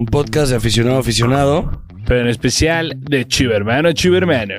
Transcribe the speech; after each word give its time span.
Un 0.00 0.06
podcast 0.06 0.50
de 0.50 0.56
aficionado 0.56 0.96
a 0.96 1.00
aficionado. 1.00 1.82
Pero 2.06 2.22
en 2.22 2.28
especial 2.28 2.94
de 3.00 3.28
Chivermano 3.28 3.92
Chivermano. 3.92 4.54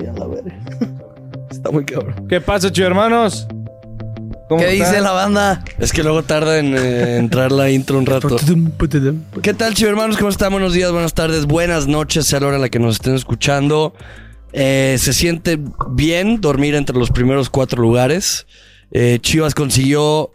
Y 0.00 0.06
a 0.06 0.12
la 0.12 0.26
verga. 0.28 0.56
Está 1.50 1.72
muy 1.72 1.84
cabrón. 1.84 2.28
¿Qué 2.28 2.40
pasa, 2.40 2.70
Chivermanos? 2.70 3.48
¿Cómo 4.48 4.60
¿Qué 4.60 4.68
dice 4.68 5.00
la 5.00 5.10
banda? 5.10 5.64
Es 5.80 5.92
que 5.92 6.04
luego 6.04 6.22
tarda 6.22 6.60
en 6.60 6.76
eh, 6.76 7.16
entrar 7.16 7.50
la 7.50 7.68
intro 7.68 7.98
un 7.98 8.06
rato. 8.06 8.36
¿Qué 9.42 9.54
tal, 9.54 9.74
hermanos? 9.82 10.18
¿Cómo 10.18 10.30
están? 10.30 10.52
Buenos 10.52 10.72
días, 10.72 10.92
buenas 10.92 11.12
tardes, 11.12 11.46
buenas 11.46 11.88
noches, 11.88 12.26
sea 12.26 12.38
la 12.38 12.46
hora 12.46 12.56
en 12.56 12.62
la 12.62 12.68
que 12.68 12.78
nos 12.78 12.94
estén 12.94 13.16
escuchando. 13.16 13.92
Eh, 14.52 14.98
se 15.00 15.12
siente 15.12 15.58
bien 15.90 16.40
dormir 16.40 16.76
entre 16.76 16.96
los 16.96 17.10
primeros 17.10 17.50
cuatro 17.50 17.82
lugares. 17.82 18.46
Eh, 18.92 19.18
Chivas 19.20 19.56
consiguió 19.56 20.30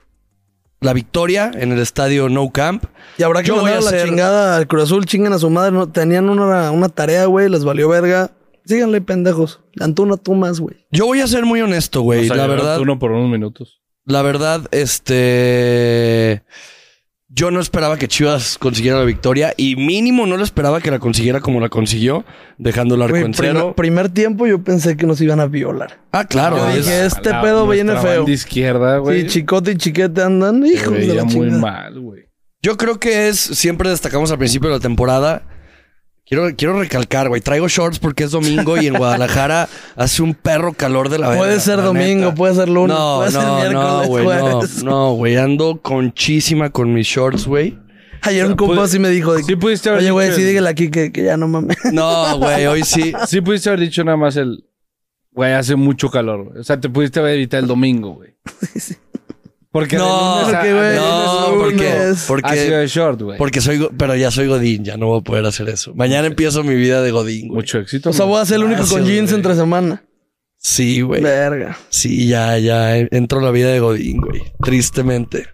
la 0.82 0.94
victoria 0.94 1.52
en 1.54 1.71
el 1.71 1.80
estadio 1.80 2.28
No 2.28 2.50
Camp. 2.52 2.84
Y 3.18 3.24
habrá 3.24 3.42
que 3.42 3.50
Yo 3.50 3.56
voy 3.56 3.66
mandar 3.66 3.78
a 3.78 3.82
a 3.82 3.84
la 3.84 3.90
hacer- 3.98 4.08
chingada 4.10 4.58
al 4.58 4.68
Cruz 4.68 4.84
Azul, 4.84 5.06
chingan 5.06 5.32
a 5.34 5.38
su 5.40 5.50
madre. 5.50 5.71
No, 5.71 5.88
tenían 5.90 6.28
una, 6.28 6.71
una 6.71 6.90
tarea, 6.90 7.26
güey, 7.26 7.50
les 7.50 7.64
valió 7.64 7.88
verga. 7.88 8.32
Síganle, 8.66 9.00
pendejos. 9.02 9.60
Antuna, 9.80 10.18
tú 10.18 10.34
más, 10.34 10.60
güey. 10.60 10.76
Yo 10.92 11.06
voy 11.06 11.21
a 11.21 11.28
ser 11.28 11.46
muy 11.46 11.62
honesto, 11.62 12.02
güey. 12.02 12.28
La 12.28 12.48
verdad, 12.48 12.80
Uno 12.80 13.00
por 13.00 13.12
unos 13.12 13.30
minutos. 13.30 13.82
la 14.06 14.21
verdad, 14.24 14.62
este. 14.71 16.44
Yo 17.34 17.50
no 17.50 17.62
esperaba 17.62 17.98
que 17.98 18.10
Chivas 18.10 18.58
consiguiera 18.58 19.00
la 19.00 19.06
victoria 19.06 19.54
y 19.56 19.78
mínimo 19.78 20.26
no 20.28 20.36
lo 20.36 20.44
esperaba 20.44 20.82
que 20.82 20.92
la 20.92 21.00
consiguiera 21.00 21.40
como 21.40 21.62
la 21.62 21.70
consiguió, 21.70 22.26
dejando 22.57 22.96
el 22.96 23.04
arco 23.04 23.12
Güey, 23.14 23.24
en 23.24 23.32
primer, 23.32 23.56
cero. 23.56 23.74
primer 23.76 24.10
tiempo 24.10 24.48
yo 24.48 24.62
pensé 24.64 24.98
que 24.98 25.06
nos 25.07 25.21
iban 25.21 25.40
a 25.40 25.46
violar. 25.46 26.02
Ah, 26.12 26.26
claro. 26.26 26.57
Yo 26.57 26.76
dije, 26.76 27.06
este 27.06 27.30
La- 27.30 27.42
pedo 27.42 27.66
viene 27.68 27.96
feo. 27.98 28.18
banda 28.18 28.32
izquierda, 28.32 28.98
güey. 28.98 29.21
Sí, 29.21 29.28
chicote 29.28 29.71
y 29.71 29.76
chiquete 29.78 30.21
andan, 30.21 30.62
se 30.68 30.74
hijos 30.74 30.92
de 30.94 31.00
veía 31.00 31.14
la 31.14 31.24
muy 31.24 31.50
mal, 31.52 32.00
güey. 32.02 32.23
Yo 32.62 32.76
creo 32.76 33.00
que 33.00 33.30
es, 33.30 33.40
siempre 33.40 33.90
destacamos 33.90 34.30
al 34.32 34.38
principio 34.38 34.70
de 34.70 34.76
la 34.76 34.82
temporada. 34.82 35.44
Quiero, 36.32 36.56
quiero 36.56 36.80
recalcar, 36.80 37.28
güey. 37.28 37.42
Traigo 37.42 37.68
shorts 37.68 38.00
porque 38.00 38.24
es 38.24 38.32
domingo 38.32 38.82
y 38.82 38.88
en 38.88 38.94
Guadalajara 38.94 39.68
hace 39.98 40.24
un 40.24 40.34
perro 40.34 40.72
calor 40.72 41.10
de 41.10 41.20
la 41.20 41.28
verga. 41.28 41.42
Puede 41.44 41.60
ser 41.60 41.82
domingo, 41.82 42.28
neta. 42.28 42.36
puede 42.36 42.56
ser 42.56 42.70
lunes, 42.70 42.98
No, 42.98 43.18
puede 43.18 43.32
ser 43.32 43.44
no, 43.44 43.56
miércoles, 43.58 43.73
no, 43.73 44.08
güey. 44.08 44.86
No, 44.86 45.14
güey. 45.16 45.36
Ando 45.36 45.82
conchísima 45.82 46.70
con 46.70 46.94
mis 46.94 47.06
shorts, 47.06 47.46
güey. 47.46 47.78
Ayer 48.22 48.46
un 48.46 48.56
compa 48.56 48.84
así 48.84 48.98
me 48.98 49.10
dijo, 49.10 49.34
de, 49.34 49.44
Sí 49.44 49.58
pudiste 49.58 49.90
haber 49.90 50.04
oye, 50.04 50.12
güey, 50.12 50.32
sí 50.32 50.44
dígale 50.44 50.70
aquí 50.70 50.90
que, 50.90 51.12
que 51.12 51.22
ya 51.22 51.36
no 51.36 51.50
mames. 51.50 51.76
No, 51.92 52.38
güey. 52.38 52.66
Hoy 52.66 52.84
sí. 52.86 53.12
Sí 53.28 53.42
pudiste 53.42 53.68
haber 53.68 53.82
dicho 53.82 54.02
nada 54.06 54.16
más 54.16 54.38
el... 54.38 54.64
Güey, 55.34 55.52
hace 55.52 55.76
mucho 55.76 56.10
calor, 56.10 56.45
güey. 56.45 56.60
O 56.60 56.64
sea, 56.64 56.80
te 56.80 56.88
pudiste 56.88 57.20
haber 57.20 57.34
evitado 57.34 57.62
el 57.62 57.68
domingo, 57.68 58.14
güey. 58.14 58.38
Porque 59.72 59.95
No, 59.95 60.41
porque, 60.44 60.73
güey, 60.73 60.95
No, 60.97 61.53
porque, 61.58 61.88
Ha 61.88 62.16
sido 62.16 62.27
porque, 62.27 62.55
de 62.55 62.88
short, 62.88 63.22
güey. 63.22 63.38
porque 63.38 63.61
soy, 63.61 63.88
pero 63.97 64.16
ya 64.17 64.30
soy 64.30 64.47
Godín, 64.47 64.83
ya 64.83 64.97
no 64.97 65.08
voy 65.08 65.19
a 65.19 65.23
poder 65.23 65.45
hacer 65.45 65.69
eso. 65.69 65.94
Mañana 65.95 66.27
empiezo 66.27 66.64
mi 66.64 66.75
vida 66.75 67.02
de 67.02 67.11
Godín, 67.11 67.47
güey. 67.47 67.55
Mucho 67.61 67.80
éxito. 67.80 68.09
O 68.09 68.14
sea, 68.14 68.25
voy 68.25 68.42
a 68.42 68.45
ser 68.45 68.58
el 68.58 68.64
único 68.64 68.80
Gracias, 68.80 68.99
con 68.99 69.08
jeans 69.08 69.30
güey. 69.31 69.39
entre 69.39 69.55
semana. 69.55 70.03
Sí, 70.58 71.02
güey. 71.02 71.22
Verga. 71.22 71.77
Sí, 71.89 72.27
ya, 72.27 72.58
ya 72.58 72.97
entro 72.97 73.39
a 73.39 73.44
la 73.44 73.52
vida 73.52 73.69
de 73.72 73.80
Godín, 73.80 74.17
güey. 74.22 74.42
Tristemente. 74.61 75.47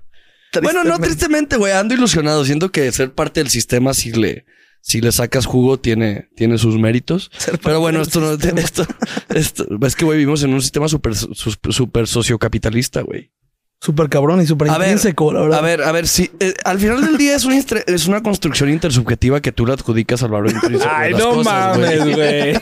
Bueno, 0.61 0.83
no 0.83 0.97
tristemente, 0.99 1.57
güey. 1.57 1.73
Ando 1.73 1.93
ilusionado. 1.93 2.43
Siento 2.43 2.71
que 2.71 2.91
ser 2.91 3.13
parte 3.13 3.39
del 3.39 3.49
sistema, 3.49 3.93
si 3.93 4.11
le, 4.13 4.45
si 4.81 4.99
le 4.99 5.11
sacas 5.11 5.45
jugo, 5.45 5.79
tiene, 5.79 6.29
tiene 6.35 6.57
sus 6.57 6.77
méritos. 6.79 7.29
Pero 7.63 7.79
bueno, 7.79 8.01
esto 8.01 8.19
no 8.19 8.31
esto, 8.33 8.85
esto, 9.29 9.65
es 9.85 9.95
que, 9.95 10.05
güey, 10.05 10.17
vivimos 10.17 10.41
en 10.43 10.53
un 10.53 10.61
sistema 10.61 10.87
súper 10.89 11.13
sus- 11.15 11.59
súper 11.69 12.07
sociocapitalista, 12.07 13.01
güey. 13.01 13.31
Súper 13.79 14.09
cabrón 14.09 14.41
y 14.41 14.47
súper 14.47 14.69
A 14.69 14.77
ver, 14.79 14.87
intrínseco, 14.89 15.31
la 15.31 15.41
verdad. 15.41 15.59
A 15.59 15.61
ver, 15.61 15.81
a 15.83 15.91
ver, 15.91 16.07
si 16.07 16.31
eh, 16.39 16.53
al 16.65 16.79
final 16.79 16.99
del 17.05 17.15
día 17.17 17.35
es 17.35 17.45
una, 17.45 17.55
instre- 17.55 17.83
es 17.85 18.07
una 18.07 18.23
construcción 18.23 18.69
intersubjetiva 18.71 19.39
que 19.39 19.51
tú 19.51 19.67
le 19.67 19.73
adjudicas 19.73 20.23
al 20.23 20.31
valor 20.31 20.51
intrínseco. 20.51 20.89
de 20.89 20.95
Ay, 20.95 21.11
las 21.11 21.19
no 21.21 21.29
cosas, 21.35 21.77
mames, 21.77 22.15
güey. 22.15 22.53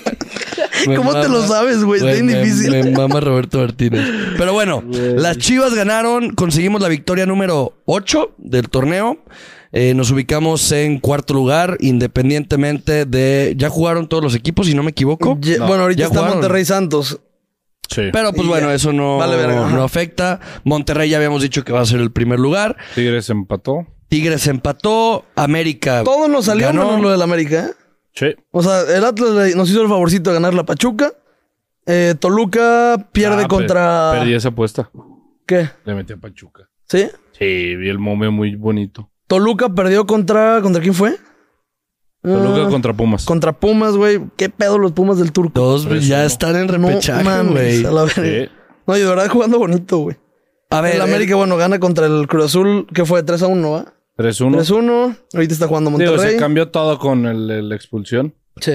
¿Cómo 0.97 1.13
te 1.19 1.29
lo 1.29 1.47
sabes, 1.47 1.83
güey? 1.83 2.01
Está 2.01 2.11
bien 2.11 2.27
difícil. 2.27 2.69
Me, 2.71 2.91
mama 2.91 3.21
Roberto 3.21 3.59
Martínez. 3.59 4.05
Pero 4.37 4.51
bueno, 4.53 4.83
las 4.91 5.37
Chivas 5.37 5.73
ganaron, 5.73 6.31
conseguimos 6.31 6.81
la 6.81 6.89
victoria 6.89 7.25
número 7.25 7.73
8 7.85 8.35
del 8.37 8.69
torneo. 8.69 9.17
Eh, 9.71 9.93
nos 9.93 10.11
ubicamos 10.11 10.71
en 10.73 10.99
cuarto 10.99 11.33
lugar, 11.33 11.77
independientemente 11.81 13.05
de. 13.05 13.55
Ya 13.57 13.69
jugaron 13.69 14.07
todos 14.07 14.23
los 14.23 14.35
equipos, 14.35 14.67
si 14.67 14.73
no 14.73 14.83
me 14.83 14.91
equivoco. 14.91 15.37
No, 15.59 15.67
bueno, 15.67 15.83
ahorita 15.83 15.99
ya 15.99 16.05
está 16.05 16.19
jugaron. 16.19 16.37
Monterrey 16.39 16.65
Santos. 16.65 17.19
Sí. 17.89 18.09
Pero 18.11 18.31
pues 18.33 18.45
Y 18.45 18.49
bueno, 18.49 18.67
ya. 18.69 18.73
eso 18.75 18.91
no, 18.93 19.17
Vale 19.17 19.47
no 19.47 19.83
afecta. 19.83 20.39
Monterrey 20.63 21.09
ya 21.09 21.17
habíamos 21.17 21.41
dicho 21.41 21.63
que 21.63 21.71
va 21.73 21.81
a 21.81 21.85
ser 21.85 21.99
el 21.99 22.11
primer 22.11 22.39
lugar. 22.39 22.75
Tigres 22.95 23.29
empató. 23.29 23.85
Tigres 24.09 24.47
empató. 24.47 25.25
América. 25.35 26.03
Todo 26.03 26.27
nos 26.27 26.45
salió 26.45 26.67
ganó. 26.67 26.85
menos 26.85 27.01
lo 27.01 27.11
del 27.11 27.21
América, 27.21 27.65
¿eh? 27.67 27.71
Sí. 28.13 28.27
O 28.51 28.63
sea, 28.63 28.81
el 28.95 29.03
Atlas 29.03 29.55
nos 29.55 29.69
hizo 29.69 29.81
el 29.81 29.89
favorcito 29.89 30.29
de 30.29 30.35
ganar 30.35 30.53
la 30.53 30.63
Pachuca. 30.65 31.11
Eh, 31.85 32.15
Toluca 32.19 33.09
pierde 33.11 33.43
Ah, 33.43 33.47
contra. 33.47 34.09
per- 34.11 34.19
Perdí 34.21 34.33
esa 34.33 34.49
apuesta. 34.49 34.89
¿Qué? 35.45 35.69
Le 35.83 35.93
metí 35.93 36.13
a 36.13 36.17
Pachuca. 36.17 36.67
¿Sí? 36.87 37.07
Sí, 37.37 37.75
vi 37.75 37.89
el 37.89 37.99
momio 37.99 38.31
muy 38.31 38.55
bonito. 38.55 39.11
Toluca 39.27 39.69
perdió 39.69 40.05
contra. 40.07 40.61
¿Contra 40.61 40.81
quién 40.81 40.93
fue? 40.93 41.17
Toluca 42.25 42.65
Ah, 42.67 42.69
contra 42.69 42.93
Pumas. 42.93 43.25
Contra 43.25 43.53
Pumas, 43.53 43.95
güey. 43.95 44.19
¿Qué 44.37 44.49
pedo 44.49 44.77
los 44.77 44.91
Pumas 44.91 45.17
del 45.17 45.31
Turco? 45.31 45.59
Dos 45.59 45.85
eso 45.85 45.95
ya 45.95 46.19
no. 46.19 46.23
están 46.25 46.55
en 46.55 46.67
No 46.67 46.87
repechaje, 46.89 47.43
güey. 47.43 47.81
la 47.83 48.03
verga. 48.03 48.13
Sí. 48.15 48.49
No, 48.87 48.97
y 48.97 48.99
de 48.99 49.05
verdad 49.05 49.27
jugando 49.29 49.57
bonito, 49.59 49.97
güey. 49.99 50.17
A 50.69 50.81
ver, 50.81 50.95
el 50.95 51.01
América, 51.01 51.35
bueno, 51.35 51.57
gana 51.57 51.79
contra 51.79 52.05
el 52.07 52.27
Cruz 52.27 52.45
Azul, 52.45 52.87
que 52.93 53.05
fue 53.05 53.23
3 53.23 53.43
a 53.43 53.47
1, 53.47 53.71
¿va? 53.71 53.93
3-1. 54.17 54.55
3-1. 54.57 55.17
Ahorita 55.33 55.53
está 55.53 55.67
jugando 55.67 55.89
Digo, 55.91 56.11
Monterrey. 56.11 56.33
se 56.33 56.39
cambió 56.39 56.69
todo 56.69 56.97
con 56.99 57.25
el, 57.25 57.49
el 57.51 57.71
expulsión. 57.71 58.33
Sí. 58.59 58.73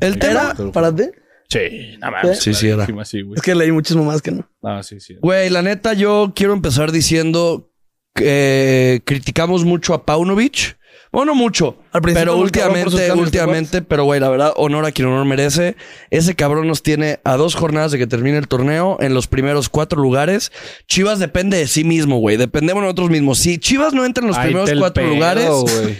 el 0.00 0.18
tema. 0.18 0.54
¿Era 0.58 0.72
para 0.72 0.94
ti? 0.94 1.04
Sí, 1.48 1.96
nada 1.98 2.22
más. 2.22 2.38
Sí, 2.38 2.54
sí, 2.54 2.68
era. 2.68 2.86
Sí, 3.04 3.22
güey. 3.22 3.36
Es 3.36 3.42
que 3.42 3.54
leí 3.54 3.70
muchísimo 3.72 4.04
más 4.04 4.22
que 4.22 4.30
no. 4.30 4.48
Ah, 4.62 4.82
sí, 4.82 5.00
sí. 5.00 5.16
Güey, 5.20 5.50
la 5.50 5.62
neta, 5.62 5.92
yo 5.92 6.32
quiero 6.34 6.52
empezar 6.54 6.92
diciendo 6.92 7.70
que 8.14 8.94
eh, 8.96 9.00
criticamos 9.04 9.64
mucho 9.64 9.92
a 9.94 10.04
Paunovic. 10.06 10.78
Bueno, 11.12 11.32
no 11.32 11.34
mucho. 11.34 11.76
Al 11.92 12.00
principio 12.00 12.32
pero 12.32 12.42
últimamente, 12.42 13.06
cambios, 13.06 13.18
últimamente, 13.26 13.82
pero 13.82 14.04
güey, 14.04 14.18
la 14.18 14.30
verdad, 14.30 14.52
honor 14.56 14.86
a 14.86 14.92
quien 14.92 15.08
honor 15.08 15.26
merece. 15.26 15.76
Ese 16.10 16.34
cabrón 16.34 16.66
nos 16.66 16.82
tiene 16.82 17.20
a 17.22 17.36
dos 17.36 17.54
jornadas 17.54 17.92
de 17.92 17.98
que 17.98 18.06
termine 18.06 18.38
el 18.38 18.48
torneo 18.48 18.96
en 18.98 19.12
los 19.12 19.26
primeros 19.26 19.68
cuatro 19.68 20.00
lugares. 20.00 20.50
Chivas 20.88 21.18
depende 21.18 21.58
de 21.58 21.66
sí 21.68 21.84
mismo, 21.84 22.18
güey. 22.18 22.38
Dependemos 22.38 22.82
nosotros 22.82 23.10
mismos. 23.10 23.38
Si 23.38 23.58
Chivas 23.58 23.92
no 23.92 24.06
entra 24.06 24.22
en 24.22 24.28
los 24.28 24.38
primeros 24.38 24.70
cuatro 24.78 25.02
pedo, 25.04 25.14
lugares, 25.14 25.50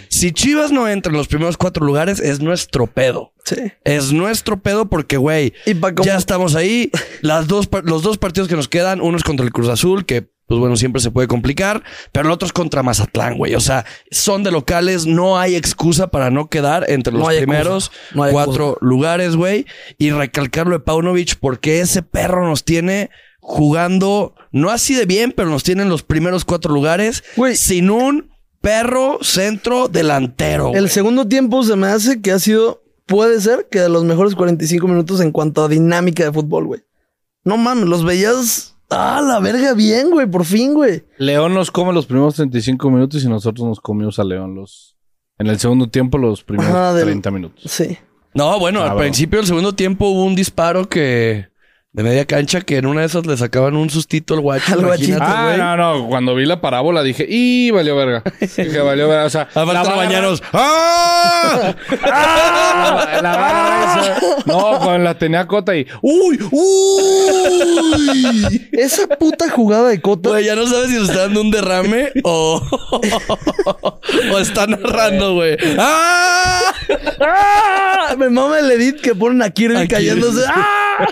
si 0.09 0.31
Chivas 0.31 0.71
no 0.71 0.87
entra 0.89 1.11
en 1.11 1.17
los 1.17 1.27
primeros 1.27 1.57
cuatro 1.57 1.85
lugares, 1.85 2.19
es 2.19 2.39
nuestro 2.39 2.87
pedo. 2.87 3.31
Sí. 3.45 3.57
Es 3.83 4.13
nuestro 4.13 4.61
pedo 4.61 4.89
porque, 4.89 5.17
güey, 5.17 5.53
ya 6.05 6.15
estamos 6.17 6.55
ahí. 6.55 6.89
Las 7.21 7.47
dos, 7.47 7.67
par- 7.67 7.83
los 7.83 8.01
dos 8.01 8.17
partidos 8.17 8.47
que 8.49 8.55
nos 8.55 8.67
quedan, 8.69 8.99
uno 9.01 9.17
es 9.17 9.23
contra 9.23 9.45
el 9.45 9.51
Cruz 9.51 9.67
Azul, 9.69 10.05
que, 10.05 10.29
pues 10.47 10.59
bueno, 10.59 10.75
siempre 10.75 11.01
se 11.01 11.09
puede 11.11 11.27
complicar, 11.27 11.83
pero 12.11 12.27
el 12.27 12.31
otro 12.31 12.45
es 12.45 12.53
contra 12.53 12.83
Mazatlán, 12.83 13.37
güey. 13.37 13.55
O 13.55 13.59
sea, 13.59 13.85
son 14.11 14.43
de 14.43 14.51
locales, 14.51 15.05
no 15.05 15.39
hay 15.39 15.55
excusa 15.55 16.07
para 16.07 16.29
no 16.29 16.49
quedar 16.49 16.85
entre 16.89 17.13
los 17.13 17.27
primeros. 17.27 17.91
No 18.13 18.29
cuatro 18.29 18.77
lugares, 18.81 19.35
güey. 19.35 19.65
Y 19.97 20.11
recalcarlo 20.11 20.73
de 20.73 20.79
Paunovic 20.81 21.37
porque 21.39 21.79
ese 21.79 22.03
perro 22.03 22.47
nos 22.47 22.63
tiene 22.63 23.09
jugando, 23.39 24.35
no 24.51 24.69
así 24.69 24.95
de 24.95 25.05
bien, 25.05 25.33
pero 25.35 25.49
nos 25.49 25.63
tiene 25.63 25.83
en 25.83 25.89
los 25.89 26.01
primeros 26.03 26.45
cuatro 26.45 26.73
lugares, 26.73 27.23
Güey. 27.35 27.55
sin 27.55 27.89
un 27.89 28.31
perro 28.61 29.19
centro 29.21 29.89
delantero. 29.89 30.67
El 30.73 30.83
güey. 30.83 30.87
segundo 30.89 31.27
tiempo 31.27 31.61
se 31.63 31.75
me 31.75 31.87
hace 31.87 32.21
que 32.21 32.31
ha 32.31 32.39
sido, 32.39 32.83
puede 33.05 33.41
ser, 33.41 33.67
que 33.69 33.79
de 33.81 33.89
los 33.89 34.05
mejores 34.05 34.35
45 34.35 34.87
minutos 34.87 35.19
en 35.19 35.31
cuanto 35.31 35.63
a 35.63 35.67
dinámica 35.67 36.23
de 36.23 36.31
fútbol, 36.31 36.65
güey. 36.67 36.81
No 37.43 37.57
mames, 37.57 37.85
los 37.85 38.05
veías. 38.05 38.72
Ah, 38.95 39.21
la 39.21 39.39
verga, 39.39 39.73
bien, 39.73 40.09
güey, 40.11 40.27
por 40.27 40.45
fin, 40.45 40.73
güey. 40.73 41.03
León 41.17 41.53
nos 41.53 41.71
come 41.71 41.93
los 41.93 42.05
primeros 42.05 42.35
35 42.35 42.89
minutos 42.91 43.23
y 43.23 43.27
nosotros 43.29 43.67
nos 43.67 43.79
comimos 43.79 44.19
a 44.19 44.23
León 44.23 44.55
los... 44.55 44.95
En 45.39 45.47
el 45.47 45.59
segundo 45.59 45.87
tiempo 45.89 46.17
los 46.17 46.43
primeros 46.43 46.71
Ajá, 46.73 46.93
del- 46.93 47.05
30 47.05 47.31
minutos. 47.31 47.63
Sí. 47.71 47.97
No, 48.35 48.59
bueno, 48.59 48.81
al 48.83 48.97
principio 48.97 49.39
del 49.39 49.47
segundo 49.47 49.73
tiempo 49.73 50.07
hubo 50.07 50.23
un 50.25 50.35
disparo 50.35 50.87
que 50.89 51.47
de 51.93 52.01
media 52.01 52.25
cancha 52.25 52.61
que 52.61 52.77
en 52.77 52.87
una 52.87 53.01
de 53.01 53.07
esas 53.07 53.27
le 53.27 53.37
sacaban 53.37 53.75
un 53.75 53.91
sustito 53.91 54.33
al 54.33 54.39
guacho. 54.41 54.73
Al 54.73 55.19
Ah, 55.21 55.75
no, 55.77 55.99
no. 55.99 56.07
Cuando 56.07 56.33
vi 56.33 56.47
la 56.47 56.59
parábola 56.59 57.03
dije, 57.03 57.23
¡y 57.29 57.69
valió 57.69 57.95
verga! 57.95 58.23
Dije, 58.39 58.79
valió 58.79 59.07
verga. 59.07 59.25
O 59.25 59.29
sea, 59.29 59.41
Aparte 59.43 59.73
la 59.73 59.83
barra- 59.83 59.95
bañeros. 59.97 60.41
¡Ah! 60.53 61.75
La, 62.01 63.19
la 63.21 63.37
barra 63.37 64.01
esa- 64.01 64.15
No, 64.47 64.79
cuando 64.79 64.97
la 65.03 65.17
tenía 65.19 65.45
cota 65.47 65.75
y... 65.75 65.85
¡Uy! 66.01 66.39
¡Uy! 66.51 68.69
Esa 68.73 69.05
puta 69.07 69.49
jugada 69.51 69.89
de 69.89 70.01
Cota. 70.01 70.29
Güey, 70.29 70.45
ya 70.45 70.55
no 70.55 70.65
sabes 70.65 70.89
si 70.89 70.95
se 70.95 71.03
está 71.03 71.19
dando 71.21 71.41
un 71.41 71.51
derrame 71.51 72.11
o, 72.23 72.59
o 74.31 74.39
está 74.39 74.65
narrando, 74.65 75.35
güey. 75.35 75.57
¡Ah! 75.77 76.73
¡Ah! 77.21 78.15
Me 78.17 78.29
mama 78.29 78.57
el 78.59 78.71
edit 78.71 78.99
que 78.99 79.13
ponen 79.15 79.41
a 79.43 79.51
Kirby 79.51 79.75
A 79.75 79.79
Kirby. 79.81 79.87
cayéndose. 79.93 80.41
¡Ah! 80.47 81.07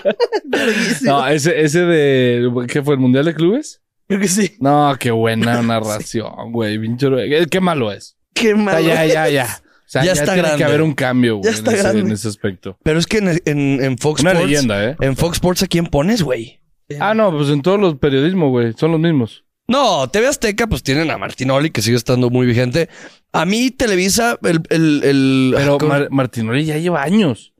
Verguísimo. 0.74 1.10
No, 1.12 1.26
ese, 1.28 1.60
ese 1.60 1.80
de... 1.80 2.66
¿Qué 2.68 2.82
fue? 2.82 2.94
¿El 2.94 3.00
Mundial 3.00 3.24
de 3.24 3.34
Clubes? 3.34 3.80
Creo 4.08 4.20
que 4.20 4.28
sí. 4.28 4.52
No, 4.60 4.94
qué 4.98 5.10
buena 5.10 5.62
narración, 5.62 6.52
güey. 6.52 6.78
Pinche- 6.78 7.48
Qué, 7.48 7.60
malo 7.60 7.92
es. 7.92 8.16
Qué 8.34 8.54
malo. 8.54 8.80
ya, 8.86 9.04
ya, 9.06 9.28
ya. 9.28 9.46
O 9.60 9.92
sea, 9.92 10.02
Ya 10.02 10.06
ya, 10.06 10.12
está 10.12 10.24
tiene 10.34 10.40
grande. 10.48 10.58
que 10.58 10.64
haber 10.64 10.82
un 10.82 10.94
cambio, 10.94 11.36
güey, 11.36 11.52
Ya 11.52 11.58
en, 11.58 11.66
ese, 11.66 11.76
grande. 11.76 12.00
en 12.00 12.12
ese 12.12 12.28
aspecto. 12.28 12.78
Pero 12.82 12.98
es 12.98 13.06
que 13.06 13.18
en, 13.18 13.28
en- 13.44 13.82
en 13.84 13.98
Fox 13.98 14.22
Una 14.22 14.32
Sports. 14.32 14.50
leyenda, 14.50 14.84
¿eh? 14.90 14.96
En 15.00 15.16
Fox 15.16 15.36
Sports, 15.36 15.62
¿a 15.62 15.66
quién 15.66 15.86
pones, 15.86 16.22
güey? 16.22 16.60
Ah, 17.00 17.14
no, 17.14 17.30
pues 17.34 17.48
en 17.48 17.62
todos 17.62 17.80
los 17.80 17.96
periodismos, 17.98 18.50
güey. 18.50 18.72
Son 18.76 18.90
los 18.92 19.00
mismos. 19.00 19.44
No, 19.68 20.08
TV 20.10 20.26
Azteca, 20.26 20.66
pues 20.66 20.82
tienen 20.82 21.10
a 21.10 21.16
Martinoli, 21.16 21.70
que 21.70 21.80
sigue 21.80 21.96
estando 21.96 22.28
muy 22.28 22.46
vigente. 22.46 22.88
A 23.32 23.46
mí, 23.46 23.70
Televisa, 23.70 24.38
el. 24.42 24.60
el, 24.68 25.02
el- 25.04 25.54
Pero 25.56 25.78
ah, 25.80 25.84
Mar- 25.84 26.08
Martinoli 26.10 26.64
ya 26.64 26.76
lleva 26.78 27.02
años. 27.02 27.51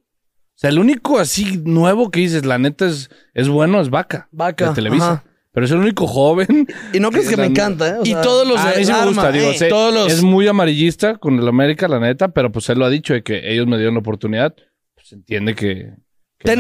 O 0.63 0.65
sea, 0.65 0.71
el 0.71 0.79
único 0.79 1.19
así 1.19 1.61
nuevo 1.65 2.11
que 2.13 2.21
dices, 2.21 2.45
la 2.47 2.57
neta 2.57 2.87
es, 2.87 3.11
es 3.35 3.49
bueno, 3.49 3.81
es 3.81 3.91
Vaca. 3.91 4.29
Vaca, 4.31 4.69
De 4.69 4.75
Televisa. 4.77 5.13
ajá. 5.13 5.25
Pero 5.53 5.67
es 5.67 5.73
el 5.73 5.79
único 5.79 6.07
joven. 6.07 6.69
Y 6.93 7.01
no 7.01 7.11
crees 7.11 7.29
que 7.29 7.37
me 7.37 7.47
encanta, 7.47 7.89
¿eh? 7.89 7.99
O 7.99 8.03
y 8.05 8.07
sea, 8.13 8.23
todos 8.23 8.47
los 8.47 8.63
de 8.63 8.71
a 8.71 8.75
mí 8.79 8.85
sí 8.85 8.93
me 8.93 8.97
arma, 8.99 9.07
gusta, 9.09 9.33
digo, 9.33 9.51
eh, 9.51 9.59
sé, 9.59 9.69
todos 9.69 9.93
los- 9.93 10.11
es 10.13 10.23
muy 10.23 10.47
amarillista 10.49 11.17
con 11.19 11.39
el 11.39 11.47
América, 11.49 11.89
la 11.89 11.99
neta, 11.99 12.29
pero 12.29 12.51
pues 12.53 12.69
él 12.71 12.79
lo 12.79 12.85
ha 12.87 12.91
dicho 12.91 13.13
de 13.13 13.23
que 13.25 13.53
ellos 13.53 13.67
me 13.67 13.77
dieron 13.77 13.95
la 13.95 14.01
oportunidad. 14.01 14.55
Pues 14.95 15.13
entiende 15.13 15.55
que. 15.57 15.95
que 16.39 16.57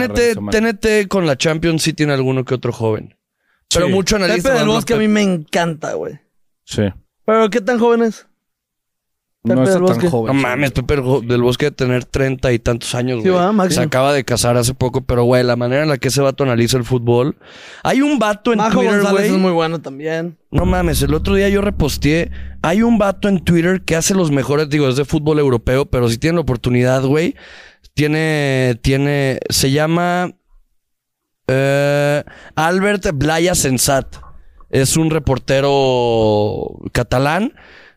TNT, 0.50 1.06
con 1.08 1.26
la 1.26 1.37
Champions 1.37 1.82
sí 1.82 1.93
tiene 1.93 2.12
alguno 2.12 2.44
que 2.44 2.54
otro 2.54 2.72
joven. 2.72 3.16
Pero 3.72 3.87
Sí. 3.87 3.93
mucho 3.93 4.16
analista. 4.16 4.49
Pepe 4.50 4.58
del 4.58 4.66
por 4.66 4.75
Bosque 4.76 4.94
a 4.94 4.99
mí 4.99 5.08
me 5.08 5.22
encanta, 5.22 5.94
güey. 5.94 6.19
Sí. 6.64 6.82
Pero 7.25 7.49
¿qué 7.50 7.60
tan 7.60 7.78
joven 7.78 8.02
es? 8.02 8.26
No 9.44 9.65
está 9.65 9.81
del 9.81 9.85
tan 9.87 10.09
joven. 10.09 10.37
No 10.37 10.41
mames, 10.41 10.71
Pepe 10.71 11.03
del 11.25 11.43
Bosque 11.43 11.67
de 11.67 11.71
tener 11.73 12.05
treinta 12.05 12.53
y 12.53 12.61
tantos 12.61 12.94
años, 12.94 13.23
Sí, 13.25 13.29
güey. 13.29 13.71
Se 13.71 13.81
acaba 13.81 14.12
de 14.12 14.25
casar 14.25 14.56
hace 14.56 14.73
poco, 14.73 15.00
pero 15.00 15.25
güey, 15.25 15.43
la 15.43 15.56
manera 15.56 15.83
en 15.83 15.89
la 15.89 15.99
que 15.99 16.09
ese 16.09 16.21
vato 16.21 16.44
analiza 16.44 16.77
el 16.77 16.85
fútbol. 16.85 17.37
Hay 17.83 18.03
un 18.03 18.21
vato 18.21 18.53
en 18.53 18.59
Majo 18.59 18.79
Twitter, 18.79 19.00
González 19.00 19.21
güey. 19.21 19.35
es 19.35 19.39
muy 19.41 19.50
bueno 19.50 19.81
también. 19.81 20.39
No 20.53 20.65
mames, 20.65 21.03
el 21.03 21.12
otro 21.12 21.35
día 21.35 21.49
yo 21.49 21.61
reposteé. 21.61 22.31
Hay 22.62 22.83
un 22.83 22.99
vato 22.99 23.29
en 23.29 23.41
Twitter 23.43 23.83
que 23.83 23.97
hace 23.97 24.15
los 24.15 24.31
mejores, 24.31 24.69
digo, 24.69 24.89
es 24.89 24.94
de 24.94 25.05
fútbol 25.05 25.41
europeo, 25.41 25.87
pero 25.87 26.09
si 26.09 26.19
tienen 26.19 26.37
la 26.37 26.43
oportunidad, 26.43 27.03
güey. 27.03 27.35
Tiene, 27.95 28.79
tiene, 28.81 29.41
se 29.50 29.73
llama 29.73 30.31
eh, 31.49 32.23
Albert 32.55 33.09
Blaya 33.15 33.56
Sensat. 33.56 34.17
Es 34.71 34.97
un 34.97 35.11
reportero 35.11 36.79
catalán. 36.93 37.53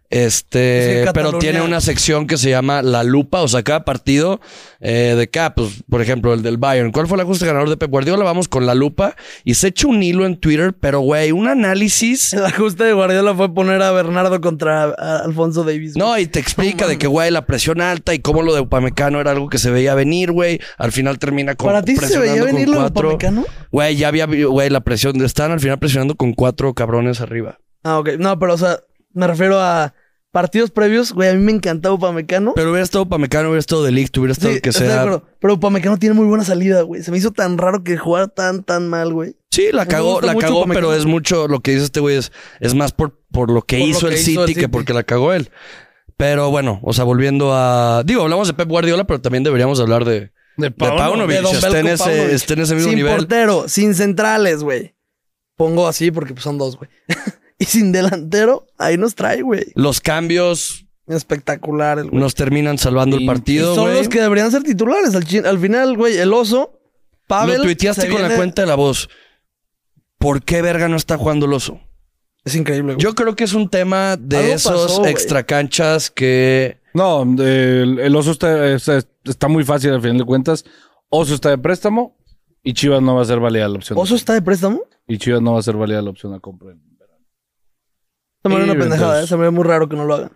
Este, 0.09 1.05
pero 1.13 1.39
tiene 1.39 1.61
una 1.61 1.81
sección 1.81 2.27
que 2.27 2.37
se 2.37 2.49
llama 2.49 2.81
La 2.81 3.03
Lupa, 3.03 3.41
o 3.41 3.47
sea, 3.47 3.63
cada 3.63 3.83
partido 3.85 4.39
eh, 4.79 5.15
de 5.17 5.27
cada, 5.29 5.55
pues, 5.55 5.83
por 5.89 6.01
ejemplo, 6.01 6.33
el 6.33 6.43
del 6.43 6.57
Bayern. 6.57 6.91
¿Cuál 6.91 7.07
fue 7.07 7.17
el 7.17 7.21
ajuste 7.21 7.45
ganador 7.45 7.69
de 7.69 7.77
Pep 7.77 7.89
Guardiola? 7.89 8.23
Vamos 8.23 8.47
con 8.47 8.65
La 8.65 8.75
Lupa 8.75 9.15
y 9.43 9.55
se 9.55 9.69
echa 9.69 9.87
un 9.87 10.03
hilo 10.03 10.25
en 10.25 10.37
Twitter, 10.37 10.73
pero 10.79 10.99
güey, 10.99 11.31
un 11.31 11.47
análisis. 11.47 12.33
El 12.33 12.45
ajuste 12.45 12.83
de 12.83 12.93
Guardiola 12.93 13.33
fue 13.33 13.53
poner 13.53 13.81
a 13.81 13.91
Bernardo 13.91 14.39
contra 14.41 14.83
a 14.83 15.17
Alfonso 15.25 15.63
Davis. 15.63 15.93
güey. 15.95 16.05
No, 16.05 16.17
y 16.19 16.27
te 16.27 16.39
explica 16.39 16.87
de 16.87 16.97
que, 16.97 17.07
güey, 17.07 17.31
la 17.31 17.45
presión 17.45 17.81
alta 17.81 18.13
y 18.13 18.19
cómo 18.19 18.41
lo 18.41 18.53
de 18.53 18.61
Upamecano 18.61 19.19
era 19.19 19.31
algo 19.31 19.49
que 19.49 19.57
se 19.57 19.71
veía 19.71 19.95
venir, 19.95 20.31
güey. 20.31 20.59
Al 20.77 20.91
final 20.91 21.17
termina 21.17 21.55
con 21.55 21.67
¿Para 21.67 21.81
ti 21.81 21.95
se 21.95 22.19
veía 22.19 22.43
venir 22.43 22.69
lo 22.69 22.81
de. 22.81 22.87
Upamecano? 22.87 23.45
Güey, 23.71 23.95
ya 23.95 24.09
había, 24.09 24.25
güey, 24.25 24.69
la 24.69 24.81
presión. 24.81 25.19
Estaban 25.23 25.51
al 25.51 25.59
final 25.59 25.79
presionando 25.79 26.15
con 26.15 26.33
cuatro 26.33 26.73
cabrones 26.73 27.21
arriba. 27.21 27.59
Ah, 27.83 27.99
ok. 27.99 28.11
No, 28.19 28.37
pero 28.39 28.53
o 28.53 28.57
sea, 28.57 28.79
me 29.15 29.25
refiero 29.27 29.59
a 29.59 29.93
partidos 30.31 30.69
previos. 30.69 31.11
Güey, 31.13 31.29
a 31.29 31.33
mí 31.33 31.39
me 31.39 31.51
encantaba 31.53 31.95
Upamecano. 31.95 32.53
Pero 32.55 32.69
hubiera 32.71 32.83
estado 32.83 33.03
Upamecano, 33.05 33.49
hubiera 33.49 33.59
estado 33.59 33.83
Delict, 33.83 34.15
hubiera 34.17 34.33
estado 34.33 34.53
Sí, 34.53 34.61
que 34.61 34.69
estoy 34.69 34.85
de 34.87 34.91
sea. 34.93 35.01
acuerdo. 35.01 35.23
Pero 35.39 35.53
Upamecano 35.55 35.97
tiene 35.97 36.13
muy 36.13 36.25
buena 36.27 36.43
salida, 36.43 36.81
güey. 36.83 37.01
Se 37.01 37.09
me 37.11 37.17
hizo 37.17 37.31
tan 37.31 37.57
raro 37.57 37.83
que 37.83 37.97
jugara 37.97 38.27
tan, 38.27 38.63
tan 38.63 38.87
mal, 38.87 39.13
güey. 39.13 39.35
Sí, 39.51 39.69
la 39.71 39.85
cagó, 39.85 40.19
la 40.21 40.35
cagó, 40.35 40.59
Upamecano. 40.59 40.87
pero 40.87 40.93
es 40.93 41.05
mucho 41.05 41.47
lo 41.47 41.61
que 41.61 41.71
dice 41.71 41.85
este 41.85 42.01
güey, 42.01 42.17
es, 42.17 42.31
es 42.59 42.73
más 42.75 42.91
por, 42.91 43.17
por 43.31 43.49
lo 43.49 43.61
que 43.61 43.77
Por 43.77 43.85
lo 43.87 43.91
hizo, 43.91 44.07
que 44.09 44.13
el, 44.15 44.19
hizo 44.19 44.25
City 44.25 44.39
el 44.41 44.47
que 44.47 44.53
City. 44.61 44.67
porque 44.67 44.93
la 44.93 45.03
cagó 45.03 45.33
él. 45.33 45.49
Pero 46.17 46.49
bueno, 46.51 46.79
o 46.83 46.93
sea, 46.93 47.03
volviendo 47.05 47.53
a. 47.53 48.03
Digo, 48.05 48.21
hablamos 48.21 48.47
de 48.47 48.53
Pep 48.53 48.67
Guardiola, 48.69 49.05
pero 49.05 49.19
también 49.21 49.43
deberíamos 49.43 49.79
hablar 49.79 50.05
de. 50.05 50.31
De 50.57 50.69
De 50.69 50.71
Paunovic, 50.71 51.41
De 51.41 51.49
está 51.51 51.79
en, 51.79 51.87
ese, 51.87 52.03
Paunovic. 52.05 52.31
está 52.33 52.53
en 52.53 52.59
ese 52.61 52.75
mismo 52.75 52.89
sin 52.89 52.97
nivel. 52.97 53.15
portero, 53.17 53.67
sin 53.67 53.93
centrales, 53.95 54.63
güey. 54.63 54.95
Pongo 55.57 55.87
así 55.87 56.11
porque 56.11 56.33
pues, 56.33 56.43
son 56.43 56.57
dos, 56.57 56.77
güey. 56.77 56.89
y 57.59 57.65
sin 57.65 57.91
delantero, 57.91 58.67
ahí 58.77 58.97
nos 58.97 59.15
trae, 59.15 59.41
güey. 59.41 59.65
Los 59.75 60.01
cambios 60.01 60.85
Espectacular, 61.07 61.99
el 61.99 62.09
güey. 62.09 62.19
nos 62.19 62.33
terminan 62.33 62.79
salvando 62.79 63.17
el 63.17 63.25
partido, 63.27 63.73
Y 63.73 63.75
son 63.75 63.85
güey. 63.85 63.97
los 63.97 64.09
que 64.09 64.21
deberían 64.21 64.49
ser 64.49 64.63
titulares. 64.63 65.13
Al, 65.13 65.59
final, 65.59 65.95
güey, 65.95 66.17
el 66.17 66.33
oso, 66.33 66.79
Pavel. 67.27 67.57
Lo 67.59 67.63
tuiteaste 67.63 68.09
con 68.09 68.21
la 68.21 68.35
cuenta 68.35 68.63
de 68.63 68.67
la 68.67 68.75
voz. 68.75 69.09
¿Por 70.17 70.43
qué 70.43 70.61
verga 70.63 70.87
no 70.87 70.95
está 70.95 71.17
jugando 71.17 71.45
el 71.45 71.53
oso? 71.53 71.79
Es 72.43 72.55
increíble, 72.55 72.93
güey. 72.93 73.03
Yo 73.03 73.13
creo 73.13 73.35
que 73.35 73.43
es 73.43 73.53
un 73.53 73.69
tema 73.69 74.17
de 74.17 74.53
esos 74.53 74.93
pasó, 74.93 75.05
extracanchas 75.05 76.09
que. 76.09 76.79
No, 76.95 77.21
el, 77.23 77.99
el 77.99 78.15
oso 78.15 78.31
está, 78.31 78.73
está, 78.73 78.99
está 79.25 79.47
muy 79.47 79.63
fácil 79.63 79.91
al 79.91 80.01
final 80.01 80.17
de 80.17 80.23
cuentas. 80.23 80.65
Oso 81.09 81.35
está 81.35 81.49
de 81.49 81.57
préstamo 81.59 82.17
y 82.63 82.73
Chivas 82.73 83.01
no 83.01 83.15
va 83.15 83.21
a 83.21 83.25
ser 83.25 83.39
válida 83.39 83.67
la 83.67 83.75
opción. 83.75 83.99
¿Oso 83.99 84.15
está 84.15 84.33
de 84.33 84.41
préstamo? 84.41 84.81
Y 85.07 85.19
Chivas 85.19 85.41
no 85.41 85.53
va 85.53 85.59
a 85.59 85.63
ser 85.63 85.75
válida 85.75 86.01
la 86.01 86.09
opción 86.09 86.33
de 86.33 86.39
compra. 86.39 86.75
Se 88.45 88.49
me 88.49 88.55
ve 88.57 88.63
Sí, 88.65 88.69
una 88.69 88.79
pendejada, 88.79 89.23
¿eh? 89.23 89.27
Se 89.27 89.35
me 89.37 89.43
ve 89.43 89.49
muy 89.51 89.63
raro 89.63 89.89
que 89.89 89.95
no 89.95 90.05
lo 90.05 90.13
hagan. 90.13 90.31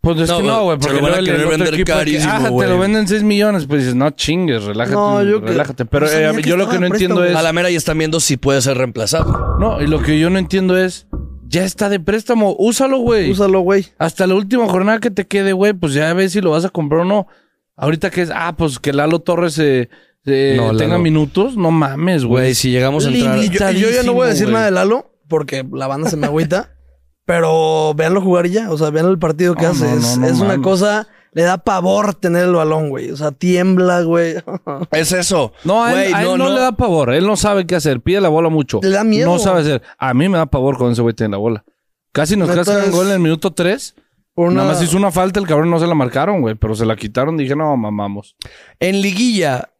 Pues 0.00 0.18
es 0.18 0.28
No, 0.28 0.38
que 0.38 0.42
no, 0.42 0.64
güey, 0.64 0.76
se 0.76 0.80
porque 0.80 0.96
lo 0.96 1.02
van 1.02 1.12
a 1.14 1.16
luego 1.16 1.18
el- 1.20 1.24
querer 1.26 1.40
otro 1.46 1.50
vender 1.50 1.74
equipo 1.74 1.78
de 1.78 1.84
que, 1.84 2.10
carísimo, 2.10 2.32
ah, 2.34 2.40
te 2.42 2.48
güey. 2.50 2.68
lo 2.68 2.78
venden 2.80 3.06
6 3.06 3.22
millones. 3.22 3.66
Pues 3.66 3.82
dices, 3.82 3.94
no 3.94 4.10
chingues, 4.10 4.64
relájate, 4.64 4.96
No, 4.96 5.22
yo 5.22 5.40
que- 5.40 5.46
relájate. 5.46 5.84
Pero 5.84 6.06
no 6.06 6.12
sabía 6.12 6.30
eh, 6.30 6.36
que 6.36 6.42
yo 6.42 6.56
lo 6.56 6.64
estaba 6.64 6.72
que 6.74 6.80
no 6.80 6.86
entiendo 6.92 7.16
préstamo. 7.18 7.38
es... 7.38 7.40
A 7.40 7.42
la 7.44 7.52
mera 7.52 7.70
ya 7.70 7.76
están 7.76 7.98
viendo 7.98 8.18
si 8.18 8.36
puede 8.36 8.60
ser 8.62 8.76
reemplazado. 8.78 9.56
No, 9.60 9.80
y 9.80 9.86
lo 9.86 10.02
que 10.02 10.18
yo 10.18 10.28
no 10.28 10.40
entiendo 10.40 10.76
es, 10.76 11.06
ya 11.46 11.62
está 11.64 11.88
de 11.88 12.00
préstamo, 12.00 12.56
úsalo, 12.58 12.98
güey. 12.98 13.30
Úsalo, 13.30 13.60
güey. 13.60 13.86
Hasta 13.98 14.26
la 14.26 14.34
última 14.34 14.66
jornada 14.66 14.98
que 14.98 15.12
te 15.12 15.28
quede, 15.28 15.52
güey, 15.52 15.72
pues 15.72 15.94
ya 15.94 16.12
ves 16.14 16.32
si 16.32 16.40
lo 16.40 16.50
vas 16.50 16.64
a 16.64 16.70
comprar 16.70 17.02
o 17.02 17.04
no. 17.04 17.28
Ahorita 17.76 18.10
que 18.10 18.22
es, 18.22 18.30
ah, 18.34 18.56
pues 18.58 18.80
que 18.80 18.92
Lalo 18.92 19.20
Torres 19.20 19.56
eh, 19.60 19.88
eh, 20.26 20.54
No, 20.56 20.70
tenga 20.76 20.94
Lalo. 20.94 20.98
minutos, 21.04 21.56
no 21.56 21.70
mames, 21.70 22.24
Güey, 22.24 22.42
güey. 22.46 22.54
si 22.56 22.72
llegamos 22.72 23.06
a 23.06 23.10
entrar. 23.10 23.38
Y 23.38 23.48
yo, 23.50 23.70
y 23.70 23.78
yo 23.78 23.90
ya 23.90 24.02
no 24.02 24.14
voy 24.14 24.26
a 24.26 24.30
decir 24.30 24.48
nada 24.48 24.64
de 24.64 24.72
Lalo 24.72 25.12
porque 25.28 25.64
la 25.72 25.86
banda 25.86 26.10
se 26.10 26.16
me 26.16 26.26
agüita. 26.26 26.70
pero 27.24 27.94
véanlo 27.94 28.20
jugar 28.20 28.46
ya. 28.48 28.70
O 28.70 28.78
sea, 28.78 28.90
vean 28.90 29.06
el 29.06 29.18
partido 29.18 29.54
que 29.54 29.66
hace. 29.66 29.84
no, 29.84 29.96
es 29.96 30.16
no, 30.16 30.22
no 30.22 30.26
es 30.26 30.38
una 30.40 30.48
mames. 30.48 30.64
cosa. 30.64 31.08
Le 31.34 31.42
da 31.44 31.56
pavor 31.56 32.14
tener 32.14 32.44
el 32.44 32.52
balón, 32.54 32.90
güey. 32.90 33.10
O 33.10 33.16
sea, 33.16 33.32
tiembla, 33.32 34.02
güey. 34.02 34.34
Es 34.92 35.12
eso. 35.12 35.52
No, 35.64 35.82
a 35.82 35.88
él, 35.92 36.10
Güey, 36.10 36.12
a 36.12 36.30
él 36.30 36.38
no, 36.38 36.50
le 36.50 36.60
da 36.60 36.72
pavor, 36.72 37.10
él 37.14 37.26
no 37.26 37.36
sabe 37.36 37.66
qué 37.66 37.74
hacer, 37.74 38.02
pide 38.02 38.20
la 38.20 38.28
bola 38.28 38.50
mucho. 38.50 38.80
Le 38.82 38.90
da 38.90 39.02
miedo. 39.02 39.30
No 39.32 39.38
sabe 39.38 39.60
hacer. 39.62 39.80
A 39.96 40.12
mí 40.12 40.28
me 40.28 40.36
da 40.36 40.44
pavor 40.44 40.76
cuando 40.76 40.92
ese 40.92 41.00
güey 41.00 41.14
tiene 41.14 41.30
la 41.32 41.38
bola. 41.38 41.64
Casi 42.12 42.36
nos 42.36 42.50
cascan 42.50 42.90
gol 42.90 43.06
en 43.06 43.12
el 43.14 43.18
minuto 43.20 43.52
3. 43.54 43.94
Por 44.34 44.48
una- 44.48 44.62
Nada 44.62 44.74
más 44.74 44.82
hizo 44.82 44.96
una 44.98 45.10
falta, 45.10 45.40
el 45.40 45.46
cabrón 45.46 45.70
no 45.70 45.78
se 45.78 45.86
la 45.86 45.94
marcaron, 45.94 46.42
güey, 46.42 46.54
pero 46.54 46.74
se 46.74 46.84
la 46.84 46.96
quitaron. 46.96 47.38
Dije, 47.38 47.56
no, 47.56 47.74
mamamos. 47.78 48.36
En 48.78 49.00
liguilla, 49.00 49.70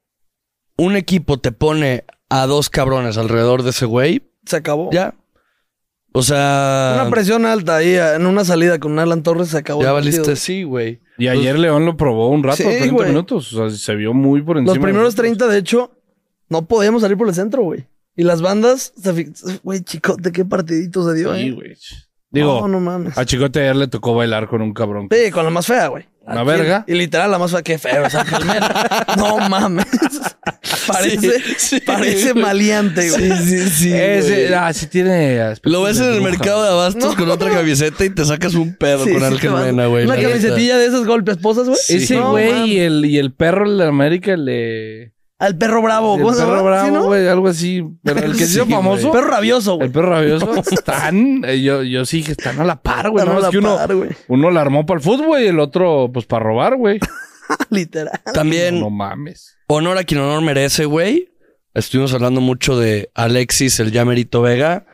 un 0.79 0.97
equipo 0.97 1.39
te 1.39 1.53
pone 1.53 2.05
a 2.31 2.47
dos 2.47 2.71
cabrones 2.71 3.19
alrededor 3.19 3.63
de 3.63 3.71
ese 3.71 3.85
güey. 3.85 4.31
Se 4.47 4.57
acabó. 4.57 4.89
Ya. 4.91 5.15
O 6.13 6.23
sea. 6.23 6.99
Una 7.01 7.11
presión 7.11 7.47
alta 7.47 7.77
ahí 7.77 7.95
en 7.97 8.27
una 8.27 8.45
salida 8.45 8.79
con 8.79 8.99
Alan 8.99 9.23
Torres 9.23 9.49
se 9.49 9.59
acabó. 9.59 9.83
Ya 9.83 9.89
el 9.89 9.95
partido. 9.95 10.13
valiste, 10.23 10.37
sí, 10.37 10.63
güey. 10.63 11.01
Y 11.19 11.29
ayer 11.29 11.59
León 11.59 11.87
lo 11.87 11.97
probó 11.97 12.29
un 12.29 12.43
rato, 12.43 12.57
Sí, 12.57 12.65
30 12.65 12.91
güey. 12.93 13.09
minutos. 13.09 13.53
O 13.55 13.69
sea, 13.71 13.77
se 13.79 13.95
vio 13.95 14.13
muy 14.13 14.43
por 14.43 14.57
encima. 14.59 14.71
Los 14.71 14.75
de 14.75 14.81
primeros 14.81 15.05
nosotros. 15.07 15.25
30, 15.39 15.47
de 15.49 15.59
hecho, 15.59 15.93
no 16.49 16.67
podíamos 16.67 17.03
salir 17.03 17.17
por 17.17 17.29
el 17.29 17.35
centro, 17.35 17.63
güey. 17.63 17.87
Y 18.15 18.25
las 18.25 18.43
bandas, 18.43 18.93
güey, 19.63 19.81
chicote, 19.83 20.33
qué 20.33 20.45
partidito 20.45 21.09
se 21.09 21.15
dio, 21.17 21.35
Sí, 21.35 21.41
eh. 21.49 21.51
güey. 21.53 21.77
Digo, 22.31 22.61
no, 22.63 22.69
no 22.69 22.81
mames. 22.81 23.17
a 23.19 23.27
Chicote 23.27 23.61
ayer 23.61 23.77
le 23.77 23.89
tocó 23.89 24.15
bailar 24.15 24.49
con 24.49 24.63
un 24.63 24.73
cabrón. 24.73 25.09
Sí, 25.11 25.31
con 25.31 25.45
la 25.45 25.51
más 25.51 25.67
fea, 25.67 25.89
güey. 25.89 26.05
Una 26.25 26.41
Aquí- 26.43 26.51
verga. 26.51 26.85
Y 26.87 26.93
literal, 26.95 27.31
la 27.31 27.39
más 27.39 27.51
fea. 27.51 27.63
Qué 27.63 27.79
feo, 27.79 28.07
es 28.07 28.15
Ángel 28.15 28.45
Mena. 28.45 28.85
No 29.17 29.39
mames. 29.49 29.87
Parece, 30.87 31.19
Sí, 31.19 31.55
sí, 31.59 31.81
parece 31.81 32.33
güey. 32.33 32.43
maleante, 32.45 33.11
güey. 33.11 33.31
Sí, 33.39 33.45
sí, 33.45 33.69
sí. 33.71 33.93
Ese, 33.93 34.29
güey. 34.47 34.55
ah, 34.55 34.73
sí 34.73 34.87
tiene. 34.87 35.55
Lo 35.63 35.83
ves 35.83 35.99
en 35.99 36.13
el 36.15 36.23
mercado 36.23 36.63
de 36.63 36.71
abastos 36.71 37.05
No. 37.11 37.17
con 37.17 37.31
otra 37.31 37.51
camiseta 37.51 38.05
y 38.05 38.11
te 38.11 38.25
sacas 38.25 38.55
un 38.55 38.75
pedo 38.77 39.05
Sí, 39.05 39.11
con 39.13 39.21
sí 39.21 39.27
Ángel 39.27 39.41
te 39.41 39.49
vas- 39.49 39.65
Mena, 39.67 39.87
güey. 39.87 40.05
Una 40.07 40.17
camisetilla 40.17 40.79
de 40.79 40.87
esas 40.87 41.05
golpes 41.07 41.37
esposas, 41.37 41.67
güey. 41.69 41.79
Ese 41.89 42.15
No, 42.17 42.31
güey 42.33 42.71
y 42.71 42.79
el, 42.81 43.05
y 43.05 43.19
el 43.19 43.33
perro 43.33 43.71
de 43.77 43.87
América 43.87 44.37
le. 44.37 45.13
Al 45.43 45.59
perro 45.59 45.83
bravo. 45.83 46.15
el 46.17 46.23
¿Cómo 46.23 46.35
se 46.35 46.41
perro 46.43 46.57
llama? 46.57 46.63
bravo, 46.71 46.87
¿Sí, 46.87 46.93
no? 46.95 47.05
güey, 47.07 47.27
algo 47.29 47.49
así. 47.49 47.85
Pero 48.05 48.21
el 48.21 48.33
que 48.37 48.39
se 48.47 48.53
hizo 48.59 48.65
Sí, 48.67 48.71
famoso. 48.73 49.11
Perro 49.13 49.27
rabioso, 49.29 49.75
güey. 49.75 49.87
El 49.87 49.93
perro 49.93 50.11
rabioso. 50.11 50.55
Están. 50.71 51.45
eh, 51.45 51.61
yo, 51.61 51.83
yo 51.83 52.05
sí 52.05 52.19
dije, 52.19 52.33
están 52.33 52.61
a 52.61 52.65
la 52.65 52.81
par, 52.81 53.11
güey. 53.11 53.25
No, 53.27 53.33
a 53.33 53.37
es 53.39 53.43
la 53.43 53.51
que 53.51 53.59
uno, 53.59 53.77
par, 53.77 53.95
güey. 53.95 54.11
uno 54.29 54.51
la 54.51 54.61
armó 54.61 54.87
para 54.87 54.99
el 54.99 55.05
fútbol 55.05 55.43
y 55.43 55.47
el 55.49 55.59
otro, 55.59 56.11
pues, 56.13 56.27
para 56.27 56.45
robar, 56.45 56.77
güey. 56.77 57.01
Literal. 57.71 58.21
También, 58.33 58.79
No 58.81 58.89
mames. 58.91 59.57
honor 59.67 59.99
a 59.99 60.05
quien 60.05 60.21
honor 60.21 60.43
merece, 60.43 60.85
güey. 60.85 61.29
Estuvimos 61.75 62.13
hablando 62.15 62.41
mucho 62.41 62.79
de 62.79 63.11
Alexis, 63.15 63.81
el 63.81 63.93
Yamerito 63.93 64.43
Vega. 64.43 64.87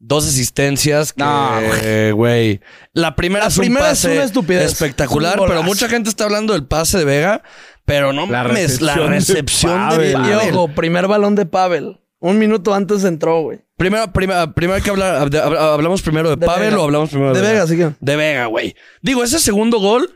Dos 0.00 0.28
asistencias 0.28 1.12
que, 1.12 1.24
No, 1.24 2.16
güey. 2.16 2.60
La 2.92 3.16
primera 3.16 3.46
La 3.46 3.48
es 3.48 3.56
un 3.56 3.62
primera 3.62 3.86
es 3.86 4.02
pase 4.02 4.12
una 4.12 4.22
estupidez. 4.24 4.64
espectacular, 4.72 5.34
Es 5.34 5.40
un 5.40 5.48
pero 5.48 5.62
mucha 5.64 5.88
gente 5.88 6.08
está 6.08 6.24
hablando 6.24 6.52
del 6.52 6.66
pase 6.66 6.98
de 6.98 7.04
Vega. 7.04 7.42
Pero 7.88 8.12
no 8.12 8.26
La 8.26 8.44
mames, 8.44 8.80
la 8.80 8.94
recepción 8.96 9.88
de 9.98 10.12
Pavel. 10.12 10.26
Y 10.28 10.50
ojo, 10.54 10.68
primer 10.68 11.08
balón 11.08 11.34
de 11.34 11.44
Pavel. 11.46 12.00
Un 12.20 12.38
minuto 12.38 12.72
antes 12.74 13.02
entró, 13.04 13.42
güey. 13.42 13.60
Primero, 13.76 14.12
primero, 14.12 14.52
primero 14.52 14.76
hay 14.76 14.82
que 14.82 14.90
hablar. 14.90 15.30
de- 15.30 15.40
hab- 15.42 15.56
¿Hablamos 15.56 16.02
primero 16.02 16.28
de, 16.30 16.36
De 16.36 16.46
Pavel 16.46 16.70
Vega. 16.70 16.80
o 16.80 16.84
hablamos 16.84 17.10
primero 17.10 17.32
de, 17.34 17.40
De 17.40 17.46
Vega, 17.48 17.66
sí 17.66 17.76
que. 17.76 17.92
De 18.00 18.16
Vega, 18.16 18.46
güey. 18.46 18.74
Digo, 19.02 19.24
ese 19.24 19.38
segundo 19.40 19.78
gol. 19.80 20.14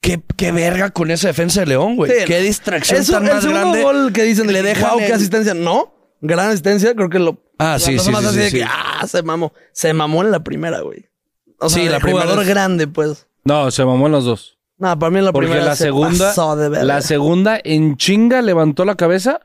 Qué, 0.00 0.22
qué 0.36 0.52
verga 0.52 0.90
con 0.90 1.10
esa 1.10 1.28
defensa 1.28 1.60
de 1.60 1.66
León, 1.66 1.96
güey. 1.96 2.10
Sí, 2.12 2.24
qué 2.26 2.36
no. 2.38 2.42
distracción 2.44 3.00
Eso, 3.00 3.12
tan 3.14 3.26
el 3.26 3.32
más 3.34 3.42
segundo 3.42 3.60
grande. 3.62 3.82
gol 3.82 4.12
que 4.12 4.22
dicen 4.24 4.52
le 4.52 4.62
dejan 4.62 4.82
"Guau, 4.90 4.98
qué 4.98 5.12
asistencia. 5.14 5.54
No, 5.54 5.94
gran 6.20 6.48
asistencia. 6.50 6.94
Creo 6.94 7.08
que 7.08 7.18
lo. 7.18 7.42
Ah, 7.58 7.72
la 7.72 7.78
sí, 7.78 7.98
sí, 7.98 8.04
sí, 8.10 8.12
así 8.14 8.28
sí, 8.28 8.36
de 8.36 8.50
sí. 8.50 8.56
que, 8.58 8.64
ah, 8.64 9.06
se 9.08 9.22
mamó. 9.22 9.52
Se 9.72 9.94
mamó 9.94 10.22
en 10.22 10.30
la 10.30 10.44
primera, 10.44 10.80
güey. 10.80 11.08
O 11.58 11.70
sea, 11.70 11.82
Sí, 11.82 11.88
la 11.88 12.00
primera 12.00 12.24
jugador 12.24 12.42
es- 12.42 12.48
grande, 12.48 12.86
pues. 12.86 13.26
No, 13.44 13.70
se 13.70 13.82
mamó 13.84 14.06
en 14.06 14.12
los 14.12 14.24
dos. 14.26 14.58
No, 14.78 14.98
para 14.98 15.10
mí 15.10 15.20
la 15.20 15.32
Porque 15.32 15.46
primera 15.48 15.66
la 15.70 15.76
se 15.76 15.84
segunda, 15.84 16.26
pasó 16.28 16.56
de 16.56 16.68
verga. 16.68 16.84
la 16.84 17.00
segunda 17.00 17.58
en 17.62 17.96
chinga 17.96 18.42
levantó 18.42 18.84
la 18.84 18.96
cabeza 18.96 19.40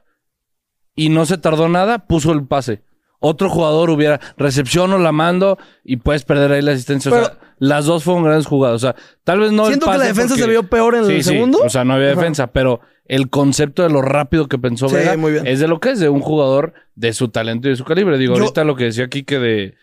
y 0.95 1.09
no 1.09 1.25
se 1.25 1.37
tardó 1.37 1.69
nada, 1.69 1.99
puso 2.07 2.31
el 2.31 2.45
pase. 2.47 2.81
Otro 3.19 3.49
jugador 3.49 3.89
hubiera 3.89 4.19
recepción 4.37 4.93
o 4.93 4.97
la 4.97 5.11
mando 5.11 5.57
y 5.83 5.97
puedes 5.97 6.23
perder 6.23 6.51
ahí 6.53 6.61
la 6.61 6.71
asistencia. 6.71 7.11
o 7.11 7.13
Pero- 7.13 7.25
sea, 7.27 7.37
las 7.59 7.85
dos 7.85 8.03
fueron 8.05 8.23
grandes 8.23 8.47
jugadas. 8.47 8.75
O 8.75 8.79
sea, 8.79 8.95
tal 9.25 9.39
vez 9.41 9.51
no 9.51 9.63
el 9.63 9.67
Siento 9.73 9.85
que 9.87 9.91
la 9.91 9.97
pase 9.97 10.07
defensa 10.07 10.29
porque- 10.35 10.43
se 10.43 10.49
vio 10.49 10.63
peor 10.63 10.95
en 10.95 11.05
Sí, 11.05 11.11
el 11.13 11.23
sí. 11.23 11.29
segundo. 11.31 11.59
O 11.63 11.69
sea, 11.69 11.83
no 11.83 11.93
había 11.93 12.11
Ajá. 12.11 12.15
defensa, 12.21 12.47
pero 12.47 12.79
el 13.05 13.29
concepto 13.29 13.83
de 13.83 13.89
lo 13.89 14.01
rápido 14.01 14.47
que 14.47 14.57
pensó 14.57 14.87
Sí, 14.87 14.95
Vega 14.95 15.17
muy 15.17 15.33
bien. 15.33 15.45
es 15.47 15.59
de 15.59 15.67
lo 15.67 15.79
que 15.81 15.91
es, 15.91 15.99
de 15.99 16.07
un 16.09 16.21
jugador 16.21 16.73
de 16.95 17.11
su 17.13 17.27
talento 17.27 17.67
y 17.67 17.71
de 17.71 17.77
su 17.77 17.83
calibre. 17.83 18.17
Digo, 18.17 18.35
Yo- 18.35 18.41
ahorita 18.43 18.63
lo 18.63 18.75
que 18.75 18.85
decía 18.85 19.05
aquí 19.05 19.23
que 19.23 19.37
de 19.39 19.75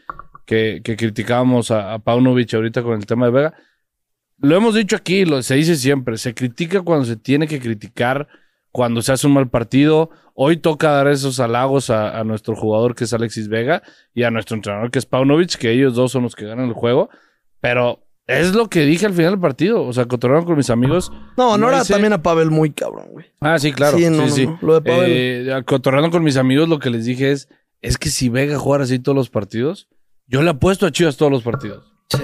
que, 0.47 0.81
que 0.85 0.97
criticábamos 0.97 1.71
a, 1.71 1.93
a 1.93 1.99
Paunovic 1.99 2.55
ahorita 2.55 2.83
con 2.83 2.95
el 2.95 3.05
tema 3.05 3.27
de 3.27 3.33
Vega. 3.33 3.55
Lo 4.39 4.57
hemos 4.57 4.75
dicho 4.75 4.97
aquí, 4.97 5.25
lo, 5.25 5.43
se 5.43 5.55
dice 5.55 5.77
siempre, 5.77 6.19
se 6.19 6.35
critica 6.35 6.83
cuando 6.83 7.05
se 7.07 7.17
tiene 7.17 7.47
que 7.49 7.59
criticar, 7.61 8.29
cuando 8.71 9.01
se 9.03 9.13
hace 9.13 9.27
un 9.27 9.33
mal 9.35 9.49
partido. 9.49 10.11
Hoy 10.35 10.59
toca 10.59 10.91
dar 10.91 11.09
esos 11.09 11.41
halagos 11.41 11.89
a, 11.89 12.19
a 12.19 12.25
nuestro 12.25 12.55
jugador 12.55 12.95
que 12.95 13.05
es 13.05 13.13
Alexis 13.15 13.49
Vega 13.49 13.83
y 14.13 14.25
a 14.25 14.31
nuestro 14.31 14.55
entrenador 14.57 14.91
que 14.91 14.99
es 14.99 15.07
Paunovic, 15.07 15.57
que 15.57 15.71
ellos 15.71 15.95
dos 15.95 16.13
son 16.13 16.23
los 16.25 16.37
que 16.37 16.45
ganan 16.45 16.67
el 16.69 16.75
juego. 16.75 17.09
Pero 17.61 18.03
es 18.27 18.55
lo 18.55 18.69
que 18.69 18.81
dije 18.81 19.07
al 19.07 19.15
final 19.15 19.33
del 19.33 19.41
partido. 19.41 19.83
O 19.83 19.93
sea, 19.95 20.05
cotorrearon 20.05 20.45
con 20.45 20.57
mis 20.59 20.69
amigos. 20.69 21.11
no, 21.39 21.57
no 21.57 21.69
era 21.69 21.81
hice- 21.81 21.95
también 21.95 22.13
a 22.13 22.23
Pavel 22.23 22.51
muy 22.51 22.71
cabrón, 22.73 23.07
güey. 23.13 23.25
Ah, 23.41 23.59
sí, 23.59 23.73
claro. 23.73 23.97
Sí, 23.97 24.05
Sí, 24.05 24.11
no, 24.11 24.29
sí. 24.29 24.47
no. 24.47 24.59
Lo 24.61 24.75
de 24.75 24.83
Pavel. 24.83 25.05
Eh, 25.09 25.63
cotorreando 25.65 26.11
con 26.11 26.23
mis 26.23 26.37
amigos, 26.37 26.69
lo 26.69 26.79
que 26.79 26.91
les 26.91 27.07
dije 27.07 27.33
es: 27.33 27.49
es 27.81 27.97
que 27.97 28.11
si 28.11 28.29
Vega 28.29 28.59
jugara 28.59 28.85
así 28.85 28.99
todos 28.99 29.17
los 29.17 29.31
partidos, 29.31 29.89
yo 30.27 30.43
le 30.43 30.51
apuesto 30.51 30.85
a 30.85 30.93
Chivas 30.93 31.17
todos 31.17 31.33
los 31.33 31.43
partidos. 31.43 31.91
Sí. 32.11 32.19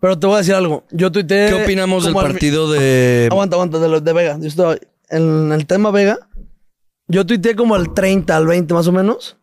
Pero 0.00 0.18
te 0.18 0.26
voy 0.26 0.36
a 0.36 0.38
decir 0.38 0.54
algo. 0.54 0.84
Yo 0.90 1.12
tuiteé. 1.12 1.48
¿Qué 1.48 1.62
opinamos 1.64 2.04
del 2.04 2.16
al- 2.16 2.22
partido 2.22 2.70
de. 2.70 3.28
Aguanta, 3.32 3.56
aguanta, 3.56 3.78
de, 3.78 3.88
lo- 3.88 4.00
de 4.00 4.12
Vega. 4.12 4.38
Yo 4.40 4.48
estaba 4.48 4.76
en 5.10 5.52
el 5.52 5.66
tema 5.66 5.90
Vega. 5.90 6.18
Yo 7.08 7.26
tuiteé 7.26 7.54
como 7.56 7.74
al 7.74 7.92
30, 7.92 8.36
al 8.36 8.46
20 8.46 8.72
más 8.74 8.86
o 8.86 8.92
menos. 8.92 9.36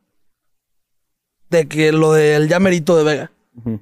De 1.50 1.68
que 1.68 1.92
lo 1.92 2.12
del 2.14 2.48
ya 2.50 2.60
merito 2.60 2.98
de 2.98 3.04
Vega. 3.04 3.32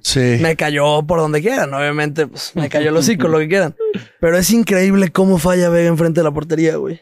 Sí. 0.00 0.38
Me 0.40 0.56
cayó 0.56 1.02
por 1.02 1.18
donde 1.18 1.42
quieran, 1.42 1.72
obviamente. 1.74 2.26
Pues, 2.26 2.52
me 2.54 2.68
cayó 2.68 2.90
el 2.90 2.96
hocico, 2.96 3.28
lo 3.28 3.38
que 3.38 3.48
quieran. 3.48 3.74
Pero 4.20 4.38
es 4.38 4.50
increíble 4.50 5.10
cómo 5.12 5.38
falla 5.38 5.68
Vega 5.68 5.88
enfrente 5.88 6.20
de 6.20 6.24
la 6.24 6.30
portería, 6.32 6.76
güey. 6.76 7.00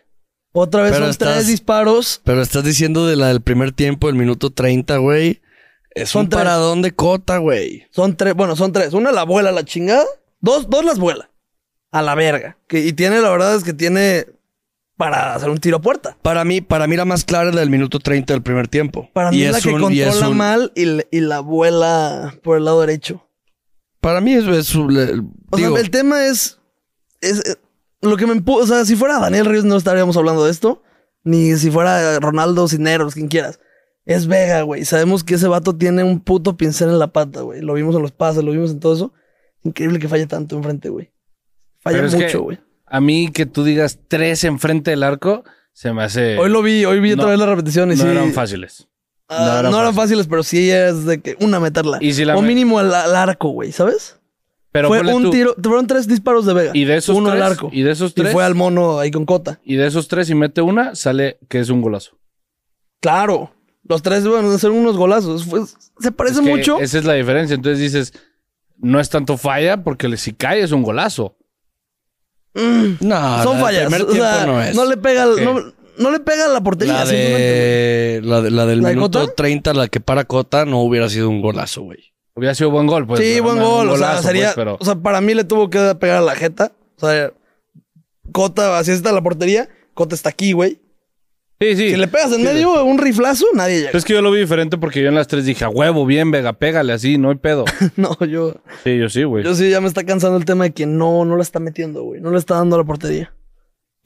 Otra 0.52 0.82
vez 0.82 0.92
Pero 0.92 1.04
son 1.04 1.10
estás- 1.10 1.34
tres 1.34 1.46
disparos. 1.48 2.20
Pero 2.24 2.40
estás 2.42 2.64
diciendo 2.64 3.06
de 3.06 3.16
la 3.16 3.28
del 3.28 3.40
primer 3.42 3.72
tiempo, 3.72 4.08
el 4.08 4.14
minuto 4.14 4.50
30, 4.50 4.96
güey. 4.98 5.40
Es 5.94 6.10
Son 6.10 6.22
un 6.22 6.28
tres. 6.28 6.42
paradón 6.42 6.82
de 6.82 6.92
cota, 6.94 7.38
güey. 7.38 7.86
Son 7.90 8.16
tres, 8.16 8.34
bueno, 8.34 8.56
son 8.56 8.72
tres. 8.72 8.92
Una 8.94 9.12
la 9.12 9.24
vuela 9.24 9.50
a 9.50 9.52
la 9.52 9.64
chingada. 9.64 10.04
Dos, 10.40 10.68
dos 10.68 10.84
las 10.84 10.98
vuela. 10.98 11.30
A 11.92 12.02
la 12.02 12.14
verga. 12.16 12.58
Que, 12.66 12.80
y 12.80 12.92
tiene, 12.92 13.20
la 13.20 13.30
verdad 13.30 13.54
es 13.54 13.62
que 13.62 13.72
tiene 13.72 14.26
para 14.96 15.34
hacer 15.34 15.50
un 15.50 15.58
tiro 15.58 15.76
a 15.76 15.80
puerta. 15.80 16.16
Para 16.22 16.44
mí, 16.44 16.60
para 16.60 16.86
mí 16.86 16.96
la 16.96 17.04
más 17.04 17.24
clara 17.24 17.48
es 17.50 17.54
la 17.54 17.60
del 17.60 17.70
minuto 17.70 18.00
30 18.00 18.32
del 18.34 18.42
primer 18.42 18.66
tiempo. 18.68 19.08
Para 19.12 19.30
mí 19.30 19.38
Y 19.38 19.44
es 19.44 19.52
la 19.52 19.60
que 19.60 19.68
un- 19.70 19.92
y 19.92 20.00
es 20.00 20.08
controla 20.08 20.28
un- 20.30 20.36
mal 20.36 20.72
y, 20.74 21.16
y 21.16 21.20
la 21.20 21.40
vuela 21.40 22.34
por 22.42 22.56
el 22.58 22.64
lado 22.64 22.80
derecho. 22.80 23.26
Para 24.00 24.20
mí 24.20 24.34
es, 24.34 24.46
es 24.46 24.74
le- 24.74 25.20
O 25.50 25.56
digo, 25.56 25.74
sea, 25.76 25.80
el 25.80 25.90
tema 25.90 26.26
es, 26.26 26.58
es 27.20 27.38
eh, 27.48 27.56
lo 28.02 28.16
que 28.16 28.26
me 28.26 28.34
empu- 28.34 28.60
O 28.60 28.66
sea, 28.66 28.84
si 28.84 28.96
fuera 28.96 29.18
Daniel 29.20 29.46
Ríos 29.46 29.64
no 29.64 29.76
estaríamos 29.76 30.16
hablando 30.16 30.44
de 30.44 30.50
esto. 30.50 30.82
Ni 31.22 31.54
si 31.56 31.70
fuera 31.70 32.18
Ronaldo 32.20 32.68
Cineros, 32.68 33.14
quien 33.14 33.28
quieras. 33.28 33.58
Es 34.04 34.26
Vega, 34.26 34.62
güey. 34.62 34.84
Sabemos 34.84 35.24
que 35.24 35.34
ese 35.34 35.48
vato 35.48 35.74
tiene 35.76 36.04
un 36.04 36.20
puto 36.20 36.56
pincel 36.56 36.90
en 36.90 36.98
la 36.98 37.08
pata, 37.08 37.40
güey. 37.40 37.62
Lo 37.62 37.74
vimos 37.74 37.96
en 37.96 38.02
los 38.02 38.12
pases, 38.12 38.44
lo 38.44 38.52
vimos 38.52 38.70
en 38.70 38.80
todo 38.80 38.94
eso. 38.94 39.12
Increíble 39.62 39.98
que 39.98 40.08
falle 40.08 40.26
tanto 40.26 40.56
enfrente, 40.56 40.90
güey. 40.90 41.10
Falla 41.80 41.96
Pero 41.96 42.08
es 42.08 42.14
que 42.14 42.24
mucho, 42.24 42.42
güey. 42.42 42.58
A 42.86 43.00
mí 43.00 43.30
que 43.32 43.46
tú 43.46 43.64
digas 43.64 43.98
tres 44.08 44.44
enfrente 44.44 44.90
del 44.90 45.02
arco, 45.02 45.44
se 45.72 45.92
me 45.92 46.02
hace. 46.02 46.38
Hoy 46.38 46.50
lo 46.50 46.62
vi, 46.62 46.84
hoy 46.84 47.00
vi 47.00 47.12
otra 47.12 47.26
vez 47.26 47.38
la 47.38 47.46
repetición 47.46 47.90
y 47.92 47.96
no 47.96 48.04
sí. 48.04 48.08
eran 48.08 48.32
fáciles. 48.32 48.88
ah, 49.28 49.46
no 49.46 49.58
eran 49.58 49.72
no 49.72 49.80
eran 49.80 49.94
fáciles. 49.94 50.26
pero 50.26 50.42
sí 50.42 50.70
es 50.70 51.06
de 51.06 51.20
que 51.20 51.36
una 51.40 51.58
meterla. 51.58 51.98
Y 52.00 52.12
si 52.12 52.24
la 52.24 52.36
o 52.36 52.42
mínimo 52.42 52.78
al, 52.78 52.94
al 52.94 53.16
arco, 53.16 53.48
güey, 53.48 53.72
¿sabes? 53.72 54.20
Pero 54.70 54.88
fue 54.88 55.00
un 55.00 55.22
tú, 55.22 55.30
tiro, 55.30 55.54
fueron 55.62 55.86
tres 55.86 56.06
disparos 56.06 56.46
de 56.46 56.52
Vega. 56.52 56.72
Y 56.74 56.84
de 56.84 56.96
esos 56.96 57.16
uno 57.16 57.30
tres, 57.30 57.42
al 57.42 57.52
arco. 57.52 57.70
y 57.72 57.82
de 57.82 57.92
esos 57.92 58.10
Y 58.10 58.14
tres, 58.14 58.32
fue 58.32 58.44
al 58.44 58.54
mono 58.54 58.98
ahí 58.98 59.10
con 59.10 59.24
Cota. 59.24 59.60
y 59.64 59.76
de 59.76 59.86
esos 59.86 60.08
tres, 60.08 60.28
y 60.30 60.34
mete 60.34 60.62
una, 60.62 60.94
sale 60.94 61.38
que 61.48 61.60
es 61.60 61.70
un 61.70 61.80
golazo. 61.80 62.18
Claro. 63.00 63.52
Los 63.86 64.02
tres, 64.02 64.26
bueno, 64.26 64.50
hacer 64.50 64.70
unos 64.70 64.96
golazos. 64.96 65.44
Fue- 65.44 65.60
se 66.00 66.10
parece 66.12 66.36
Es 66.40 66.44
que 66.44 66.50
mucho. 66.50 66.78
Esa 66.80 66.98
es 66.98 67.04
la 67.04 67.12
diferencia. 67.14 67.54
Entonces 67.54 67.78
dices, 67.78 68.12
no 68.78 68.98
es 69.00 69.10
tanto 69.10 69.36
falla, 69.36 69.82
porque 69.84 70.08
le- 70.08 70.16
si 70.16 70.32
cae 70.32 70.62
es 70.62 70.72
un 70.72 70.82
golazo. 70.82 71.36
no, 72.54 73.42
Son 73.42 73.58
fallas. 73.60 73.82
primer 73.86 74.02
o 74.02 74.12
sea, 74.14 74.46
no 74.46 74.62
es. 74.62 74.76
le 74.76 74.96
pega, 74.96 75.26
no, 75.26 75.60
no 75.98 76.10
le 76.10 76.20
pega 76.20 76.44
a 76.46 76.48
la 76.48 76.60
portería. 76.62 76.94
la, 76.94 77.06
simplemente, 77.06 77.38
de, 77.42 78.20
la, 78.22 78.40
de- 78.40 78.50
la 78.50 78.66
del 78.66 78.82
¿La 78.82 78.88
de 78.90 78.94
minuto 78.94 79.20
Cota? 79.20 79.34
30, 79.34 79.74
la 79.74 79.88
que 79.88 80.00
para 80.00 80.24
Cota, 80.24 80.64
no 80.64 80.80
hubiera 80.82 81.08
sido 81.08 81.28
un 81.28 81.40
golazo, 81.42 81.82
güey. 81.82 81.98
Hubiera 82.36 82.54
sido 82.54 82.70
buen 82.70 82.86
gol, 82.86 83.06
pues. 83.06 83.20
sí, 83.20 83.32
pero 83.34 83.44
buen 83.44 83.58
gol. 83.58 83.88
un 83.88 83.94
o 83.94 83.96
sea, 83.98 84.06
golazo, 84.08 84.22
sería. 84.28 84.44
pues, 84.46 84.54
pero- 84.56 84.76
O 84.80 84.84
sea, 84.84 84.94
para 84.96 85.20
mí 85.20 85.34
le 85.34 85.44
tuvo 85.44 85.68
que 85.70 85.94
pegar 86.00 86.18
a 86.18 86.22
la 86.22 86.34
jeta. 86.34 86.72
O 86.96 87.00
sea, 87.06 87.32
Cota, 88.32 88.78
así 88.78 88.90
está 88.92 89.12
la 89.12 89.22
portería. 89.22 89.68
Cota 89.94 90.14
está 90.14 90.30
aquí, 90.30 90.52
güey. 90.52 90.80
Sí, 91.60 91.76
sí. 91.76 91.90
Si 91.90 91.96
le 91.96 92.08
pegas 92.08 92.32
en 92.32 92.42
medio 92.42 92.84
un 92.84 92.98
riflazo, 92.98 93.46
nadie 93.54 93.78
llega. 93.82 93.90
Es 93.98 94.04
que 94.04 94.12
yo 94.12 94.22
lo 94.22 94.30
vi 94.30 94.40
diferente 94.40 94.76
porque 94.78 95.02
yo 95.02 95.08
en 95.08 95.14
las 95.14 95.28
tres 95.28 95.44
dije, 95.46 95.64
a 95.64 95.68
huevo, 95.68 96.04
bien, 96.06 96.30
Vega, 96.30 96.52
pégale 96.54 96.92
así, 96.92 97.18
no 97.18 97.30
hay 97.30 97.36
pedo. 97.36 97.64
no, 97.96 98.16
yo. 98.26 98.54
Sí, 98.84 98.98
yo 98.98 99.08
sí, 99.08 99.24
güey. 99.24 99.44
Yo 99.44 99.54
sí, 99.54 99.70
ya 99.70 99.80
me 99.80 99.88
está 99.88 100.04
cansando 100.04 100.36
el 100.36 100.44
tema 100.44 100.64
de 100.64 100.72
que 100.72 100.86
no, 100.86 101.24
no 101.24 101.36
la 101.36 101.42
está 101.42 101.60
metiendo, 101.60 102.02
güey. 102.02 102.20
No 102.20 102.30
le 102.30 102.38
está 102.38 102.54
dando 102.56 102.76
a 102.76 102.78
la 102.80 102.84
portería. 102.84 103.32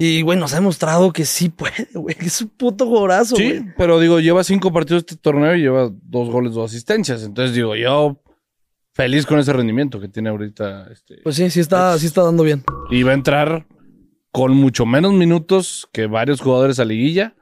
Y, 0.01 0.23
güey, 0.23 0.39
nos 0.39 0.53
ha 0.53 0.57
demostrado 0.57 1.13
que 1.13 1.25
sí 1.25 1.49
puede, 1.49 1.89
güey. 1.95 2.15
Que 2.15 2.27
es 2.27 2.41
un 2.41 2.49
puto 2.51 2.87
jugadorazo, 2.87 3.35
Sí, 3.37 3.45
güey. 3.49 3.65
pero 3.77 3.99
digo, 3.99 4.21
lleva 4.21 4.45
cinco 4.45 4.73
partidos 4.73 5.01
este 5.03 5.17
torneo 5.17 5.57
y 5.57 5.61
lleva 5.63 5.91
dos 6.03 6.29
goles, 6.31 6.53
dos 6.55 6.71
asistencias. 6.71 7.25
Entonces 7.25 7.55
digo, 7.57 7.75
yo 7.75 8.23
feliz 8.95 9.27
con 9.27 9.39
ese 9.41 9.53
rendimiento 9.53 9.99
que 10.01 10.09
tiene 10.09 10.29
ahorita. 10.29 10.87
Este, 10.93 11.17
Pues 11.25 11.35
sí, 11.35 11.51
sí 11.51 11.59
está, 11.61 11.99
sí 11.99 12.07
está 12.07 12.23
dando 12.23 12.45
bien. 12.45 12.63
y 12.91 13.03
va 13.03 13.11
a 13.11 13.15
entrar 13.15 13.67
con 14.31 14.53
mucho 14.55 14.87
menos 14.87 15.13
minutos 15.15 15.89
que 15.93 16.07
varios 16.07 16.41
jugadores 16.41 16.79
a 16.79 16.85
liguilla. 16.85 17.35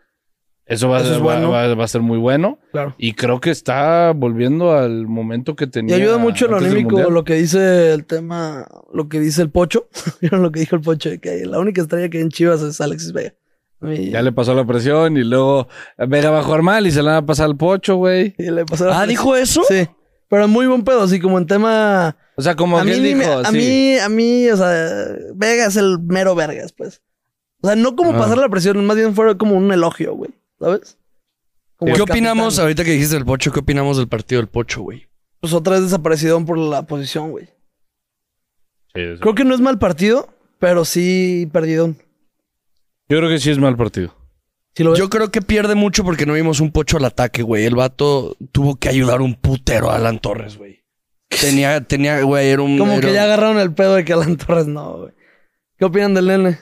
Eso 0.67 0.89
va, 0.89 0.97
a 0.97 1.01
Eso 1.01 1.09
ser- 1.11 1.17
es 1.17 1.21
va- 1.23 1.25
bueno. 1.35 1.51
va- 1.51 1.75
va 1.75 1.85
a 1.85 1.89
ser 1.89 2.01
muy 2.03 2.19
bueno. 2.19 2.59
Claro. 2.73 2.95
Y 2.99 3.13
creo 3.13 3.41
que 3.41 3.51
está 3.51 4.13
volviendo 4.13 4.73
al 4.77 5.07
momento 5.07 5.55
que 5.55 5.65
Y 5.65 5.69
tenía. 5.69 5.95
ayuda 5.97 6.19
mucho 6.19 6.49
lo 6.49 6.57
anímico, 6.57 7.09
lo 7.11 7.25
que 7.25 7.35
dice 7.35 7.93
el 7.93 8.05
tema, 8.05 8.67
lo 8.93 9.09
que 9.09 9.21
dice 9.21 9.43
el 9.43 9.51
Pocho. 9.51 9.89
¿Vieron 10.21 10.43
lo 10.43 10.51
que 10.51 10.61
dijo 10.61 10.75
el 10.77 10.83
Pocho? 10.83 11.09
De 11.11 11.19
que 11.21 11.47
la 11.47 11.59
única 11.61 11.81
estrella 11.83 12.09
que 12.09 12.19
hay 12.19 12.25
en 12.25 12.31
Chivas 12.31 12.63
es 12.63 12.81
Alexis 12.81 13.13
Vega. 13.13 13.35
Y, 13.83 14.11
Ya 14.11 14.23
le 14.23 14.33
pasó 14.33 14.55
la 14.55 14.65
presión 14.65 15.17
y 15.17 15.23
luego 15.23 15.69
Vega 15.99 16.31
va 16.31 16.41
a 16.41 16.43
jugar 16.43 16.63
mal 16.63 16.87
y 16.87 16.91
se 16.91 17.03
la 17.03 17.13
va 17.13 17.17
a 17.19 17.27
pasar 17.27 17.47
al 17.47 17.57
pocho, 17.57 17.97
güey. 17.97 18.35
y 18.39 18.51
le 18.51 18.65
pasó 18.65 18.87
la 18.87 19.03
Ah. 19.03 19.07
¿dijo 19.07 19.37
eso? 19.37 19.63
Sí. 19.69 19.87
Pero 20.29 20.49
muy 20.49 20.67
buen 20.67 20.83
pedo, 20.83 21.03
así 21.03 21.21
como 21.21 21.39
en 21.39 21.47
tema. 21.47 22.17
O 22.37 22.43
sea, 22.43 22.57
como 22.57 22.77
a 22.79 22.83
que 22.83 22.89
mí, 22.91 22.97
él 22.97 23.03
ni 23.05 23.15
me- 23.15 23.25
dijo, 23.25 23.39
a 23.39 23.45
sí. 23.53 23.57
mí, 23.57 23.99
a 23.99 24.09
mí, 24.09 24.49
o 24.49 24.57
sea, 24.57 25.07
Vega 25.37 25.67
es 25.67 25.77
el 25.77 26.01
mero 26.01 26.35
vergas, 26.35 26.73
pues. 26.73 27.01
O 27.63 27.69
sea, 27.69 27.77
no 27.77 27.95
como 27.95 28.11
Ah. 28.13 28.19
pasar 28.19 28.39
la 28.39 28.49
presión, 28.49 28.85
más 28.85 28.97
bien 28.97 29.15
fue 29.15 29.37
como 29.39 29.55
un 29.57 29.71
elogio, 29.73 30.15
güey. 30.17 30.31
¿Sabes? 30.59 30.99
Como 31.77 31.95
¿Qué 31.95 32.03
opinamos, 32.03 32.55
capitán. 32.55 32.63
ahorita 32.63 32.85
que 32.85 32.91
dijiste 32.93 33.17
del 33.17 33.25
Pocho, 33.27 33.53
qué 33.53 33.61
opinamos 33.61 33.99
del 33.99 34.09
partido 34.09 34.41
del 34.41 34.49
Pocho, 34.49 34.83
güey? 34.83 35.09
Pues 35.41 35.53
otra 35.53 35.75
vez 35.75 35.83
desapareció 35.83 36.43
por 36.45 36.59
la 36.59 36.87
posición, 36.87 37.31
güey. 37.31 37.47
Sí, 38.95 39.03
sí. 39.15 39.21
Creo 39.21 39.35
que 39.35 39.45
no 39.45 39.55
es 39.55 39.61
mal 39.61 39.79
partido, 39.79 40.29
pero 40.59 40.85
sí 40.85 41.49
perdidón. 41.53 41.99
Yo 43.09 43.19
creo 43.19 43.29
que 43.29 43.39
sí 43.39 43.51
es 43.51 43.59
mal 43.59 43.77
partido. 43.77 44.15
¿Sí 44.75 44.83
lo 44.85 44.91
ves? 44.91 44.99
Yo 44.99 45.11
creo 45.11 45.31
que 45.31 45.43
pierde 45.43 45.75
mucho 45.75 46.03
porque 46.03 46.27
no 46.27 46.33
vimos 46.33 46.61
un 46.61 46.73
Pocho 46.73 46.97
al 46.97 47.05
ataque, 47.05 47.43
güey. 47.43 47.65
El 47.65 47.77
vato 47.77 48.37
tuvo 48.53 48.77
que 48.77 48.89
ayudar 48.89 49.21
un 49.21 49.35
putero 49.35 49.91
a 49.91 49.97
Alan 49.97 50.19
Torres, 50.19 50.57
güey. 50.57 50.83
Tenía, 51.29 51.83
tenía, 51.83 52.23
güey, 52.23 52.49
era 52.49 52.63
un... 52.63 52.79
Como 52.79 52.93
era 52.93 53.07
que 53.07 53.13
ya 53.13 53.25
agarraron 53.25 53.59
el 53.59 53.75
pedo 53.75 53.95
de 53.95 54.05
que 54.05 54.13
Alan 54.13 54.37
Torres 54.37 54.67
no, 54.67 54.99
güey. 54.99 55.13
¿Qué 55.79 55.85
opinan 55.85 56.15
del 56.15 56.27
nene? 56.27 56.59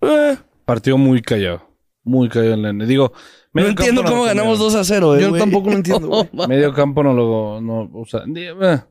Eh, 0.00 0.36
Partido 0.64 0.98
muy 0.98 1.22
callado. 1.22 1.63
Muy 2.04 2.28
callado 2.28 2.54
el 2.54 2.62
nene. 2.62 2.86
Digo, 2.86 3.12
no 3.52 3.66
entiendo 3.66 4.02
no 4.02 4.08
cómo 4.10 4.22
ganamos 4.24 4.58
cambiaron. 4.58 4.72
2 4.72 4.74
a 4.74 4.84
0, 4.84 5.16
eh, 5.16 5.20
Yo 5.22 5.38
tampoco 5.38 5.70
lo 5.70 5.76
entiendo, 5.76 6.08
güey. 6.32 6.48
Medio 6.48 6.72
campo 6.74 7.02
no 7.02 7.14
lo. 7.14 7.60
No, 7.60 7.90
o 7.94 8.04
sea, 8.04 8.22
di- 8.26 8.44
eh. 8.44 8.82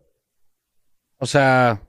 o 1.19 1.25
sea, 1.25 1.81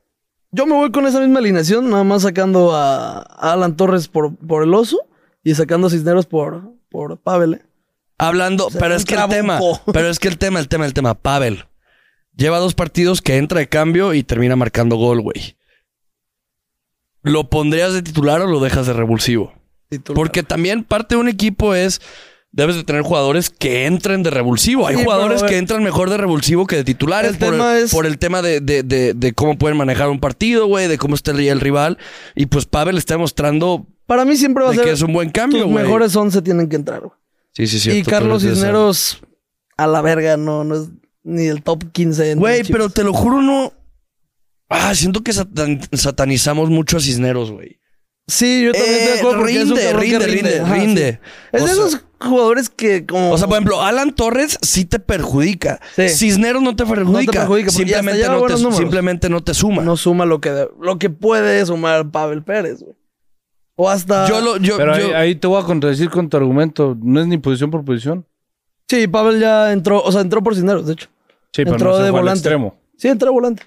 Yo 0.51 0.67
me 0.67 0.75
voy 0.75 0.93
con 0.93 1.07
esa 1.07 1.21
misma 1.21 1.39
alineación, 1.39 1.89
nada 1.89 2.05
más 2.05 2.23
sacando 2.23 2.73
a, 2.75 3.21
Alan 3.21 3.77
Torres 3.77 4.09
por, 4.09 4.37
por 4.37 4.63
el 4.63 4.75
oso 4.75 4.99
y 5.43 5.55
sacando 5.55 5.87
a 5.87 5.91
Cisneros 5.91 6.27
por, 6.27 6.75
por 6.91 7.19
Pavel. 7.19 7.55
¿eh? 7.55 7.63
Hablando, 8.19 8.71
sea, 8.71 8.81
pero 8.81 8.95
es 8.95 9.05
que 9.05 9.15
el 9.15 9.29
tema, 9.29 9.59
pero 9.93 10.09
es 10.09 10.19
que 10.19 10.29
el 10.29 10.39
tema, 10.39 10.61
el 10.61 10.69
tema, 10.69 10.85
el 10.87 10.95
tema, 10.95 11.15
Pavel. 11.15 11.65
Lleva 12.37 12.59
dos 12.59 12.75
partidos 12.75 13.23
que 13.23 13.37
entra 13.37 13.61
de 13.61 13.69
cambio 13.69 14.13
y 14.13 14.25
termina 14.25 14.57
marcando 14.57 14.97
gol, 14.97 15.21
güey. 15.23 15.57
¿Lo 17.23 17.49
pondrías 17.49 17.95
de 17.95 18.03
titular 18.03 18.41
o 18.43 18.47
lo 18.47 18.61
dejas 18.61 18.87
de 18.87 18.93
revulsivo? 18.93 19.55
Titular. 19.89 20.15
Porque 20.17 20.43
también 20.43 20.85
parte 20.85 21.15
de 21.15 21.21
un 21.21 21.29
equipo 21.29 21.75
es. 21.75 22.01
Debes 22.57 22.77
de 22.77 22.85
tener 22.85 23.03
jugadores 23.03 23.51
que 23.51 23.85
entren 23.87 24.23
de 24.23 24.31
revulsivo. 24.31 24.87
Hay 24.87 24.95
jugadores 25.03 25.43
que 25.43 25.59
entran 25.59 25.83
mejor 25.83 26.09
de 26.09 26.19
revulsivo 26.19 26.69
que 26.69 26.77
de 26.77 26.85
titulares. 26.85 27.33
El 27.33 27.39
por, 27.39 27.55
el, 27.55 27.61
es- 27.85 27.91
por 27.91 28.07
el 28.07 28.17
tema 28.19 28.43
de, 28.43 28.61
de- 28.61 28.85
de- 28.85 29.13
de 29.13 29.33
cómo 29.33 29.59
pueden 29.59 29.77
manejar 29.77 30.09
un 30.09 30.21
partido, 30.21 30.67
güey, 30.67 30.87
de 30.87 30.97
cómo 30.97 31.17
está 31.17 31.33
el, 31.33 31.41
el 31.41 31.61
rival. 31.61 31.99
Y 32.37 32.47
pues 32.47 32.67
Pavel 32.67 32.97
está 32.97 33.15
demostrando 33.15 33.89
Para 34.07 34.25
mí 34.25 34.37
siempre 34.37 34.63
va 34.63 34.71
a 34.71 34.75
ser. 34.75 34.85
que 34.85 34.93
es 34.93 35.03
un 35.03 35.13
buen 35.13 35.31
cambio, 35.31 35.65
güey. 35.67 35.83
mejores 35.85 36.15
11 36.15 36.43
tienen 36.43 36.69
que 36.69 36.77
entrar, 36.77 37.01
güey. 37.01 37.13
Sí, 37.51 37.67
sí, 37.67 37.81
sí. 37.81 37.91
y 37.91 38.03
Carlos 38.05 38.43
Cisneros, 38.45 39.21
a 39.77 39.89
la 39.89 40.01
verga, 40.01 40.37
no, 40.37 40.63
no 40.63 40.77
es 40.77 40.91
ni 41.25 41.47
el 41.47 41.61
top 41.63 41.91
15. 41.91 42.31
en 42.33 42.39
Güey, 42.39 42.63
pero 42.63 42.89
te 42.89 43.03
lo 43.03 43.13
juro, 43.13 43.43
no. 43.43 43.73
Ah, 44.69 44.95
siento 44.95 45.23
que 45.25 45.33
satan- 45.33 45.81
satanizamos 45.93 46.71
mucho 46.71 46.99
a 46.99 47.01
Cisneros, 47.01 47.51
güey. 47.51 47.81
Sí, 48.27 48.65
yo 48.65 48.73
también 48.73 48.95
estoy 48.95 49.07
de 49.07 49.15
Eh, 49.15 49.19
acuerdo 49.19 49.39
porque 49.39 49.53
es 49.53 49.63
un 49.71 49.77
rinde, 49.77 49.83
que 49.83 49.93
rinde, 49.99 50.27
rinde, 50.27 50.61
Ajá, 50.61 50.75
rinde. 50.75 51.13
sí. 51.13 51.19
Es 51.53 51.63
O 51.63 51.67
de 51.67 51.73
sea- 51.75 51.87
esos 51.87 52.05
jugadores 52.21 52.71
que 52.71 53.05
como... 53.05 53.33
O 53.33 53.37
sea, 53.39 53.47
por 53.47 53.57
ejemplo, 53.57 53.83
Alan 53.83 54.15
Torres 54.15 54.59
sí 54.63 54.87
te 54.87 54.99
perjudica. 54.99 55.79
Sí. 55.95 56.09
Cisneros 56.09 56.63
no 56.63 56.75
te 56.75 56.87
perjudica. 56.87 57.27
No 57.27 57.33
te 57.33 57.39
perjudica, 57.39 57.71
simplemente, 57.71 58.27
no 58.27 58.43
te, 58.47 58.57
simplemente 58.57 59.29
no 59.29 59.43
te 59.43 59.53
suma. 59.53 59.83
no 59.83 59.97
suma 59.99 60.25
lo 60.25 60.41
que, 60.41 60.69
lo 60.81 60.99
que 60.99 61.11
puede 61.11 61.67
sumar 61.67 62.11
Pavel 62.11 62.43
Pérez, 62.43 62.81
güey. 62.81 62.95
O 63.77 63.91
hasta... 63.91 64.27
yo 64.29 64.41
lo, 64.41 64.57
yo, 64.57 64.77
Pero 64.79 64.97
yo- 64.97 65.07
ahí, 65.09 65.13
ahí 65.13 65.35
te 65.35 65.47
voy 65.47 65.61
a 65.63 65.67
contradecir 65.67 66.09
con 66.09 66.29
tu 66.31 66.37
argumento. 66.39 66.97
No 67.03 67.21
es 67.21 67.27
ni 67.27 67.37
posición 67.37 67.71
por 67.71 67.85
posición. 67.85 68.25
Sí, 68.89 69.07
Pavel 69.07 69.39
ya 69.41 69.73
entró, 69.73 70.01
o 70.03 70.11
sea, 70.13 70.21
entró 70.23 70.43
por 70.43 70.55
Cisneros, 70.55 70.87
de 70.87 70.93
hecho. 70.95 71.09
Sí, 71.53 71.63
pero 71.65 71.73
Entró 71.73 71.91
no 71.91 71.97
se 71.99 72.03
de 72.05 72.11
fue 72.11 72.19
al 72.21 72.23
volante. 72.25 72.39
extremo. 72.39 72.79
Sí, 72.97 73.09
entró 73.09 73.29
de 73.29 73.35
volante. 73.35 73.63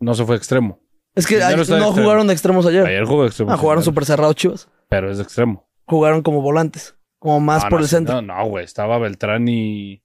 No 0.00 0.14
se 0.14 0.24
fue 0.26 0.36
extremo. 0.36 0.78
Es 1.14 1.26
que 1.26 1.36
de 1.38 1.56
no 1.56 1.62
extremo. 1.62 1.92
jugaron 1.92 2.26
de 2.26 2.32
extremos 2.32 2.66
ayer. 2.66 2.86
Ayer 2.86 3.04
jugó 3.04 3.22
de 3.22 3.28
extremo. 3.28 3.52
Ah, 3.52 3.56
jugaron 3.56 3.82
súper 3.84 4.04
cerrados 4.04 4.34
Chivas. 4.34 4.68
Pero 4.88 5.10
es 5.10 5.18
de 5.18 5.22
extremo. 5.22 5.66
Jugaron 5.86 6.22
como 6.22 6.40
volantes. 6.42 6.94
Como 7.18 7.40
más 7.40 7.64
No, 7.64 7.70
por 7.70 7.78
no, 7.80 7.84
el 7.84 7.88
centro. 7.88 8.22
No, 8.22 8.34
no, 8.36 8.46
güey. 8.48 8.64
Estaba 8.64 8.98
Beltrán 8.98 9.46
y. 9.48 10.02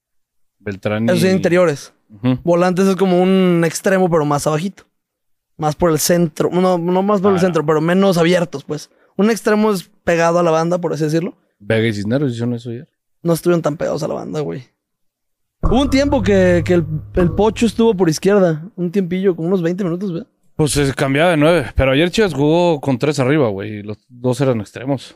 Beltrán 0.59 1.05
y. 1.05 1.07
Esos 1.11 1.21
sí, 1.21 1.27
interiores. 1.29 1.93
Volantes 2.43 2.87
es 2.87 2.95
como 2.95 3.21
un 3.21 3.63
extremo, 3.65 4.09
pero 4.09 4.25
más 4.25 4.47
abajito. 4.47 4.83
Más 5.57 5.75
por 5.75 5.91
el 5.91 5.99
centro. 5.99 6.49
No, 6.51 6.77
no 6.77 7.01
más 7.03 7.21
por 7.21 7.31
Ah, 7.31 7.35
el 7.35 7.41
centro, 7.41 7.65
pero 7.65 7.81
menos 7.81 8.17
abiertos, 8.17 8.63
pues. 8.63 8.89
Un 9.17 9.29
extremo 9.29 9.71
es 9.71 9.89
pegado 10.03 10.39
a 10.39 10.43
la 10.43 10.51
banda, 10.51 10.77
por 10.77 10.93
así 10.93 11.03
decirlo. 11.03 11.35
Vega 11.59 11.87
y 11.87 11.93
Cisneros 11.93 12.31
hicieron 12.31 12.53
eso 12.53 12.69
ayer. 12.69 12.87
No 13.21 13.33
estuvieron 13.33 13.61
tan 13.61 13.75
pegados 13.75 14.01
a 14.03 14.07
la 14.07 14.13
banda, 14.13 14.39
güey. 14.39 14.63
Hubo 15.61 15.81
un 15.81 15.89
tiempo 15.89 16.21
que, 16.21 16.63
que 16.65 16.73
el, 16.75 16.85
el 17.15 17.31
Pocho 17.31 17.65
estuvo 17.65 17.93
por 17.93 18.07
izquierda. 18.09 18.69
Un 18.77 18.91
tiempillo, 18.91 19.35
como 19.35 19.49
unos 19.49 19.61
20 19.61 19.83
minutos, 19.83 20.13
¿verdad? 20.13 20.27
Pues 20.59 20.71
se 20.73 20.93
cambiaba 20.93 21.31
de 21.31 21.37
nueve. 21.37 21.67
Pero 21.73 21.91
ayer 21.93 22.11
Chivas 22.11 22.33
jugó 22.33 22.81
con 22.81 22.99
tres 22.99 23.17
arriba, 23.19 23.47
güey. 23.47 23.81
Los 23.81 23.97
dos 24.09 24.41
eran 24.41 24.59
extremos. 24.59 25.15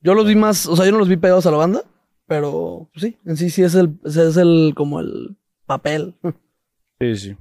Yo 0.00 0.14
los 0.14 0.26
vi 0.26 0.34
más, 0.36 0.64
o 0.66 0.74
sea, 0.74 0.86
yo 0.86 0.92
no 0.92 0.98
los 0.98 1.08
vi 1.10 1.18
pegados 1.18 1.44
a 1.44 1.50
la 1.50 1.58
banda, 1.58 1.82
pero 2.26 2.88
pues 2.94 3.04
sí, 3.04 3.18
en 3.26 3.36
sí 3.36 3.50
sí 3.50 3.62
es 3.62 3.74
el, 3.74 3.98
es 4.06 4.16
el, 4.38 4.72
como 4.74 5.00
el 5.00 5.36
papel. 5.66 6.14
Sí, 7.00 7.16
sí. 7.16 7.36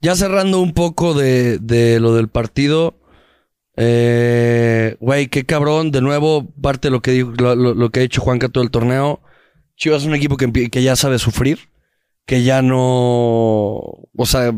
ya 0.00 0.14
cerrando 0.14 0.60
un 0.60 0.72
poco 0.72 1.12
de, 1.12 1.58
de 1.58 2.00
lo 2.00 2.14
del 2.14 2.28
partido. 2.28 2.94
eh, 3.76 4.96
Güey, 5.00 5.26
qué 5.26 5.44
cabrón. 5.44 5.90
De 5.90 6.00
nuevo, 6.00 6.46
parte 6.62 6.88
de 6.88 6.92
lo 6.92 7.02
que, 7.02 7.10
dijo, 7.10 7.32
lo, 7.38 7.54
lo- 7.54 7.74
lo 7.74 7.90
que 7.90 8.00
ha 8.00 8.02
hecho 8.04 8.22
Juanca 8.22 8.48
todo 8.48 8.64
el 8.64 8.70
torneo. 8.70 9.20
Chivas 9.76 10.02
es 10.02 10.08
un 10.08 10.14
equipo 10.14 10.36
que 10.36 10.82
ya 10.82 10.96
sabe 10.96 11.18
sufrir. 11.18 11.58
Que 12.24 12.42
ya 12.44 12.62
no. 12.62 12.78
O 14.16 14.24
sea. 14.26 14.54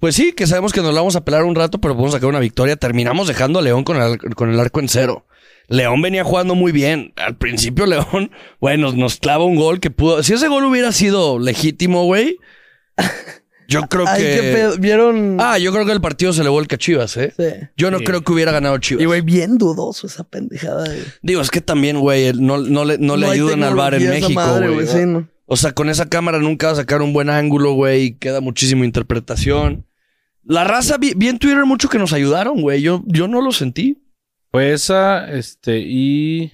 Pues 0.00 0.14
sí, 0.16 0.32
que 0.32 0.46
sabemos 0.46 0.72
que 0.72 0.80
nos 0.82 0.92
la 0.92 1.00
vamos 1.00 1.16
a 1.16 1.24
pelar 1.24 1.44
un 1.44 1.54
rato, 1.54 1.80
pero 1.80 1.94
podemos 1.94 2.12
sacar 2.12 2.28
una 2.28 2.40
victoria. 2.40 2.76
Terminamos 2.76 3.26
dejando 3.28 3.58
a 3.58 3.62
León 3.62 3.84
con 3.84 3.96
el, 4.00 4.18
con 4.34 4.50
el 4.50 4.60
arco 4.60 4.80
en 4.80 4.88
cero. 4.88 5.26
León 5.68 6.02
venía 6.02 6.24
jugando 6.24 6.54
muy 6.54 6.72
bien. 6.72 7.14
Al 7.16 7.36
principio 7.36 7.86
León, 7.86 8.30
bueno, 8.60 8.88
nos, 8.88 8.96
nos 8.96 9.16
clava 9.16 9.44
un 9.44 9.56
gol 9.56 9.80
que 9.80 9.90
pudo... 9.90 10.22
Si 10.22 10.34
ese 10.34 10.48
gol 10.48 10.64
hubiera 10.64 10.92
sido 10.92 11.38
legítimo, 11.38 12.04
güey, 12.04 12.36
yo 13.66 13.82
creo 13.88 14.04
Ay, 14.06 14.20
que... 14.22 14.28
qué 14.34 14.52
pedo. 14.52 14.76
¿Vieron? 14.76 15.38
Ah, 15.40 15.56
yo 15.58 15.72
creo 15.72 15.86
que 15.86 15.92
el 15.92 16.02
partido 16.02 16.34
se 16.34 16.42
le 16.44 16.50
vuelca 16.50 16.76
a 16.76 16.78
Chivas, 16.78 17.16
¿eh? 17.16 17.32
Sí. 17.34 17.44
Yo 17.78 17.90
no 17.90 17.98
Sí. 18.00 18.04
creo 18.04 18.20
que 18.22 18.30
hubiera 18.32 18.52
ganado 18.52 18.76
Chivas. 18.78 19.02
Y 19.02 19.06
güey, 19.06 19.22
bien 19.22 19.56
dudoso 19.56 20.06
esa 20.06 20.24
pendejada. 20.24 20.84
güey. 20.84 20.98
Digo, 21.22 21.40
es 21.40 21.50
que 21.50 21.62
también, 21.62 21.98
güey, 21.98 22.26
el- 22.26 22.44
no, 22.44 22.58
no 22.58 22.84
le, 22.84 22.98
no 22.98 23.16
le 23.16 23.26
ayudan 23.26 23.62
al 23.62 23.74
bar 23.74 23.94
en 23.94 24.06
México, 24.10 24.30
madre, 24.32 24.68
güey. 24.68 24.86
Sí, 24.86 25.06
no. 25.06 25.28
O 25.46 25.56
sea, 25.56 25.72
con 25.72 25.88
esa 25.88 26.08
cámara 26.10 26.38
nunca 26.40 26.66
va 26.68 26.72
a 26.74 26.76
sacar 26.76 27.00
un 27.02 27.12
buen 27.14 27.30
ángulo, 27.30 27.72
güey. 27.72 28.16
Queda 28.18 28.40
muchísima 28.42 28.84
interpretación. 28.84 29.86
La 30.46 30.64
raza, 30.64 30.96
vi, 30.98 31.12
vi 31.16 31.28
en 31.28 31.38
Twitter 31.38 31.64
mucho 31.64 31.88
que 31.88 31.98
nos 31.98 32.12
ayudaron, 32.12 32.60
güey. 32.60 32.82
Yo, 32.82 33.02
yo 33.06 33.28
no 33.28 33.40
lo 33.40 33.52
sentí. 33.52 34.02
Fue 34.50 34.72
esa, 34.72 35.30
este, 35.32 35.78
y. 35.84 36.52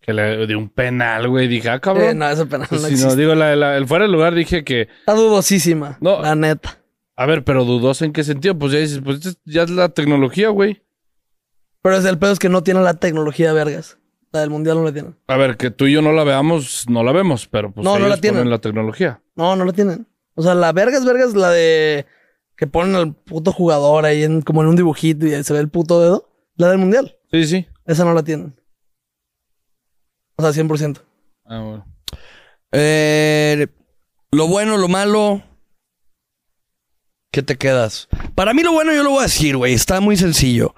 Que 0.00 0.12
le 0.14 0.46
dio 0.46 0.58
un 0.58 0.70
penal, 0.70 1.28
güey. 1.28 1.48
Dije, 1.48 1.68
ah, 1.68 1.74
Eh, 1.76 1.80
cabrón. 1.80 2.18
no, 2.18 2.28
ese 2.28 2.46
penal 2.46 2.66
Pues 2.68 2.80
no 2.82 2.88
si 2.88 2.94
no, 3.04 3.14
digo, 3.14 3.34
la, 3.34 3.54
la- 3.56 3.76
el 3.76 3.86
fuera 3.86 4.06
de 4.06 4.10
lugar 4.10 4.34
dije 4.34 4.64
que. 4.64 4.82
Está 5.00 5.14
dudosísima. 5.14 5.98
No. 6.00 6.20
La 6.22 6.34
neta. 6.34 6.78
A 7.16 7.26
ver, 7.26 7.44
pero 7.44 7.64
dudoso 7.64 8.04
en 8.04 8.12
qué 8.12 8.24
sentido. 8.24 8.58
Pues 8.58 8.72
ya 8.72 8.78
dices, 8.78 9.00
pues 9.04 9.38
ya 9.44 9.62
es 9.64 9.70
la 9.70 9.88
tecnología, 9.90 10.48
güey. 10.48 10.82
Pero 11.82 11.96
es 11.96 12.04
el 12.04 12.18
pedo 12.18 12.32
es 12.32 12.38
que 12.38 12.48
no 12.48 12.62
tienen 12.62 12.84
la 12.84 12.94
tecnología, 12.94 13.52
vergas. 13.52 13.98
La 14.32 14.40
del 14.40 14.50
mundial 14.50 14.76
no 14.76 14.84
la 14.84 14.92
tienen. 14.92 15.16
A 15.26 15.36
ver, 15.36 15.56
que 15.56 15.70
tú 15.70 15.86
y 15.86 15.92
yo 15.92 16.02
no 16.02 16.12
la 16.12 16.22
veamos, 16.24 16.84
no 16.88 17.02
la 17.02 17.12
vemos, 17.12 17.46
pero 17.48 17.72
pues 17.72 17.84
No, 17.84 17.98
no 17.98 18.08
la 18.08 18.18
tienen. 18.18 18.50
la 18.50 18.58
tecnología. 18.58 19.22
No, 19.36 19.56
no 19.56 19.64
la 19.64 19.72
tienen. 19.72 20.06
O 20.34 20.42
sea, 20.42 20.54
la 20.54 20.72
vergas, 20.72 21.04
vergas, 21.04 21.34
la 21.34 21.50
de 21.50 22.06
que 22.58 22.66
ponen 22.66 22.96
al 22.96 23.14
puto 23.14 23.52
jugador 23.52 24.04
ahí 24.04 24.24
en, 24.24 24.42
como 24.42 24.62
en 24.62 24.68
un 24.68 24.74
dibujito 24.74 25.26
y 25.26 25.44
se 25.44 25.52
ve 25.52 25.60
el 25.60 25.68
puto 25.68 26.00
dedo. 26.00 26.28
La 26.56 26.68
del 26.68 26.78
mundial. 26.78 27.16
Sí, 27.30 27.46
sí. 27.46 27.68
Esa 27.86 28.04
no 28.04 28.12
la 28.12 28.24
tienen. 28.24 28.60
O 30.34 30.42
sea, 30.42 30.64
100%. 30.64 31.00
Ah, 31.44 31.60
bueno. 31.60 31.86
Eh, 32.72 33.68
lo 34.32 34.48
bueno, 34.48 34.76
lo 34.76 34.88
malo. 34.88 35.40
¿Qué 37.30 37.44
te 37.44 37.56
quedas? 37.56 38.08
Para 38.34 38.52
mí 38.52 38.64
lo 38.64 38.72
bueno 38.72 38.92
yo 38.92 39.04
lo 39.04 39.10
voy 39.10 39.20
a 39.20 39.22
decir, 39.22 39.56
güey. 39.56 39.72
Está 39.72 40.00
muy 40.00 40.16
sencillo. 40.16 40.74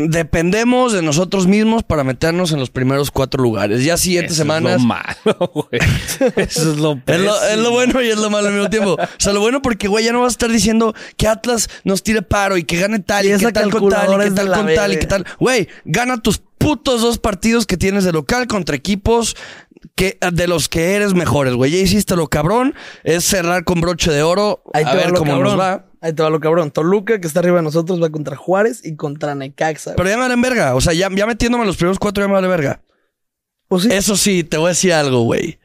Dependemos 0.00 0.92
de 0.92 1.02
nosotros 1.02 1.48
mismos 1.48 1.82
para 1.82 2.04
meternos 2.04 2.52
en 2.52 2.60
los 2.60 2.70
primeros 2.70 3.10
cuatro 3.10 3.42
lugares. 3.42 3.82
Ya 3.82 3.96
siguientes 3.96 4.34
Eso 4.34 4.42
semanas. 4.42 4.76
Es 4.76 4.82
lo 4.82 4.86
malo, 4.86 5.50
güey. 5.52 5.68
Eso 6.36 6.70
es 6.70 6.78
lo 6.78 7.00
Es 7.04 7.20
lo, 7.20 7.44
es 7.44 7.58
lo 7.58 7.72
bueno 7.72 8.00
y 8.00 8.08
es 8.08 8.16
lo 8.16 8.30
malo 8.30 8.46
al 8.46 8.54
mismo 8.54 8.70
tiempo. 8.70 8.92
O 8.92 9.06
sea, 9.16 9.32
lo 9.32 9.40
bueno 9.40 9.60
porque, 9.60 9.88
güey, 9.88 10.04
ya 10.04 10.12
no 10.12 10.20
vas 10.20 10.28
a 10.28 10.34
estar 10.34 10.52
diciendo 10.52 10.94
que 11.16 11.26
Atlas 11.26 11.68
nos 11.82 12.04
tire 12.04 12.22
paro 12.22 12.56
y 12.56 12.62
que 12.62 12.78
gane 12.78 13.00
tal 13.00 13.26
Y 13.26 13.36
que 13.38 13.50
tal 13.50 13.70
con 13.72 13.88
tal 13.88 14.14
y 14.14 14.28
que 14.28 14.30
tal 14.30 14.52
con 14.52 14.72
tal 14.72 14.92
y 14.92 14.98
que 15.00 15.06
tal. 15.06 15.26
Güey, 15.40 15.68
gana 15.84 16.22
tus 16.22 16.38
putos 16.58 17.00
dos 17.00 17.18
partidos 17.18 17.66
que 17.66 17.76
tienes 17.76 18.04
de 18.04 18.12
local 18.12 18.46
contra 18.46 18.76
equipos 18.76 19.34
que, 19.96 20.16
de 20.32 20.46
los 20.46 20.68
que 20.68 20.94
eres 20.94 21.14
mejores, 21.14 21.54
güey. 21.54 21.72
Ya 21.72 21.78
hiciste 21.78 22.14
lo 22.14 22.28
cabrón. 22.28 22.76
Es 23.02 23.24
cerrar 23.24 23.64
con 23.64 23.80
broche 23.80 24.12
de 24.12 24.22
oro. 24.22 24.62
Ahí 24.72 24.84
a 24.84 24.94
ver 24.94 25.10
lo 25.10 25.18
cómo 25.18 25.32
cabrón. 25.32 25.56
nos 25.56 25.60
va. 25.60 25.87
Ahí 26.00 26.12
te 26.12 26.22
va 26.22 26.30
lo 26.30 26.38
cabrón. 26.40 26.70
Toluca, 26.70 27.20
que 27.20 27.26
está 27.26 27.40
arriba 27.40 27.56
de 27.56 27.62
nosotros, 27.62 28.00
va 28.02 28.10
contra 28.10 28.36
Juárez 28.36 28.84
y 28.84 28.94
contra 28.96 29.34
Necaxa. 29.34 29.94
Pero 29.96 30.08
ya 30.08 30.16
me 30.16 30.22
valen 30.22 30.40
verga. 30.40 30.74
O 30.74 30.80
sea, 30.80 30.92
ya, 30.92 31.08
ya 31.14 31.26
metiéndome 31.26 31.64
en 31.64 31.68
los 31.68 31.76
primeros 31.76 31.98
cuatro 31.98 32.22
ya 32.22 32.28
me 32.28 32.34
vale 32.34 32.46
verga. 32.48 32.82
Pues 33.68 33.82
sí. 33.82 33.88
Eso 33.92 34.16
sí, 34.16 34.44
te 34.44 34.56
voy 34.56 34.66
a 34.66 34.68
decir 34.70 34.92
algo, 34.92 35.22
güey. 35.22 35.58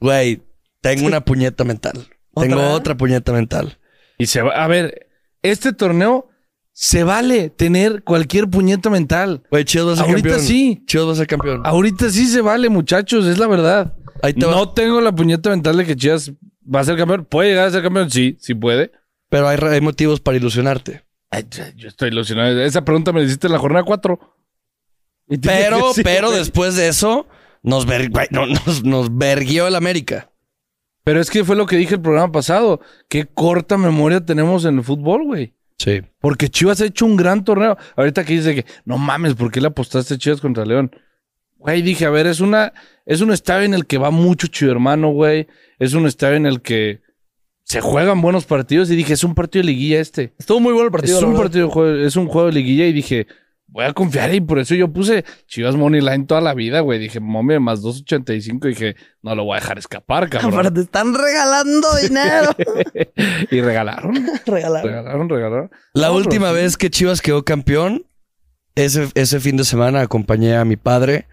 Güey, 0.00 0.42
tengo 0.80 1.06
una 1.06 1.20
puñeta 1.24 1.64
mental. 1.64 2.08
Tengo 2.34 2.60
¿Otra? 2.72 2.96
puñeta 2.96 3.32
mental. 3.32 3.78
Y 4.18 4.26
se 4.26 4.42
va. 4.42 4.52
A 4.52 4.66
ver, 4.66 5.06
este 5.42 5.72
torneo 5.72 6.28
se 6.72 7.04
vale 7.04 7.48
tener 7.50 8.02
cualquier 8.02 8.48
puñeta 8.48 8.90
mental. 8.90 9.42
Güey, 9.50 9.64
Chivas 9.64 9.88
va 9.88 9.92
a 9.92 9.96
ser 9.96 10.04
Ahorita 10.06 10.28
campeón. 10.30 10.46
sí. 10.46 10.82
Chivas 10.86 11.08
va 11.08 11.12
a 11.12 11.16
ser 11.16 11.26
campeón. 11.26 11.62
Ahorita 11.64 12.10
sí 12.10 12.26
se 12.26 12.40
vale, 12.40 12.68
muchachos, 12.68 13.26
es 13.26 13.38
la 13.38 13.46
verdad. 13.46 13.94
Ahí 14.22 14.32
te 14.32 14.44
va. 14.46 14.52
No 14.52 14.70
tengo 14.72 15.00
la 15.00 15.12
puñeta 15.12 15.50
mental 15.50 15.76
de 15.76 15.86
que 15.86 15.96
Chivas 15.96 16.32
va 16.74 16.80
a 16.80 16.84
ser 16.84 16.96
campeón. 16.96 17.24
¿Puede 17.24 17.50
llegar 17.50 17.68
a 17.68 17.70
ser 17.70 17.82
campeón? 17.82 18.10
Sí, 18.10 18.36
sí 18.40 18.54
puede. 18.54 18.92
Pero 19.36 19.48
hay, 19.48 19.58
hay 19.60 19.82
motivos 19.82 20.18
para 20.20 20.38
ilusionarte. 20.38 21.02
Ay, 21.30 21.44
yo 21.76 21.88
estoy 21.88 22.08
ilusionado. 22.08 22.58
Esa 22.62 22.86
pregunta 22.86 23.12
me 23.12 23.20
la 23.20 23.26
hiciste 23.26 23.48
en 23.48 23.52
la 23.52 23.58
jornada 23.58 23.84
4. 23.84 24.18
Pero, 25.42 25.92
pero 26.02 26.30
después 26.30 26.74
de 26.74 26.88
eso, 26.88 27.28
nos, 27.62 27.84
ver, 27.84 28.10
nos, 28.30 28.82
nos 28.82 29.14
verguió 29.14 29.68
el 29.68 29.74
América. 29.74 30.32
Pero 31.04 31.20
es 31.20 31.28
que 31.28 31.44
fue 31.44 31.54
lo 31.54 31.66
que 31.66 31.76
dije 31.76 31.96
el 31.96 32.00
programa 32.00 32.32
pasado. 32.32 32.80
Qué 33.10 33.26
corta 33.26 33.76
memoria 33.76 34.24
tenemos 34.24 34.64
en 34.64 34.78
el 34.78 34.84
fútbol, 34.84 35.24
güey. 35.24 35.54
Sí. 35.76 36.00
Porque 36.18 36.48
Chivas 36.48 36.80
ha 36.80 36.86
hecho 36.86 37.04
un 37.04 37.16
gran 37.16 37.44
torneo. 37.44 37.76
Ahorita 37.94 38.24
que 38.24 38.32
dice 38.32 38.54
que, 38.54 38.64
no 38.86 38.96
mames, 38.96 39.34
¿por 39.34 39.52
qué 39.52 39.60
le 39.60 39.66
apostaste 39.66 40.14
a 40.14 40.18
Chivas 40.18 40.40
contra 40.40 40.64
León? 40.64 40.90
Güey, 41.56 41.82
dije, 41.82 42.06
a 42.06 42.10
ver, 42.10 42.26
es 42.26 42.40
una, 42.40 42.72
es 43.04 43.20
un 43.20 43.34
estadio 43.34 43.66
en 43.66 43.74
el 43.74 43.84
que 43.84 43.98
va 43.98 44.10
mucho 44.10 44.46
chido 44.46 44.72
hermano, 44.72 45.10
güey. 45.10 45.46
Es 45.78 45.92
un 45.92 46.06
estadio 46.06 46.36
en 46.36 46.46
el 46.46 46.62
que 46.62 47.04
se 47.66 47.80
juegan 47.80 48.22
buenos 48.22 48.44
partidos. 48.44 48.90
Y 48.90 48.96
dije, 48.96 49.12
es 49.14 49.24
un 49.24 49.34
partido 49.34 49.62
de 49.62 49.72
liguilla 49.72 50.00
este. 50.00 50.32
Estuvo 50.38 50.60
muy 50.60 50.72
bueno 50.72 50.86
el 50.86 50.92
partido. 50.92 51.18
es 51.18 51.24
un 51.24 51.36
partido, 51.36 51.96
es 52.06 52.16
un 52.16 52.28
juego 52.28 52.46
de 52.46 52.52
liguilla. 52.52 52.86
Y 52.86 52.92
dije, 52.92 53.26
voy 53.66 53.84
a 53.84 53.92
confiar 53.92 54.32
y 54.32 54.40
por 54.40 54.60
eso 54.60 54.76
yo 54.76 54.92
puse 54.92 55.24
Chivas 55.48 55.74
Money 55.74 56.00
Line 56.00 56.26
toda 56.26 56.40
la 56.40 56.54
vida, 56.54 56.78
güey. 56.78 57.00
Dije, 57.00 57.18
mome, 57.18 57.58
más 57.58 57.82
2.85. 57.82 58.68
Dije, 58.68 58.94
no 59.20 59.34
lo 59.34 59.44
voy 59.44 59.56
a 59.56 59.60
dejar 59.60 59.78
escapar, 59.78 60.28
cabrón. 60.30 60.52
Aparte, 60.52 60.80
están 60.80 61.12
regalando 61.12 61.88
dinero. 62.00 62.54
y 63.50 63.60
regalaron. 63.60 64.14
Regalaron. 64.46 64.88
Regalaron, 64.88 65.28
regalaron. 65.28 65.70
La 65.92 66.08
No, 66.08 66.14
última 66.14 66.50
pero 66.52 66.62
vez 66.62 66.76
que 66.76 66.88
Chivas 66.88 67.20
quedó 67.20 67.44
campeón, 67.44 68.06
ese, 68.76 69.08
ese 69.14 69.40
fin 69.40 69.56
de 69.56 69.64
semana 69.64 70.02
acompañé 70.02 70.54
a 70.56 70.64
mi 70.64 70.76
padre, 70.76 71.26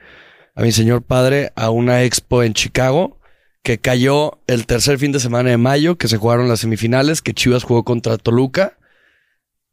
a 0.56 0.64
mi 0.64 0.72
señor 0.72 1.04
padre, 1.04 1.52
a 1.56 1.70
una 1.70 2.02
expo 2.02 2.42
en 2.42 2.54
Chicago, 2.54 3.20
que 3.64 3.80
cayó 3.80 4.40
el 4.46 4.66
tercer 4.66 5.00
fin 5.00 5.14
de 5.14 5.22
semana 5.22 5.50
de 5.50 5.58
mayo, 5.58 5.98
que 5.98 6.10
se 6.10 6.18
jugaron 6.18 6.50
las 6.50 6.60
semifinales, 6.60 7.22
que 7.22 7.34
Chivas 7.34 7.64
jugó 7.64 7.84
contra 7.84 8.18
Toluca. 8.18 8.78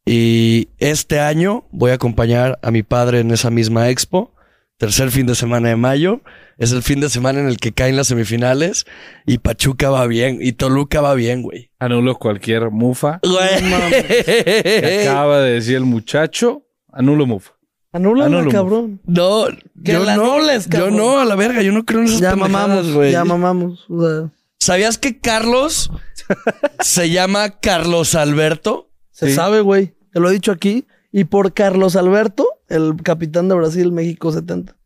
Y 0.06 0.68
este 0.78 1.20
año 1.20 1.66
voy 1.72 1.90
a 1.90 1.94
acompañar 1.94 2.58
a 2.62 2.70
mi 2.70 2.82
padre 2.82 3.20
en 3.20 3.32
esa 3.32 3.50
misma 3.50 3.90
expo, 3.90 4.34
tercer 4.78 5.10
fin 5.10 5.26
de 5.26 5.34
semana 5.34 5.68
de 5.68 5.76
mayo. 5.76 6.22
Es 6.56 6.72
el 6.72 6.82
fin 6.82 7.00
de 7.00 7.08
semana 7.08 7.40
en 7.40 7.48
el 7.48 7.56
que 7.56 7.72
caen 7.72 7.96
las 7.96 8.06
semifinales 8.06 8.86
y 9.26 9.38
Pachuca 9.38 9.90
va 9.90 10.06
bien 10.06 10.38
y 10.40 10.52
Toluca 10.52 11.00
va 11.00 11.14
bien, 11.14 11.42
güey. 11.42 11.70
Anulo 11.78 12.16
cualquier 12.16 12.70
mufa. 12.70 13.20
Güey. 13.22 13.70
Que 14.24 15.08
acaba 15.08 15.40
de 15.40 15.54
decir 15.54 15.76
el 15.76 15.84
muchacho. 15.84 16.64
Anulo 16.92 17.26
mufa. 17.26 17.59
Anúlala, 17.92 18.26
Anúlalo. 18.26 18.50
cabrón. 18.50 19.00
No, 19.04 19.46
Que 19.84 19.92
yo 19.92 20.04
la 20.04 20.16
no, 20.16 20.34
anules, 20.34 20.68
yo 20.68 20.90
no, 20.90 21.18
a 21.18 21.24
la 21.24 21.34
verga, 21.34 21.60
yo 21.62 21.72
no 21.72 21.84
creo 21.84 22.00
en 22.00 22.06
esas 22.06 22.20
Ya 22.20 22.36
mamamos, 22.36 22.92
güey. 22.92 23.10
ya 23.12 23.24
mamamos. 23.24 23.84
O 23.88 24.00
sea, 24.00 24.30
¿Sabías 24.58 24.98
que 24.98 25.18
Carlos 25.18 25.90
se 26.80 27.10
llama 27.10 27.58
Carlos 27.60 28.14
Alberto? 28.14 28.90
se 29.10 29.28
Sí. 29.28 29.32
sabe, 29.34 29.60
güey. 29.60 29.94
Te 30.12 30.20
lo 30.20 30.30
he 30.30 30.32
dicho 30.32 30.52
aquí. 30.52 30.86
Y 31.12 31.24
por 31.24 31.52
Carlos 31.52 31.96
Alberto, 31.96 32.46
el 32.68 32.94
capitán 33.02 33.48
de 33.48 33.54
Brasil, 33.56 33.90
México 33.90 34.30
70. 34.32 34.76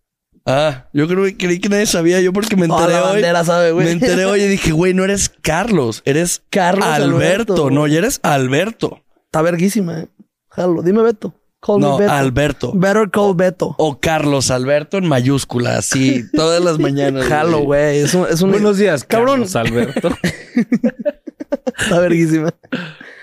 Ah, 0.47 0.89
yo 0.93 1.07
creo 1.09 1.25
que 1.25 1.37
creí 1.37 1.59
que 1.59 1.69
nadie 1.69 1.87
sabía, 1.87 2.21
yo 2.21 2.33
porque 2.33 2.57
me 2.57 2.67
enteré 2.67 2.93
la 2.93 3.05
hoy. 3.05 3.13
bandera 3.15 3.45
sabe, 3.45 3.73
güey. 3.73 3.87
Me 3.87 3.93
enteré 3.93 4.25
hoy 4.27 4.41
y 4.43 4.47
dije, 4.49 4.73
güey, 4.73 4.93
no 4.95 5.05
eres 5.05 5.29
Carlos, 5.43 6.03
eres 6.05 6.43
Carlos 6.51 6.87
Alberto. 6.87 7.53
Alberto, 7.55 7.71
no, 7.71 7.87
ya 7.87 7.99
eres 7.99 8.21
Alberto. 8.23 9.01
Está 9.27 9.43
verguísima, 9.43 10.01
eh. 10.01 10.09
Jalo. 10.51 10.83
Dime 10.83 11.03
Beto. 11.03 11.35
Call 11.65 11.81
No, 11.81 11.97
Beto. 11.97 12.13
Alberto. 12.13 12.73
Better 12.75 13.11
call 13.11 13.35
Beto. 13.35 13.75
O 13.79 13.99
Carlos 13.99 14.51
Alberto 14.51 14.99
en 14.99 15.09
mayúscula, 15.09 15.79
así, 15.79 16.23
todas 16.35 16.63
las 16.63 16.79
mañanas. 16.79 17.25
Jalo, 17.27 17.61
güey. 17.61 18.01
Es 18.01 18.13
un, 18.13 18.27
es 18.29 18.43
un 18.43 18.51
Buenos 18.51 18.77
días, 18.77 19.05
Cabrón. 19.05 19.47
Carlos 19.47 19.57
Alberto. 19.57 20.11
Está 21.79 22.01
verguísima. 22.01 22.53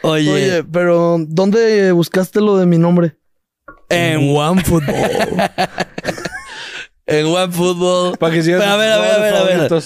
Oye, 0.02 0.34
Oye, 0.34 0.64
pero 0.64 1.18
¿dónde 1.20 1.92
buscaste 1.92 2.42
lo 2.42 2.58
de 2.58 2.66
mi 2.66 2.80
nombre? 2.80 3.16
en, 3.90 4.36
OneFootball. 4.36 5.52
en 7.06 7.26
OneFootball. 7.28 8.18
Para 8.18 8.34
que 8.34 8.42
sigas 8.42 8.64
A 8.66 8.76
ver, 8.76 8.92
a 8.92 8.98
ver, 8.98 9.12
a 9.12 9.20
ver, 9.20 9.36
a 9.36 9.44
ver. 9.44 9.84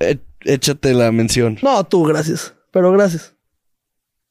Eh, 0.00 0.18
Échate 0.42 0.92
la 0.92 1.10
mención. 1.12 1.58
no, 1.62 1.82
tú, 1.84 2.04
gracias. 2.04 2.54
Pero 2.72 2.92
gracias. 2.92 3.34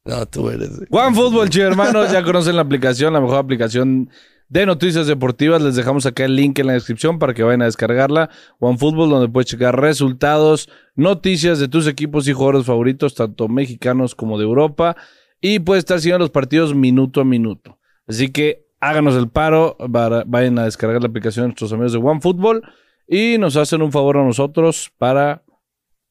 No, 0.05 0.25
tú 0.25 0.49
eres. 0.49 0.69
Fútbol, 1.13 1.49
chicos 1.49 1.67
hermanos, 1.69 2.11
ya 2.11 2.23
conocen 2.23 2.55
la 2.55 2.61
aplicación, 2.63 3.13
la 3.13 3.21
mejor 3.21 3.37
aplicación 3.37 4.09
de 4.47 4.65
noticias 4.65 5.05
deportivas. 5.07 5.61
Les 5.61 5.75
dejamos 5.75 6.05
acá 6.05 6.25
el 6.25 6.35
link 6.35 6.57
en 6.59 6.67
la 6.67 6.73
descripción 6.73 7.19
para 7.19 7.33
que 7.33 7.43
vayan 7.43 7.61
a 7.61 7.65
descargarla. 7.65 8.29
One 8.59 8.77
Fútbol, 8.77 9.09
donde 9.09 9.29
puedes 9.29 9.49
checar 9.49 9.79
resultados, 9.79 10.69
noticias 10.95 11.59
de 11.59 11.67
tus 11.67 11.85
equipos 11.85 12.27
y 12.27 12.33
jugadores 12.33 12.65
favoritos, 12.65 13.13
tanto 13.13 13.47
mexicanos 13.47 14.15
como 14.15 14.37
de 14.39 14.45
Europa. 14.45 14.95
Y 15.41 15.59
puedes 15.59 15.81
estar 15.81 15.99
siguiendo 15.99 16.19
los 16.23 16.31
partidos 16.31 16.73
minuto 16.73 17.21
a 17.21 17.25
minuto. 17.25 17.77
Así 18.07 18.29
que 18.31 18.65
háganos 18.79 19.15
el 19.15 19.29
paro, 19.29 19.77
va- 19.79 20.23
vayan 20.25 20.57
a 20.59 20.65
descargar 20.65 21.01
la 21.01 21.07
aplicación 21.09 21.43
de 21.43 21.47
nuestros 21.49 21.71
amigos 21.73 21.91
de 21.93 21.99
One 21.99 22.21
Fútbol 22.21 22.63
y 23.07 23.37
nos 23.37 23.55
hacen 23.57 23.81
un 23.81 23.91
favor 23.91 24.17
a 24.17 24.23
nosotros 24.23 24.91
para, 24.97 25.43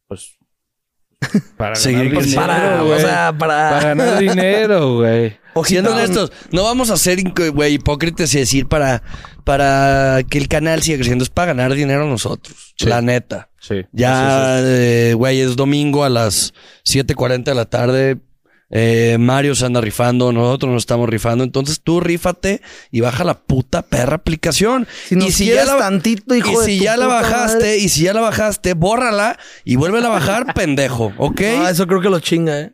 pues, 0.07 0.38
para 1.57 1.75
Seguir 1.75 2.11
ganar 2.11 2.25
dinero, 2.25 2.47
para, 2.47 2.83
o 2.83 2.87
güey. 2.87 3.01
sea, 3.01 3.33
para... 3.37 3.71
Para 3.71 3.89
ganar 3.95 4.19
dinero, 4.21 4.97
güey. 4.97 5.37
Siendo 5.65 5.93
honestos, 5.93 6.31
no 6.53 6.63
vamos 6.63 6.91
a 6.91 6.97
ser 6.97 7.21
güey, 7.53 7.75
hipócritas 7.75 8.33
y 8.35 8.39
decir 8.39 8.69
para, 8.69 9.03
para 9.45 10.23
que 10.29 10.39
el 10.39 10.49
canal 10.49 10.83
siga 10.83 10.99
creciendo, 10.99 11.25
es 11.25 11.31
para 11.31 11.53
ganar 11.53 11.75
dinero 11.75 12.07
nosotros. 12.07 12.75
Sí. 12.77 12.87
La 12.87 13.03
neta. 13.03 13.51
Sí. 13.61 13.85
Ya, 13.93 14.61
eh, 14.61 15.15
güey, 15.17 15.41
es 15.41 15.57
domingo 15.57 16.05
a 16.05 16.09
las 16.09 16.55
7:40 16.85 17.45
de 17.45 17.55
la 17.55 17.65
tarde. 17.65 18.19
Eh, 18.71 19.17
Mario 19.19 19.55
se 19.55 19.65
anda 19.65 19.81
rifando, 19.81 20.31
nosotros 20.33 20.73
nos 20.73 20.83
estamos 20.83 21.09
rifando. 21.09 21.43
Entonces 21.45 21.81
tú 21.83 22.01
rífate 22.01 22.61
y 22.91 23.01
baja 23.01 23.25
la 23.25 23.35
puta 23.41 23.83
perra 23.83 24.17
aplicación. 24.17 24.87
Si 25.07 25.17
y 25.17 25.33
si 25.33 25.47
ya 25.47 25.65
la, 25.65 25.79
tantito, 25.79 26.35
hijo 26.35 26.53
y 26.53 26.57
de 26.57 26.65
si 26.73 26.79
tu 26.79 26.85
ya 26.85 26.97
la 26.97 27.07
puta 27.07 27.21
bajaste, 27.23 27.59
madre. 27.59 27.77
y 27.79 27.89
si 27.89 28.03
ya 28.05 28.13
la 28.13 28.21
bajaste, 28.21 28.75
bórrala 28.75 29.39
y 29.65 29.77
vuélvela 29.77 30.09
a 30.09 30.11
bajar, 30.11 30.53
pendejo, 30.55 31.13
¿ok? 31.17 31.41
No, 31.41 31.69
eso 31.69 31.87
creo 31.87 32.01
que 32.01 32.11
lo 32.11 32.21
chinga, 32.21 32.61
¿eh? 32.61 32.73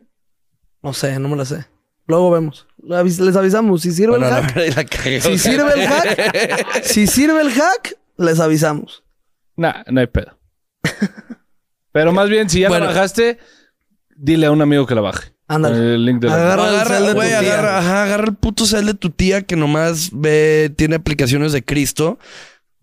No 0.83 0.93
sé, 0.93 1.17
no 1.19 1.29
me 1.29 1.35
la 1.37 1.45
sé. 1.45 1.65
Luego 2.07 2.29
vemos. 2.29 2.67
Les 2.83 3.35
avisamos. 3.35 3.81
Si 3.81 3.91
sirve 3.91 4.17
Bueno, 4.19 4.27
el 4.27 4.33
hack, 4.33 4.53
verdad, 4.53 4.75
la 4.75 4.85
cagué, 4.85 5.21
si 5.21 5.37
sirve 5.39 5.73
el 5.73 5.87
hack, 5.87 6.81
si 6.83 7.07
sirve 7.07 7.41
el 7.41 7.51
hack, 7.51 7.97
les 8.17 8.39
avisamos. 8.39 9.03
Nah, 9.55 9.83
no 9.87 10.01
hay 10.01 10.07
pedo. 10.07 10.37
Pero 11.91 12.11
más 12.11 12.29
bien, 12.29 12.49
si 12.49 12.59
ya 12.59 12.67
Bueno. 12.67 12.85
la 12.85 12.91
bajaste, 12.91 13.39
dile 14.15 14.45
a 14.47 14.51
un 14.51 14.61
amigo 14.61 14.85
que 14.85 14.93
la 14.93 15.01
baje. 15.01 15.34
Ándale. 15.47 15.95
El 15.95 16.05
link 16.05 16.21
de 16.21 16.27
la 16.27 16.35
Agarra- 16.35 16.69
el 16.69 16.75
Agarra, 16.75 17.13
de 17.13 17.35
agarra, 17.35 17.77
ajá, 17.79 18.03
agarra 18.03 18.23
el 18.25 18.33
puto 18.35 18.65
cel 18.65 18.85
de 18.87 18.93
tu 18.95 19.09
tía 19.11 19.43
que 19.43 19.55
nomás 19.55 20.09
ve, 20.13 20.71
tiene 20.75 20.95
aplicaciones 20.95 21.51
de 21.53 21.63
Cristo. 21.63 22.17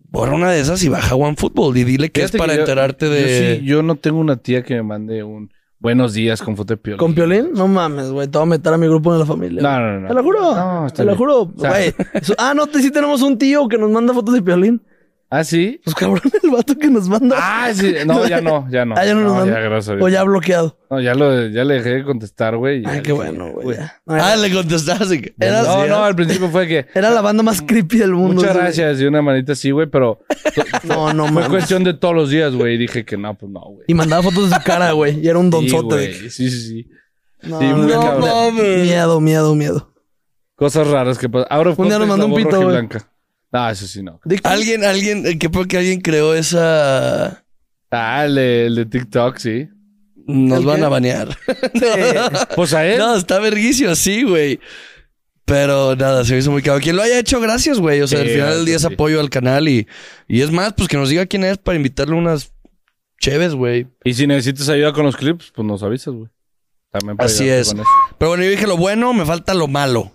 Borra 0.09 0.35
una 0.35 0.51
de 0.51 0.59
esas 0.59 0.83
y 0.83 0.89
baja 0.89 1.15
OneFootball 1.15 1.75
y 1.77 1.83
dile 1.83 2.11
que 2.11 2.21
Fíjate 2.21 2.37
es 2.37 2.41
para 2.41 2.53
que 2.53 2.57
yo- 2.57 2.61
enterarte 2.63 3.09
de. 3.09 3.21
Yo, 3.21 3.59
sí, 3.59 3.65
yo 3.65 3.83
no 3.83 3.95
tengo 3.95 4.19
una 4.19 4.37
tía 4.37 4.63
que 4.63 4.75
me 4.75 4.83
mande 4.83 5.23
un 5.23 5.51
buenos 5.79 6.13
días 6.13 6.41
con 6.41 6.55
foto 6.55 6.73
de 6.75 6.77
piolín. 6.77 6.97
¿Con 6.99 7.13
Piolín? 7.13 7.49
No 7.53 7.67
mames, 7.67 8.09
güey. 8.11 8.27
Te 8.29 8.37
voy 8.37 8.47
a 8.47 8.49
meter 8.51 8.73
a 8.73 8.77
mi 8.77 8.87
grupo 8.87 9.11
en 9.11 9.19
la 9.19 9.25
familia. 9.25 9.61
No, 9.61 9.79
no, 9.81 9.99
no. 9.99 10.07
Te 10.07 10.13
lo 10.13 10.23
juro. 10.23 10.55
No, 10.55 10.87
está 10.87 11.03
te 11.03 11.05
lo 11.05 11.17
juro. 11.17 11.41
O 11.41 11.53
sea- 11.59 11.73
Ah, 12.37 12.53
no, 12.55 12.67
te, 12.67 12.79
sí 12.81 12.89
tenemos 12.91 13.21
un 13.21 13.37
tío 13.37 13.67
que 13.67 13.77
nos 13.77 13.89
manda 13.91 14.13
fotos 14.13 14.33
de 14.35 14.41
Piolín. 14.41 14.81
¿Ah, 15.35 15.43
sí? 15.43 15.81
Pues 15.83 15.95
cabrón, 15.95 16.21
el 16.43 16.51
vato 16.51 16.77
que 16.77 16.87
nos 16.89 17.09
manda. 17.09 17.35
Ah, 17.39 17.71
sí. 17.73 17.95
No, 18.05 18.27
ya 18.27 18.39
no, 18.39 18.69
ya 18.69 18.85
no. 18.85 18.93
Ah, 18.97 19.03
ya 19.03 19.15
no 19.15 19.21
nos 19.21 19.33
manda. 19.33 19.53
ya, 19.55 19.59
gracias 19.61 19.89
a 19.89 19.95
Dios. 19.95 20.05
O 20.05 20.09
ya 20.09 20.23
bloqueado. 20.23 20.77
No, 20.91 21.01
ya, 21.01 21.15
lo, 21.15 21.47
ya 21.47 21.63
le 21.63 21.73
dejé 21.75 21.89
de 21.89 22.03
contestar, 22.03 22.55
güey. 22.55 22.83
Ay, 22.85 23.01
qué 23.01 23.13
bueno, 23.13 23.49
güey. 23.51 23.77
Ah, 24.07 24.35
le 24.35 24.51
contestaste. 24.53 25.21
que- 25.21 25.33
Era- 25.39 25.63
No, 25.63 25.87
no, 25.87 26.03
al 26.03 26.15
principio 26.15 26.49
fue 26.49 26.67
que... 26.67 26.85
era 26.93 27.09
la 27.09 27.21
banda 27.21 27.41
más 27.41 27.63
creepy 27.63 27.97
del 27.97 28.11
mundo. 28.11 28.35
Muchas 28.41 28.55
gracias 28.55 29.01
y 29.01 29.05
una 29.05 29.23
manita 29.23 29.53
así, 29.53 29.71
güey, 29.71 29.87
pero 29.87 30.19
No, 30.83 31.11
no, 31.13 31.23
fue 31.23 31.31
mames. 31.33 31.49
cuestión 31.49 31.83
de 31.83 31.95
todos 31.95 32.13
los 32.13 32.29
días, 32.29 32.53
güey. 32.53 32.75
Y 32.75 32.77
dije 32.77 33.03
que 33.03 33.17
no, 33.17 33.35
pues 33.35 33.51
no, 33.51 33.61
güey. 33.61 33.85
Y 33.87 33.95
mandaba 33.95 34.21
fotos 34.21 34.51
de 34.51 34.55
su 34.55 34.61
cara, 34.63 34.91
güey. 34.91 35.19
Y 35.19 35.27
era 35.27 35.39
un 35.39 35.51
Sí, 35.51 35.67
donzote. 35.67 35.95
de- 35.95 36.13
Sí, 36.13 36.29
sí, 36.29 36.49
sí. 36.51 36.89
No, 37.41 37.57
Sí, 37.59 37.65
muy 37.65 37.91
no, 37.91 37.99
cabrón. 38.01 38.55
Miedo, 38.55 39.19
miedo, 39.19 39.55
miedo. 39.55 39.93
Cosas 40.55 40.87
raras 40.87 41.17
que 41.17 41.27
pasan. 41.27 41.47
Ahora 41.49 41.73
Un 41.75 41.87
día 41.89 41.97
nos 41.97 42.07
mandó 42.07 42.27
un 42.27 42.35
pito, 42.35 42.55
güey. 42.57 42.67
blanca. 42.67 43.09
Ah, 43.53 43.71
eso 43.71 43.85
sí, 43.87 44.01
no. 44.03 44.19
Alguien, 44.43 44.83
alguien, 44.83 45.25
eh, 45.27 45.37
que 45.37 45.49
porque 45.49 45.77
alguien 45.77 46.01
creó 46.01 46.33
esa. 46.33 47.45
Ah, 47.91 48.25
el 48.25 48.35
de, 48.35 48.65
el 48.65 48.75
de 48.75 48.85
TikTok, 48.87 49.37
sí. 49.37 49.69
Nos 50.25 50.59
¿El 50.61 50.65
van 50.65 50.79
qué? 50.79 50.85
a 50.85 50.89
banear. 50.89 51.37
Pues 52.55 52.73
a 52.73 52.85
él. 52.85 52.97
no, 52.97 53.15
está 53.15 53.39
verguicio, 53.39 53.95
sí, 53.95 54.23
güey. 54.23 54.59
Pero 55.45 55.95
nada, 55.95 56.23
se 56.23 56.33
me 56.33 56.39
hizo 56.39 56.51
muy 56.51 56.61
caro. 56.61 56.79
Quien 56.79 56.95
lo 56.95 57.01
haya 57.03 57.19
hecho, 57.19 57.39
gracias, 57.41 57.77
güey. 57.79 58.01
O 58.01 58.07
sea, 58.07 58.19
Sí, 58.19 58.25
al 58.25 58.31
final 58.31 58.53
del 58.55 58.65
día 58.65 58.77
es 58.77 58.85
apoyo 58.85 59.19
al 59.19 59.29
canal 59.29 59.67
y, 59.67 59.85
y 60.27 60.41
es 60.41 60.49
más, 60.51 60.73
pues 60.73 60.87
que 60.87 60.97
nos 60.97 61.09
diga 61.09 61.25
quién 61.25 61.43
es 61.43 61.57
para 61.57 61.75
invitarle 61.75 62.15
unas 62.15 62.53
chéves, 63.19 63.53
güey. 63.53 63.87
Y 64.05 64.13
si 64.13 64.25
necesitas 64.25 64.69
ayuda 64.69 64.93
con 64.93 65.05
los 65.05 65.17
clips, 65.17 65.51
pues 65.53 65.67
nos 65.67 65.83
avisas, 65.83 66.13
güey. 66.13 66.29
También 66.91 67.17
para 67.17 67.27
Así 67.27 67.49
es. 67.49 67.67
con 67.69 67.81
eso. 67.81 67.89
Pero 68.17 68.29
bueno, 68.29 68.43
yo 68.45 68.49
dije 68.51 68.65
lo 68.67 68.77
bueno, 68.77 69.13
me 69.13 69.25
falta 69.25 69.53
lo 69.53 69.67
malo. 69.67 70.12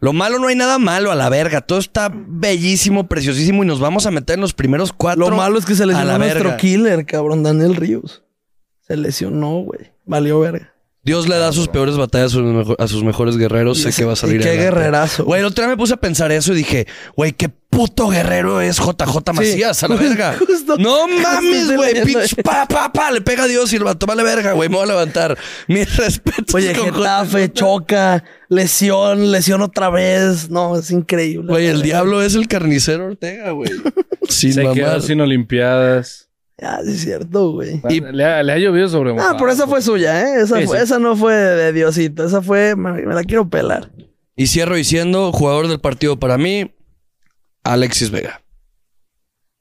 Lo 0.00 0.12
malo 0.12 0.38
no 0.38 0.46
hay 0.46 0.54
nada 0.54 0.78
malo 0.78 1.10
a 1.10 1.14
la 1.14 1.28
verga. 1.28 1.60
Todo 1.60 1.78
está 1.78 2.10
bellísimo, 2.12 3.08
preciosísimo 3.08 3.64
y 3.64 3.66
nos 3.66 3.80
vamos 3.80 4.06
a 4.06 4.10
meter 4.10 4.34
en 4.34 4.40
los 4.40 4.54
primeros 4.54 4.92
cuatro. 4.92 5.28
Lo 5.28 5.36
malo 5.36 5.58
es 5.58 5.64
que 5.64 5.74
se 5.74 5.82
a 5.82 5.86
lesionó 5.86 6.06
la 6.06 6.18
nuestro 6.18 6.44
verga. 6.44 6.56
killer, 6.56 7.06
cabrón, 7.06 7.42
Daniel 7.42 7.74
Ríos. 7.74 8.22
Se 8.80 8.96
lesionó, 8.96 9.60
güey. 9.62 9.92
Valió 10.06 10.40
verga. 10.40 10.72
Dios 11.08 11.26
le 11.26 11.36
da 11.38 11.52
sus 11.52 11.68
peores 11.68 11.96
batallas 11.96 12.26
a 12.32 12.34
sus, 12.34 12.42
mejo- 12.42 12.76
a 12.78 12.86
sus 12.86 13.02
mejores 13.02 13.36
guerreros. 13.38 13.80
Sé 13.80 13.92
que 13.92 14.04
va 14.04 14.12
a 14.12 14.16
salir 14.16 14.36
Y 14.36 14.44
qué 14.44 14.50
adelante. 14.50 14.74
guerrerazo. 14.76 15.24
Güey, 15.24 15.40
el 15.40 15.46
otro 15.46 15.64
día 15.64 15.70
me 15.70 15.76
puse 15.78 15.94
a 15.94 15.96
pensar 15.96 16.30
eso 16.32 16.52
y 16.52 16.56
dije, 16.56 16.86
güey, 17.16 17.32
qué 17.32 17.48
puto 17.48 18.08
guerrero 18.08 18.60
es 18.60 18.76
JJ 18.78 19.32
Macías 19.32 19.82
a 19.82 19.88
la 19.88 19.96
verga. 19.96 20.36
Justo- 20.38 20.76
no 20.78 21.06
mames, 21.08 21.74
güey. 21.74 21.96
eso. 21.96 22.36
pa, 22.44 22.66
pa, 22.66 22.92
pa. 22.92 23.10
Le 23.10 23.20
pega 23.22 23.44
a 23.44 23.46
Dios 23.46 23.72
y 23.72 23.76
el 23.76 23.84
vato 23.84 24.04
vale 24.06 24.22
verga, 24.22 24.52
güey. 24.52 24.68
Me 24.68 24.76
voy 24.76 24.84
a 24.84 24.88
levantar. 24.88 25.36
Mis 25.66 25.96
respetos. 25.96 26.54
Oye, 26.54 26.74
con 26.74 26.92
Getafe, 26.94 27.50
choca, 27.52 28.22
lesión, 28.50 29.32
lesión 29.32 29.62
otra 29.62 29.88
vez. 29.90 30.50
No, 30.50 30.76
es 30.78 30.90
increíble. 30.90 31.48
Güey, 31.48 31.66
el 31.68 31.82
diablo 31.82 32.22
es 32.22 32.34
el 32.34 32.48
carnicero 32.48 33.06
Ortega, 33.06 33.50
güey. 33.52 33.70
Sin 34.28 34.52
Se 34.52 34.60
quedó 34.60 34.74
mamar. 34.74 35.02
sin 35.02 35.20
Olimpiadas. 35.22 36.27
Ya, 36.60 36.80
sí 36.84 36.90
es 36.92 37.00
cierto, 37.02 37.52
güey. 37.52 37.80
Y- 37.88 38.00
le, 38.00 38.24
ha, 38.24 38.42
le 38.42 38.52
ha 38.52 38.58
llovido 38.58 38.88
sobre 38.88 39.12
Ah, 39.18 39.36
pero 39.38 39.50
esa 39.52 39.66
fue 39.68 39.80
suya, 39.80 40.20
¿eh? 40.22 40.42
Esa, 40.42 40.58
Sí, 40.58 40.66
fue- 40.66 40.78
sí. 40.78 40.82
esa 40.84 40.98
no 40.98 41.14
fue 41.16 41.34
de 41.34 41.72
Diosito. 41.72 42.24
Esa 42.24 42.42
fue... 42.42 42.74
Me, 42.74 42.92
me 42.92 43.14
la 43.14 43.22
quiero 43.22 43.48
pelar. 43.48 43.90
Y 44.34 44.48
cierro 44.48 44.74
diciendo, 44.74 45.30
jugador 45.32 45.68
del 45.68 45.78
partido 45.80 46.18
para 46.18 46.36
mí, 46.36 46.72
Alexis 47.62 48.10
Vega. 48.10 48.42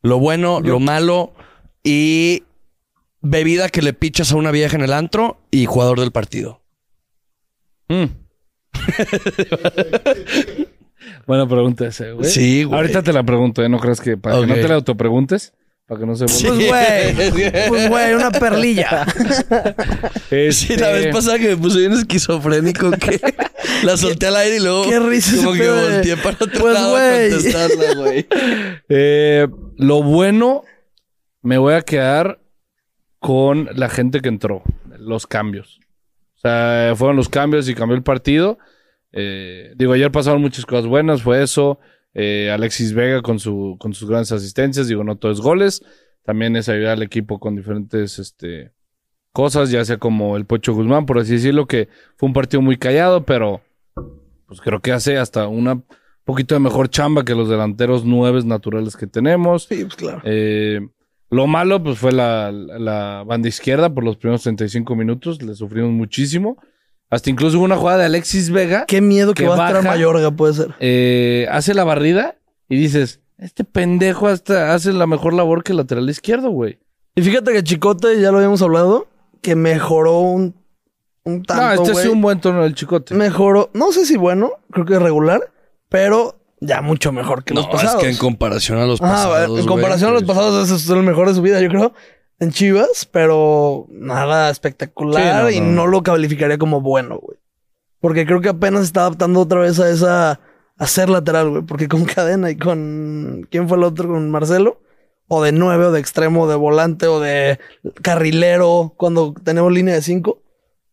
Lo 0.01 0.19
bueno, 0.19 0.60
lo 0.62 0.79
malo 0.79 1.33
y 1.83 2.43
bebida 3.21 3.69
que 3.69 3.81
le 3.81 3.93
pichas 3.93 4.31
a 4.31 4.36
una 4.36 4.51
vieja 4.51 4.75
en 4.75 4.83
el 4.83 4.93
antro 4.93 5.39
y 5.51 5.65
jugador 5.65 5.99
del 5.99 6.12
partido. 6.12 6.62
Mm. 7.89 8.05
Buena 11.25 11.47
pregunta 11.47 11.88
esa, 11.88 12.10
güey. 12.12 12.29
Sí, 12.29 12.63
güey. 12.63 12.79
Ahorita 12.79 13.03
te 13.03 13.13
la 13.13 13.23
pregunto, 13.23 13.63
¿eh? 13.63 13.69
No 13.69 13.79
creas 13.79 13.99
que 14.01 14.17
para 14.17 14.39
que 14.39 14.47
no 14.47 14.53
te 14.55 14.67
la 14.67 14.75
autopreguntes, 14.75 15.53
para 15.88 16.02
que 16.02 16.06
no 16.06 16.15
se 16.15 16.26
Pues 16.26 16.43
güey, 16.43 17.69
pues 17.69 17.89
güey, 17.89 18.13
una 18.13 18.30
perlilla. 18.30 19.06
Sí, 20.52 20.76
la 20.76 20.91
vez 20.91 21.13
pasada 21.13 21.39
que 21.39 21.50
me 21.50 21.58
puse 21.58 21.80
bien 21.80 21.93
esquizofrénico 21.93 22.91
que 22.91 23.19
la 23.84 23.95
solté 23.95 24.28
al 24.28 24.36
aire 24.36 24.58
y 24.58 24.60
luego 24.60 24.84
qué 24.89 25.00
risa 25.00 25.38
como 25.38 25.54
que 25.54 25.69
volteé 25.69 26.17
para 26.17 26.38
otro 26.41 26.60
Pues, 26.60 26.73
lado 26.73 26.97
a 26.97 27.30
contestarla, 27.30 27.93
güey. 27.95 28.28
Eh, 28.89 29.47
lo 29.78 30.04
bueno, 30.04 30.63
me 31.41 31.58
voy 31.58 31.73
a 31.73 31.82
quedar 31.82 32.41
con 33.19 33.69
la 33.73 33.88
gente 33.88 34.19
que 34.19 34.28
entró, 34.28 34.63
los 35.00 35.26
cambios. 35.26 35.80
O 36.36 36.39
sea, 36.39 36.93
fueron 36.97 37.15
los 37.15 37.30
cambios 37.30 37.69
y 37.69 37.73
cambió 37.76 37.95
el 37.95 38.04
partido. 38.04 38.60
Eh, 39.13 39.71
digo, 39.78 39.93
ayer 39.93 40.12
pasaron 40.12 40.41
muchas 40.41 40.65
cosas 40.65 40.86
buenas, 40.86 41.21
fue 41.21 41.41
eso. 41.41 41.80
Eh, 42.19 42.49
Alexis 42.49 42.93
Vega 42.93 43.21
con, 43.21 43.38
su, 43.38 43.77
con 43.80 43.93
sus 43.93 44.10
grandes 44.10 44.32
asistencias, 44.32 44.88
digo, 44.88 45.03
no 45.03 45.17
todo 45.17 45.32
es 45.32 45.39
goles. 45.39 45.84
También 46.23 46.56
es 46.56 46.67
ayudar 46.67 46.93
al 46.93 47.03
equipo 47.03 47.39
con 47.39 47.56
diferentes 47.56 48.17
este, 48.17 48.71
cosas, 49.32 49.69
ya 49.69 49.86
sea 49.86 49.97
como 49.97 50.36
el 50.36 50.45
Pocho 50.45 50.73
Guzmán, 50.73 51.06
por 51.06 51.19
así 51.19 51.34
decirlo, 51.34 51.67
que 51.67 51.89
fue 52.15 52.25
un 52.25 52.34
partido 52.34 52.60
muy 52.63 52.77
callado, 52.77 53.23
pero 53.23 53.62
pues 54.47 54.62
creo 54.62 54.82
que 54.82 54.93
hace 54.93 55.17
hasta 55.17 55.47
una 55.47 55.84
poquito 56.25 56.56
de 56.56 56.60
mejor 56.60 56.89
chamba 56.89 57.23
que 57.23 57.36
los 57.36 57.49
delanteros 57.49 58.03
nueves 58.03 58.45
naturales 58.45 58.97
que 58.97 59.06
tenemos. 59.06 59.65
Sí, 59.65 59.84
pues 59.84 59.95
claro. 59.95 60.21
Eh, 60.23 60.82
lo 61.30 61.45
malo, 61.45 61.84
pues 61.84 61.99
fue 61.99 62.13
la, 62.13 62.51
la 62.51 63.23
banda 63.27 63.47
izquierda 63.47 63.93
por 63.93 64.03
los 64.03 64.17
primeros 64.17 64.41
35 64.41 64.95
minutos. 64.95 65.39
Le 65.43 65.53
sufrimos 65.53 65.91
muchísimo. 65.91 66.58
Hasta 67.10 67.30
incluso 67.30 67.58
hubo 67.58 67.65
una 67.65 67.78
jugada 67.78 68.00
de 68.00 68.06
Alexis 68.06 68.50
Vega. 68.50 68.86
Qué 68.86 69.00
miedo 69.02 69.34
que, 69.34 69.43
que 69.43 69.50
va 69.50 69.56
a 69.56 69.67
estar 69.67 69.84
baja. 69.84 69.96
Mayorga, 69.96 70.32
puede 70.32 70.54
ser. 70.54 70.76
eh, 70.80 71.48
hace 71.52 71.74
la 71.74 71.84
barrida 71.84 72.36
y 72.67 72.78
dices: 72.78 73.22
Este 73.38 73.63
pendejo 73.63 74.28
hasta 74.28 74.74
hace 74.74 74.91
la 74.93 75.08
mejor 75.08 75.34
labor 75.34 75.63
que 75.63 75.72
el 75.72 75.78
lateral 75.78 76.10
izquierdo, 76.10 76.50
güey. 76.50 76.80
Y 77.15 77.22
fíjate 77.22 77.54
que 77.54 77.63
Chicote, 77.63 78.20
ya 78.20 78.32
lo 78.32 78.38
habíamos 78.38 78.62
hablado, 78.62 79.08
que 79.41 79.56
mejoró 79.56 80.20
un, 80.20 80.56
un 81.24 81.43
tanto, 81.43 81.84
No, 81.84 81.89
este 81.89 82.02
es 82.04 82.08
un 82.10 82.22
buen 82.22 82.39
tono 82.41 82.62
del 82.63 82.76
chicote. 82.76 83.15
Mejoró, 83.15 83.70
no 83.74 83.91
sé 83.91 84.06
si 84.06 84.17
bueno, 84.17 84.52
creo 84.72 84.86
que 84.86 85.00
regular, 85.00 85.41
pero 85.89 86.39
ya 86.60 86.82
mucho 86.82 87.12
mejor 87.12 87.43
que 87.43 87.54
los 87.54 87.65
No, 87.65 87.72
pasados. 87.72 87.96
es 87.96 88.02
que 88.04 88.10
en 88.12 88.17
comparación 88.17 88.78
a 88.80 88.86
los 88.86 89.02
Ajá, 89.02 89.13
pasados. 89.13 89.46
en 89.46 89.52
güey, 89.54 89.65
comparación 89.65 90.10
a 90.12 90.13
los 90.13 90.24
pues, 90.26 90.38
pasados, 90.38 90.65
ese 90.70 90.76
es 90.76 90.89
el 90.89 91.04
mejor 91.04 91.28
de 91.30 91.34
su 91.36 91.41
vida, 91.41 91.60
yo 91.62 91.70
creo. 91.70 91.93
En 92.39 92.52
Chivas, 92.52 93.08
pero 93.12 93.88
nada 93.89 94.50
espectacular 94.50 95.50
Sí, 95.52 95.60
no, 95.60 95.65
y 95.67 95.73
no. 95.76 95.88
lo 95.88 96.04
calificaría 96.04 96.58
como 96.58 96.82
bueno, 96.82 97.17
güey. 97.19 97.38
Porque 98.00 98.26
creo 98.28 98.41
que 98.41 98.50
apenas 98.50 98.84
está 98.84 99.02
adaptando 99.02 99.39
otra 99.39 99.62
vez 99.62 99.80
a 99.80 99.89
esa. 99.89 100.39
a 100.78 100.88
ser 100.88 101.10
lateral, 101.10 101.50
güey. 101.50 101.62
Porque 101.63 101.88
con 101.88 102.06
cadena 102.15 102.52
y 102.52 102.56
con. 102.58 103.47
¿Quién 103.50 103.67
fue 103.67 103.78
el 103.78 103.84
otro? 103.84 104.08
Con 104.08 104.30
Marcelo. 104.30 104.82
O 105.28 105.43
de 105.43 105.52
nueve, 105.52 105.86
o 105.86 105.91
de 105.91 106.00
extremo, 106.00 106.43
o 106.43 106.47
de 106.47 106.56
volante, 106.56 107.08
o 107.08 107.19
de 107.19 107.60
carrilero. 108.04 108.93
Cuando 108.97 109.34
tenemos 109.43 109.71
línea 109.73 109.95
de 109.95 110.02
cinco. 110.02 110.43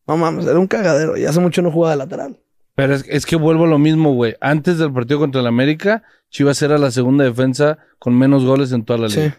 No 0.07 0.17
mames, 0.17 0.47
era 0.47 0.59
un 0.59 0.67
cagadero. 0.67 1.17
Y 1.17 1.25
hace 1.27 1.41
mucho 1.41 1.63
no 1.63 1.71
jugaba 1.71 1.93
de 1.93 1.99
lateral. 1.99 2.41
Pero 2.75 2.95
es, 2.95 3.05
es 3.09 3.27
que 3.27 3.37
vuelvo 3.37 3.65
a 3.65 3.69
lo 3.69 3.79
mismo, 3.79 4.15
güey. 4.15 4.35
Antes 4.41 4.79
del 4.79 4.93
partido 4.93 5.21
contra 5.21 5.41
el 5.41 5.47
América, 5.47 6.03
Chivas 6.31 6.61
era 6.63 6.79
la 6.79 6.91
segunda 6.91 7.23
defensa 7.25 7.79
con 7.99 8.19
menos 8.19 8.45
goles 8.45 8.73
en 8.73 8.85
toda 8.85 8.99
la 8.99 9.09
Sí. 9.09 9.31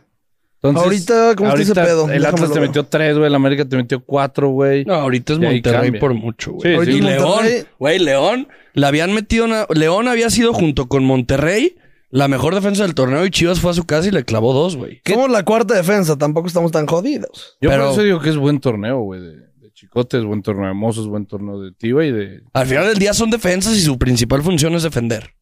Entonces, 0.69 1.09
Ahorita, 1.09 1.35
¿cómo 1.35 1.49
está 1.49 1.61
ese 1.61 1.71
ahorita 1.71 1.85
pedo? 1.85 2.11
El 2.11 2.25
Atlas 2.25 2.51
te 2.51 2.59
metió 2.59 2.83
tres, 2.85 3.15
güey. 3.17 3.27
El 3.27 3.35
América 3.35 3.65
te 3.65 3.75
metió 3.77 4.03
cuatro, 4.03 4.49
güey. 4.49 4.85
No, 4.85 4.95
ahorita 4.95 5.33
es 5.33 5.39
Monterrey 5.39 5.91
por 5.99 6.13
mucho, 6.13 6.53
güey. 6.53 6.61
Sí, 6.71 6.75
Ahorita 6.75 6.91
y 6.91 6.99
es 6.99 7.03
León, 7.05 7.45
güey, 7.79 7.99
León, 7.99 8.47
le 8.73 8.85
habían 8.85 9.13
metido 9.13 9.45
una... 9.45 9.65
León 9.73 10.07
había 10.07 10.29
sido 10.29 10.53
junto 10.53 10.87
con 10.87 11.03
Monterrey 11.03 11.75
la 12.09 12.27
mejor 12.27 12.55
defensa 12.55 12.83
del 12.83 12.95
torneo 12.95 13.25
y 13.25 13.29
Chivas 13.31 13.59
fue 13.59 13.71
a 13.71 13.73
su 13.73 13.85
casa 13.85 14.07
y 14.07 14.11
le 14.11 14.23
clavó 14.23 14.53
dos, 14.53 14.77
güey. 14.77 15.01
Somos 15.05 15.29
la 15.29 15.43
cuarta 15.43 15.73
defensa, 15.75 16.17
tampoco 16.17 16.47
estamos 16.47 16.71
tan 16.71 16.85
jodidos. 16.87 17.57
Yo 17.59 17.69
Pero- 17.69 17.83
por 17.85 17.91
eso 17.93 18.03
digo 18.03 18.19
que 18.21 18.29
es 18.29 18.37
buen 18.37 18.59
torneo, 18.59 18.99
güey. 19.01 19.19
De, 19.21 19.31
de 19.35 19.71
Chicote, 19.73 20.17
es 20.19 20.23
buen 20.23 20.41
torneo 20.41 20.67
de 20.67 20.73
Mozos, 20.73 21.07
buen 21.07 21.25
torneo 21.25 21.59
de 21.59 21.73
Tiva 21.73 22.05
y 22.05 22.11
de... 22.13 22.41
Al 22.53 22.67
final 22.67 22.87
del 22.87 22.97
día 22.99 23.13
son 23.13 23.29
defensas 23.31 23.75
y 23.75 23.81
su 23.81 23.97
principal 23.97 24.41
función 24.43 24.73
es 24.75 24.83
defender. 24.83 25.35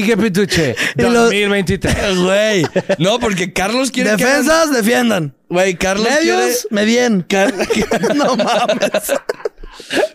Quique 0.00 0.16
Pituche, 0.16 0.74
Y 0.98 1.02
lo- 1.02 1.22
2023. 1.24 2.18
Güey, 2.22 2.66
no, 2.98 3.18
porque 3.18 3.52
Carlos 3.52 3.90
quiere 3.90 4.10
que 4.16 4.24
Defensas, 4.24 4.72
defiendan. 4.72 5.34
Güey, 5.48 5.74
Carlos 5.76 6.06
Medios, 6.08 6.66
me 6.70 6.84
bien. 6.84 7.24
Car- 7.28 7.54
no 8.14 8.36
mames. 8.36 9.12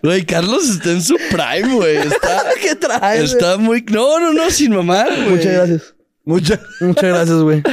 Güey, 0.04 0.26
Carlos 0.26 0.70
está 0.70 0.92
en 0.92 1.02
su 1.02 1.16
prime, 1.30 1.74
güey. 1.76 1.98
Está, 1.98 2.44
¿Qué 2.62 2.76
traes? 2.76 3.32
está 3.34 3.58
muy... 3.58 3.84
No, 3.90 4.20
no, 4.20 4.34
no, 4.34 4.50
sin 4.50 4.76
mamar, 4.76 5.08
güey. 5.16 5.30
Muchas 5.30 5.54
gracias. 5.54 5.96
Muchas... 6.26 6.60
Muchas 6.80 7.04
gracias, 7.04 7.38
güey. 7.38 7.64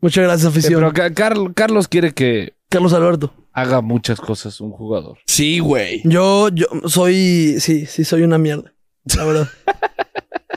Muchas 0.00 0.24
gracias, 0.24 0.48
afición. 0.50 0.80
pero 0.80 0.92
Ca- 0.92 1.12
Carl- 1.14 1.54
Carlos 1.54 1.88
quiere 1.88 2.12
que 2.12 2.54
Carlos 2.68 2.92
Alberto. 2.92 3.32
haga 3.52 3.80
muchas 3.80 4.20
cosas 4.20 4.60
un 4.60 4.70
jugador. 4.72 5.18
Sí, 5.26 5.60
güey. 5.60 6.02
Yo, 6.04 6.48
yo 6.50 6.66
soy, 6.86 7.56
sí, 7.60 7.86
sí 7.86 8.04
soy 8.04 8.22
una 8.22 8.36
mierda. 8.38 8.72
La 9.16 9.24
verdad. 9.24 9.48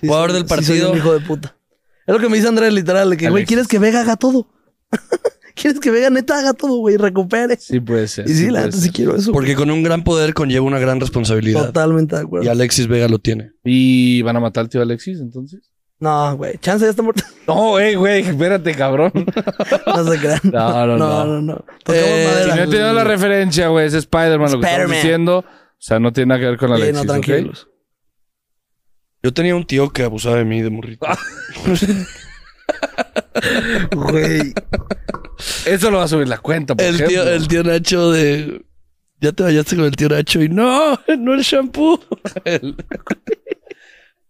Sí 0.02 0.08
Jugador 0.08 0.34
del 0.34 0.44
sí 0.44 0.48
soy 0.50 0.58
partido. 0.58 0.92
un 0.92 0.98
hijo 0.98 1.14
de 1.14 1.20
puta. 1.22 1.56
Es 2.06 2.14
lo 2.14 2.20
que 2.20 2.30
me 2.30 2.38
dice 2.38 2.48
Andrés, 2.48 2.72
literal, 2.74 3.10
de 3.10 3.18
que, 3.18 3.30
güey. 3.30 3.46
¿quieres 3.46 3.68
que 3.68 3.80
Vega 3.80 4.02
haga 4.02 4.16
todo? 4.16 4.48
¿Quieres 5.56 5.80
que 5.80 5.90
Vega 5.90 6.10
neta 6.12 6.38
haga 6.38 6.54
todo, 6.54 6.78
güey? 6.78 6.98
Recupere. 6.98 7.58
Sí 7.58 7.80
puede 7.80 8.08
ser. 8.08 8.30
y 8.30 8.34
sí, 8.34 8.46
la 8.46 8.60
puede 8.60 8.66
neta 8.68 8.78
sí 8.78 8.92
quiero 8.92 9.16
eso. 9.16 9.32
Porque 9.32 9.56
con 9.56 9.72
un 9.72 9.82
gran 9.82 10.04
poder 10.04 10.34
conlleva 10.34 10.66
una 10.66 10.78
gran 10.80 11.00
responsabilidad. 11.00 11.66
Totalmente 11.66 12.16
de 12.16 12.22
acuerdo. 12.22 12.46
Y 12.46 12.50
Alexis 12.50 12.88
Vega 12.88 13.08
lo 13.08 13.18
tiene. 13.20 13.52
¿Y 13.64 14.22
van 14.22 14.38
a 14.38 14.40
matar 14.40 14.62
al 14.66 14.70
tío 14.70 14.82
Alexis 14.82 15.20
entonces? 15.20 15.72
No, 16.00 16.38
güey. 16.38 16.60
Chance 16.60 16.86
ya 16.86 16.92
está 16.92 17.02
muerto. 17.02 17.24
No, 17.48 17.80
eh, 17.80 17.96
güey, 17.96 18.24
espérate, 18.24 18.76
cabrón. 18.76 19.12
no 19.88 20.12
se 20.12 20.20
crean. 20.20 20.40
No, 20.44 20.86
no, 20.86 20.98
no. 20.98 20.98
no. 20.98 21.26
no, 21.26 21.42
no. 21.42 21.66
Eh, 21.88 22.26
madera. 22.28 22.52
Si 22.52 22.58
no 22.58 22.64
entiendo 22.66 22.94
la 22.94 23.04
referencia, 23.06 23.68
güey, 23.70 23.88
es 23.88 23.94
Spider-Man 23.94 24.52
lo 24.52 24.60
que 24.60 24.66
estamos 24.68 24.72
Spider-Man. 24.92 24.96
diciendo. 24.98 25.38
O 25.40 25.46
sea, 25.80 26.00
no 26.00 26.12
tiene 26.12 26.28
nada 26.30 26.42
que 26.42 26.46
ver 26.48 26.58
con 26.58 26.70
Sí, 26.70 26.76
Alexis, 26.76 26.94
no, 26.94 27.02
¿ok? 27.02 27.08
tranquilos. 27.08 27.68
Yo 29.24 29.34
tenía 29.34 29.56
un 29.56 29.66
tío 29.66 29.90
que 29.90 30.04
abusaba 30.04 30.38
de 30.38 30.46
mí 30.46 30.62
de 30.62 30.70
morrito. 30.70 31.06
Güey. 33.92 34.54
Eso 35.66 35.92
lo 35.92 35.98
va 36.00 36.04
a 36.04 36.08
subir 36.08 36.28
la 36.28 36.38
cuenta, 36.40 36.76
por 36.76 36.86
el, 36.86 37.04
tío, 37.06 37.24
el 37.28 37.48
tío 37.48 37.64
Nacho 37.64 38.12
de... 38.12 38.66
Ya 39.20 39.32
te 39.32 39.44
bañaste 39.44 39.76
con 39.76 39.86
el 39.86 39.96
tío 39.96 40.10
Nacho 40.10 40.42
y 40.42 40.50
no, 40.50 41.00
no 41.20 41.34
el 41.34 41.42
shampoo. 41.42 42.00
El- 42.46 42.76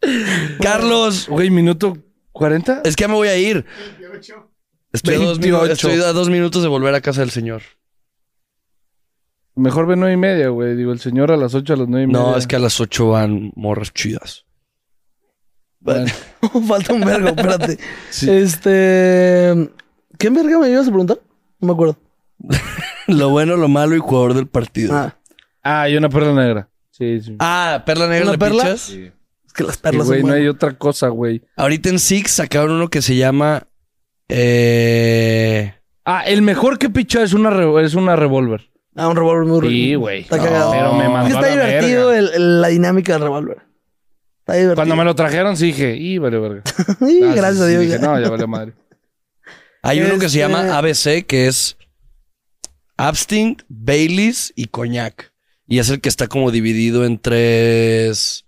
Carlos, 0.62 1.28
Güey, 1.28 1.50
minuto 1.50 1.98
40. 2.32 2.82
es 2.86 2.96
que 2.96 3.02
ya 3.04 3.08
me 3.08 3.16
voy 3.16 3.28
a 3.30 3.38
ir. 3.38 3.66
Estoy 4.94 5.16
a, 5.16 5.20
dos, 5.20 5.40
minu- 5.40 5.60
28. 5.60 5.72
estoy 5.74 6.02
a 6.02 6.14
dos 6.14 6.30
minutos 6.30 6.62
de 6.62 6.68
volver 6.70 6.94
a 6.96 7.02
casa 7.02 7.22
del 7.22 7.32
señor. 7.32 7.62
Mejor 9.56 9.88
ve 9.88 9.96
nueve 9.96 10.14
y 10.14 10.18
media, 10.18 10.50
güey. 10.50 10.76
Digo, 10.76 10.92
el 10.92 11.00
señor 11.00 11.32
a 11.32 11.38
las 11.38 11.56
8 11.56 11.74
a 11.74 11.78
las 11.78 11.88
nueve 11.88 12.04
y 12.04 12.08
media. 12.08 12.20
No, 12.20 12.38
es 12.38 12.46
que 12.46 12.56
a 12.56 12.60
las 12.60 12.80
ocho 12.80 13.10
van 13.10 13.52
morras 13.56 13.92
chidas. 13.92 14.46
Bueno, 15.88 16.06
Falta 16.68 16.94
un 16.94 17.02
vergo, 17.02 17.30
espérate. 17.30 17.78
Sí. 18.10 18.30
Este. 18.30 19.70
¿Qué 20.18 20.30
verga 20.30 20.60
me 20.60 20.70
ibas 20.70 20.84
a 20.88 20.90
preguntar? 20.90 21.20
No 21.60 21.68
me 21.68 21.74
acuerdo. 21.74 21.98
Lo 23.08 23.30
bueno, 23.30 23.56
lo 23.56 23.68
malo 23.70 23.96
y 23.96 24.00
jugador 24.00 24.34
del 24.34 24.48
partido. 24.48 24.94
Ah, 24.96 25.16
Ah, 25.64 25.82
Ah, 25.84 25.90
y 25.90 25.96
una 25.98 26.10
perla 26.10 26.34
negra. 26.34 26.70
Sí, 26.92 27.22
sí. 27.22 27.36
Perla 27.38 28.08
Negra 28.08 28.24
¿Una 28.24 28.32
le 28.34 28.38
perla? 28.38 28.64
pichas? 28.64 28.82
Sí. 28.82 29.12
es 29.46 29.54
que 29.54 29.64
las 29.64 29.76
Sí, 29.76 29.82
perlas 29.82 30.08
güey, 30.08 30.22
son 30.22 30.30
no 30.30 30.36
hay 30.36 30.48
otra 30.48 30.74
cosa, 30.78 31.08
güey. 31.10 31.42
Ahorita 31.56 31.90
en 31.90 32.00
Six 32.00 32.32
sacaron 32.32 32.72
uno 32.72 32.90
que 32.90 33.02
se 33.02 33.16
llama... 33.16 33.64
Eh... 34.30 35.74
Ah, 36.06 36.24
el 36.26 36.42
mejor 36.42 36.78
que 36.80 36.90
picha 36.90 37.22
es 37.24 37.34
una, 37.34 37.52
es 37.82 37.94
una 37.96 38.16
revólver. 38.16 38.70
Ah, 38.96 39.08
un 39.10 39.16
revólver 39.16 39.46
muy 39.46 39.60
rico. 39.62 39.72
Sí, 39.72 39.96
güey. 39.96 40.22
Está 40.22 40.38
No, 40.38 40.44
cagado. 40.44 40.72
pero 40.72 40.94
me 40.94 41.04
Es 41.06 41.10
mandó 41.12 41.28
que 41.28 41.34
está 41.34 41.54
a 41.54 41.56
la 41.56 41.66
divertido 41.68 42.08
verga. 42.10 42.20
el- 42.20 42.34
el- 42.42 42.62
la 42.62 42.68
dinámica 42.70 43.14
del 43.14 43.22
revólver. 43.22 43.58
Está 44.48 44.54
divertido. 44.54 44.76
Cuando 44.76 44.96
me 44.96 45.04
lo 45.04 45.14
trajeron, 45.14 45.58
sí 45.58 45.68
dije, 45.68 45.96
y 45.98 46.18
vale, 46.20 46.40
verga. 46.40 46.64
Ah, 46.88 46.96
sí, 47.06 47.20
gracias 47.20 47.60
a 47.62 47.66
sí, 47.66 47.70
Dios. 47.72 47.82
dije, 47.82 48.00
ya. 48.00 48.08
no, 48.08 48.20
ya 48.20 48.30
vale 48.30 48.48
madre. 48.48 48.74
Hay 49.84 50.00
uno 50.02 50.14
que 50.14 50.22
se 50.22 50.26
Este- 50.26 50.40
llama 50.40 50.78
ABC, 50.78 51.26
que 51.26 51.48
es 51.48 51.78
Abstinct, 52.98 53.64
Baileys 53.68 54.54
y 54.56 54.66
Cognac. 54.68 55.34
Y 55.68 55.80
es 55.80 55.90
el 55.90 56.00
que 56.02 56.10
está 56.10 56.28
como 56.28 56.52
dividido 56.52 57.06
en 57.06 57.20
tres... 57.20 58.46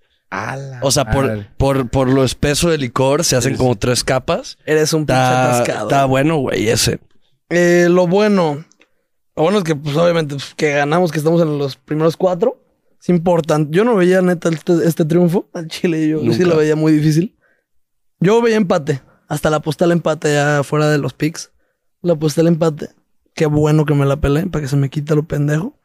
O 0.82 0.92
sea, 0.92 1.10
por, 1.10 1.48
por, 1.58 1.90
por 1.90 2.08
lo 2.08 2.24
espeso 2.24 2.70
del 2.70 2.82
licor 2.82 3.24
se 3.24 3.36
hacen 3.36 3.58
como 3.58 3.76
tres 3.76 4.04
capas. 4.04 4.58
Eres 4.64 4.94
un 4.94 5.02
pinche 5.08 5.14
Está, 5.20 5.56
atascado. 5.56 5.90
está 5.90 6.06
bueno, 6.06 6.38
güey, 6.38 6.70
ese. 6.70 7.00
Eh, 7.50 7.88
lo 7.90 8.06
bueno. 8.06 8.64
Lo 9.36 9.44
bueno 9.44 9.58
es 9.58 9.64
que, 9.64 9.76
pues, 9.76 9.98
obviamente, 9.98 10.36
pues, 10.36 10.54
que 10.56 10.72
ganamos, 10.72 11.12
que 11.12 11.18
estamos 11.18 11.42
en 11.42 11.58
los 11.58 11.78
primeros 11.78 12.16
cuatro. 12.16 12.62
Es 13.02 13.10
importante. 13.10 13.76
Yo 13.76 13.84
no 13.86 13.96
veía 13.96 14.22
neta 14.22 14.50
este, 14.50 14.86
este 14.86 15.06
triunfo 15.06 15.48
al 15.54 15.68
Chile. 15.68 16.08
Yo 16.10 16.20
sí 16.34 16.44
lo 16.44 16.58
veía 16.58 16.76
muy 16.76 16.92
difícil. 16.92 17.38
Yo 18.20 18.42
veía 18.42 18.58
empate. 18.58 19.02
Hasta 19.28 19.50
la 19.50 19.58
aposté 19.58 19.84
al 19.86 19.92
empate 19.92 20.34
ya 20.34 20.64
fuera 20.64 20.90
de 20.90 20.98
los 20.98 21.14
picks. 21.14 21.52
La 22.02 22.14
aposté 22.14 22.42
al 22.42 22.48
empate. 22.48 22.90
Qué 23.36 23.46
bueno 23.46 23.86
que 23.86 23.94
me 23.94 24.06
la 24.06 24.18
pelé 24.20 24.46
para 24.48 24.62
que 24.64 24.68
se 24.68 24.76
me 24.76 24.90
quite 24.90 25.16
lo 25.16 25.24
pendejo. 25.24 25.80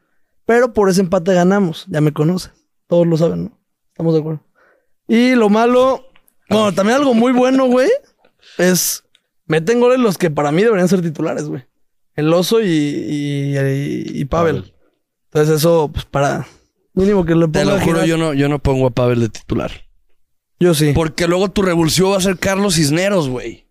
Pero 0.45 0.73
por 0.73 0.89
ese 0.89 1.01
empate 1.01 1.33
ganamos. 1.33 1.85
Ya 1.89 2.01
me 2.01 2.11
conocen. 2.11 2.51
Todos 2.87 3.07
lo 3.07 3.15
saben, 3.17 3.45
¿no? 3.45 3.59
Estamos 3.91 4.13
de 4.13 4.19
acuerdo. 4.19 4.41
Y 5.07 5.35
lo 5.35 5.49
malo. 5.49 6.03
Bueno, 6.49 6.73
también 6.73 6.97
algo 6.97 7.13
muy 7.13 7.31
bueno, 7.31 7.65
güey. 7.67 7.89
Es. 8.57 9.03
Meten 9.47 9.79
goles 9.79 9.99
los 9.99 10.17
que 10.17 10.29
para 10.31 10.51
mí 10.51 10.63
deberían 10.63 10.87
ser 10.89 11.01
titulares, 11.01 11.45
güey. 11.47 11.63
El 12.15 12.33
oso 12.33 12.61
y, 12.61 12.65
y, 12.67 13.57
y- 13.57 14.21
y 14.21 14.25
Pavel. 14.25 14.55
Pavel. 14.63 14.73
Entonces, 15.25 15.55
eso, 15.57 15.89
pues 15.93 16.05
para. 16.05 16.47
Mínimo 16.95 17.25
que 17.25 17.35
le 17.35 17.47
Te 17.47 17.59
ponga 17.59 17.75
lo 17.75 17.81
juro, 17.81 18.05
yo 18.05 18.17
no, 18.17 18.33
yo 18.33 18.49
no 18.49 18.59
pongo 18.59 18.87
a 18.87 18.91
Pavel 18.91 19.19
de 19.19 19.29
titular. 19.29 19.71
Yo 20.59 20.73
sí. 20.73 20.93
Porque 20.95 21.27
luego 21.27 21.51
tu 21.51 21.61
revulsivo 21.61 22.11
va 22.11 22.17
a 22.17 22.21
ser 22.21 22.37
Carlos 22.37 22.75
Cisneros, 22.75 23.29
güey. 23.29 23.67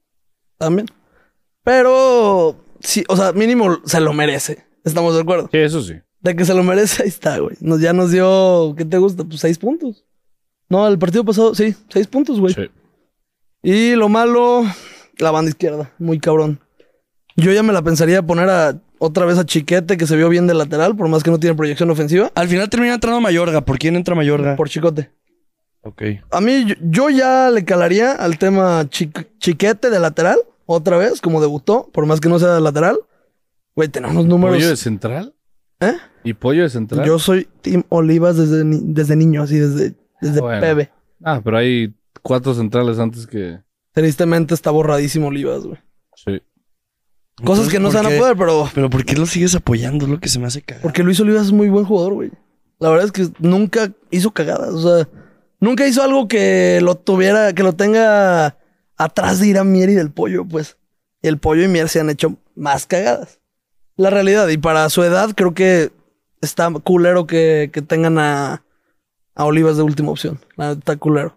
También. 0.58 0.86
Pero. 1.62 2.56
Sí, 2.80 3.04
o 3.08 3.16
sea, 3.16 3.32
mínimo 3.32 3.78
se 3.86 4.00
lo 4.00 4.12
merece. 4.12 4.66
Estamos 4.84 5.14
de 5.14 5.22
acuerdo. 5.22 5.48
Sí, 5.50 5.58
eso 5.58 5.82
sí. 5.82 5.94
De 6.20 6.36
que 6.36 6.44
se 6.44 6.54
lo 6.54 6.62
merece, 6.62 7.02
ahí 7.04 7.08
está, 7.08 7.38
güey. 7.38 7.56
Nos, 7.60 7.80
ya 7.80 7.92
nos 7.94 8.10
dio. 8.10 8.74
¿Qué 8.76 8.84
te 8.84 8.98
gusta? 8.98 9.24
Pues 9.24 9.40
seis 9.40 9.58
puntos. 9.58 10.04
No, 10.68 10.86
el 10.86 10.98
partido 10.98 11.24
pasado, 11.24 11.54
sí, 11.54 11.74
seis 11.88 12.06
puntos, 12.06 12.40
güey. 12.40 12.54
Sí. 12.54 12.70
Y 13.62 13.94
lo 13.94 14.08
malo, 14.08 14.64
la 15.18 15.30
banda 15.30 15.50
izquierda, 15.50 15.92
muy 15.98 16.18
cabrón. 16.18 16.60
Yo 17.36 17.52
ya 17.52 17.62
me 17.62 17.72
la 17.72 17.82
pensaría 17.82 18.22
poner 18.22 18.48
a 18.48 18.80
otra 19.04 19.24
vez 19.26 19.38
a 19.38 19.44
Chiquete, 19.44 19.96
que 19.96 20.06
se 20.06 20.16
vio 20.16 20.28
bien 20.28 20.46
de 20.46 20.54
lateral, 20.54 20.96
por 20.96 21.08
más 21.08 21.22
que 21.22 21.30
no 21.30 21.38
tiene 21.38 21.56
proyección 21.56 21.90
ofensiva, 21.90 22.30
Al 22.34 22.48
final 22.48 22.68
termina 22.70 22.94
entrando 22.94 23.20
Mayorga. 23.20 23.60
¿Por 23.62 23.78
quién 23.78 23.96
entra 23.96 24.14
Mayorga? 24.14 24.56
por 24.56 24.68
Chicote. 24.68 25.10
Ok. 25.82 26.02
A 26.30 26.40
mí, 26.40 26.64
yo, 26.66 26.74
yo 26.80 27.10
ya 27.10 27.50
le 27.50 27.64
calaría 27.64 28.12
al 28.12 28.38
tema 28.38 28.86
Chi- 28.88 29.12
Chiquete 29.38 29.90
de 29.90 30.00
lateral, 30.00 30.38
otra 30.66 30.96
vez, 30.96 31.20
como 31.20 31.40
debutó, 31.42 31.90
por 31.92 32.06
más 32.06 32.20
que 32.20 32.28
no 32.30 32.38
sea 32.38 32.54
de 32.54 32.60
lateral. 32.60 32.96
Güey, 33.76 33.88
tenemos 33.88 34.24
números. 34.24 34.56
¿Pollo 34.56 34.68
de 34.70 34.76
central? 34.76 35.34
¿Eh? 35.80 35.92
¿Y 36.22 36.32
pollo 36.32 36.62
de 36.62 36.70
central? 36.70 37.04
Yo 37.06 37.18
soy 37.18 37.46
Team 37.60 37.82
Olivas 37.90 38.36
desde, 38.38 38.64
ni- 38.64 38.80
desde 38.82 39.16
niño, 39.16 39.42
así, 39.42 39.58
desde, 39.58 39.94
desde 40.22 40.40
Bueno. 40.40 40.60
bebé. 40.62 40.90
Ah, 41.22 41.40
pero 41.44 41.58
hay 41.58 41.92
cuatro 42.22 42.54
centrales 42.54 42.98
antes 42.98 43.26
que... 43.26 43.58
Tristemente 43.92 44.54
está 44.54 44.70
borradísimo 44.70 45.26
Olivas, 45.26 45.64
güey. 45.64 45.78
Cosas 47.42 47.68
que 47.68 47.80
no 47.80 47.90
se 47.90 47.96
¿por 47.96 48.06
van 48.06 48.14
a 48.14 48.18
poder, 48.18 48.36
pero 48.36 48.70
Pero 48.74 48.90
¿por 48.90 49.04
qué 49.04 49.16
lo 49.16 49.26
sigues 49.26 49.54
apoyando? 49.54 50.04
Es 50.04 50.10
lo 50.10 50.20
que 50.20 50.28
se 50.28 50.38
me 50.38 50.46
hace 50.46 50.62
cagar. 50.62 50.82
Porque 50.82 51.02
Luis 51.02 51.18
Olivas 51.20 51.46
es 51.46 51.52
muy 51.52 51.68
buen 51.68 51.84
jugador, 51.84 52.14
güey. 52.14 52.30
La 52.78 52.90
verdad 52.90 53.06
es 53.06 53.12
que 53.12 53.28
nunca 53.40 53.90
hizo 54.10 54.30
cagadas. 54.32 54.72
O 54.74 54.82
sea, 54.82 55.08
nunca 55.58 55.86
hizo 55.86 56.02
algo 56.02 56.28
que 56.28 56.80
lo 56.82 56.94
tuviera, 56.94 57.52
que 57.52 57.62
lo 57.62 57.72
tenga 57.72 58.56
atrás 58.96 59.40
de 59.40 59.48
ir 59.48 59.58
a 59.58 59.64
Mier 59.64 59.90
y 59.90 59.94
del 59.94 60.12
pollo, 60.12 60.44
pues. 60.44 60.76
El 61.22 61.38
pollo 61.38 61.64
y 61.64 61.68
Mier 61.68 61.88
se 61.88 62.00
han 62.00 62.10
hecho 62.10 62.36
más 62.54 62.86
cagadas. 62.86 63.40
La 63.96 64.10
realidad. 64.10 64.48
Y 64.48 64.58
para 64.58 64.88
su 64.90 65.02
edad, 65.02 65.30
creo 65.34 65.54
que 65.54 65.90
está 66.40 66.70
culero 66.70 67.26
que, 67.26 67.70
que 67.72 67.82
tengan 67.82 68.18
a, 68.18 68.64
a 69.34 69.44
Olivas 69.44 69.76
de 69.76 69.82
última 69.82 70.10
opción. 70.10 70.38
Está 70.56 70.96
culero. 70.96 71.36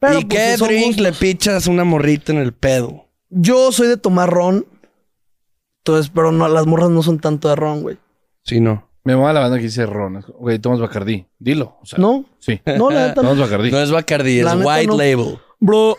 Pero, 0.00 0.20
¿Y 0.20 0.24
pues, 0.24 0.38
qué 0.38 0.56
son 0.56 0.68
drink 0.68 0.86
gustos. 0.86 1.02
le 1.02 1.12
pichas 1.12 1.66
una 1.66 1.84
morrita 1.84 2.32
en 2.32 2.38
el 2.38 2.52
pedo? 2.52 3.06
Yo 3.30 3.72
soy 3.72 3.88
de 3.88 3.96
tomar 3.96 4.30
ron. 4.30 4.66
Entonces, 5.88 6.12
pero 6.14 6.32
no, 6.32 6.46
las 6.48 6.66
morras 6.66 6.90
no 6.90 7.02
son 7.02 7.18
tanto 7.18 7.48
de 7.48 7.56
ron, 7.56 7.82
güey. 7.82 7.96
Sí, 8.44 8.60
no. 8.60 8.86
Me 9.04 9.16
mola 9.16 9.32
la 9.32 9.40
banda 9.40 9.56
que 9.56 9.64
dice 9.64 9.86
Ron. 9.86 10.22
Güey, 10.38 10.58
tomas 10.58 10.80
Bacardí. 10.80 11.26
Dilo. 11.38 11.78
O 11.80 11.86
sea, 11.86 11.98
¿No? 11.98 12.26
Sí. 12.40 12.60
No, 12.76 12.90
la 12.90 13.06
neta 13.08 13.22
no. 13.22 13.30
Tomas 13.30 13.38
Bacardí. 13.38 13.70
No 13.70 13.78
es 13.78 13.90
Bacardi, 13.90 14.40
es 14.40 14.44
La 14.44 14.54
White 14.54 14.86
no. 14.86 14.96
Label. 14.98 15.38
Bro, 15.60 15.96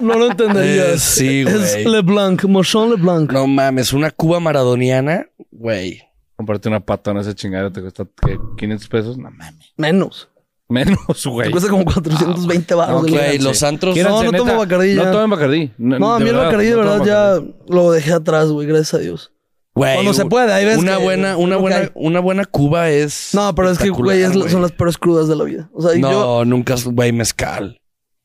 no 0.00 0.18
lo 0.18 0.30
entenderías. 0.30 0.88
Eh, 0.94 0.98
sí, 0.98 1.40
Es 1.46 1.84
güey. 1.84 1.84
LeBlanc, 1.84 2.44
Mochon 2.46 2.90
LeBlanc. 2.90 3.30
No 3.32 3.46
mames, 3.46 3.92
una 3.92 4.10
cuba 4.10 4.40
maradoniana, 4.40 5.28
güey. 5.52 6.02
Comprarte 6.34 6.68
una 6.68 6.80
patona 6.80 7.20
esa 7.20 7.32
chingada 7.34 7.72
te 7.72 7.80
cuesta 7.80 8.04
¿qué? 8.26 8.38
500 8.56 8.88
pesos. 8.88 9.18
No 9.18 9.30
mames. 9.30 9.72
Menos. 9.76 10.28
Menos, 10.70 10.98
Te 11.22 11.28
güey. 11.30 11.50
cuesta 11.50 11.70
como 11.70 11.84
420 11.84 12.74
baros. 12.74 13.02
No, 13.02 13.08
güey, 13.08 13.38
los 13.38 13.62
antros. 13.62 13.96
No, 13.96 14.22
no 14.22 14.32
tomo 14.32 14.58
Bacardí 14.58 14.94
ya. 14.94 15.04
No 15.04 15.12
tomen 15.12 15.30
Bacardí. 15.30 15.72
No, 15.78 16.14
a 16.14 16.18
mí 16.20 16.28
el 16.28 16.36
Bacardí 16.36 16.66
de 16.66 16.72
no 16.72 16.78
verdad 16.78 17.04
ya 17.04 17.42
lo 17.68 17.90
dejé 17.92 18.12
atrás, 18.12 18.48
güey, 18.50 18.66
gracias 18.66 18.94
a 18.94 18.98
Dios. 18.98 19.32
Güey, 19.74 19.94
Cuando 19.94 20.12
se 20.12 20.24
puede, 20.26 20.52
hay 20.52 20.64
veces 20.64 20.80
Una 20.82 20.98
que- 20.98 21.04
buena, 21.04 21.36
una 21.36 21.56
buena, 21.56 21.90
una 21.94 22.20
buena 22.20 22.44
cuba 22.44 22.90
es. 22.90 23.30
No, 23.32 23.54
pero 23.54 23.70
es 23.70 23.78
que, 23.78 23.90
güey, 23.90 24.22
es- 24.22 24.32
son 24.50 24.60
las 24.60 24.72
peores 24.72 24.98
crudas 24.98 25.28
de 25.28 25.36
la 25.36 25.44
vida. 25.44 25.70
O 25.72 25.80
sea, 25.80 25.98
No, 25.98 26.10
yo... 26.10 26.44
nunca, 26.44 26.74
es- 26.74 26.84
güey, 26.84 27.12
mezcal. 27.12 27.80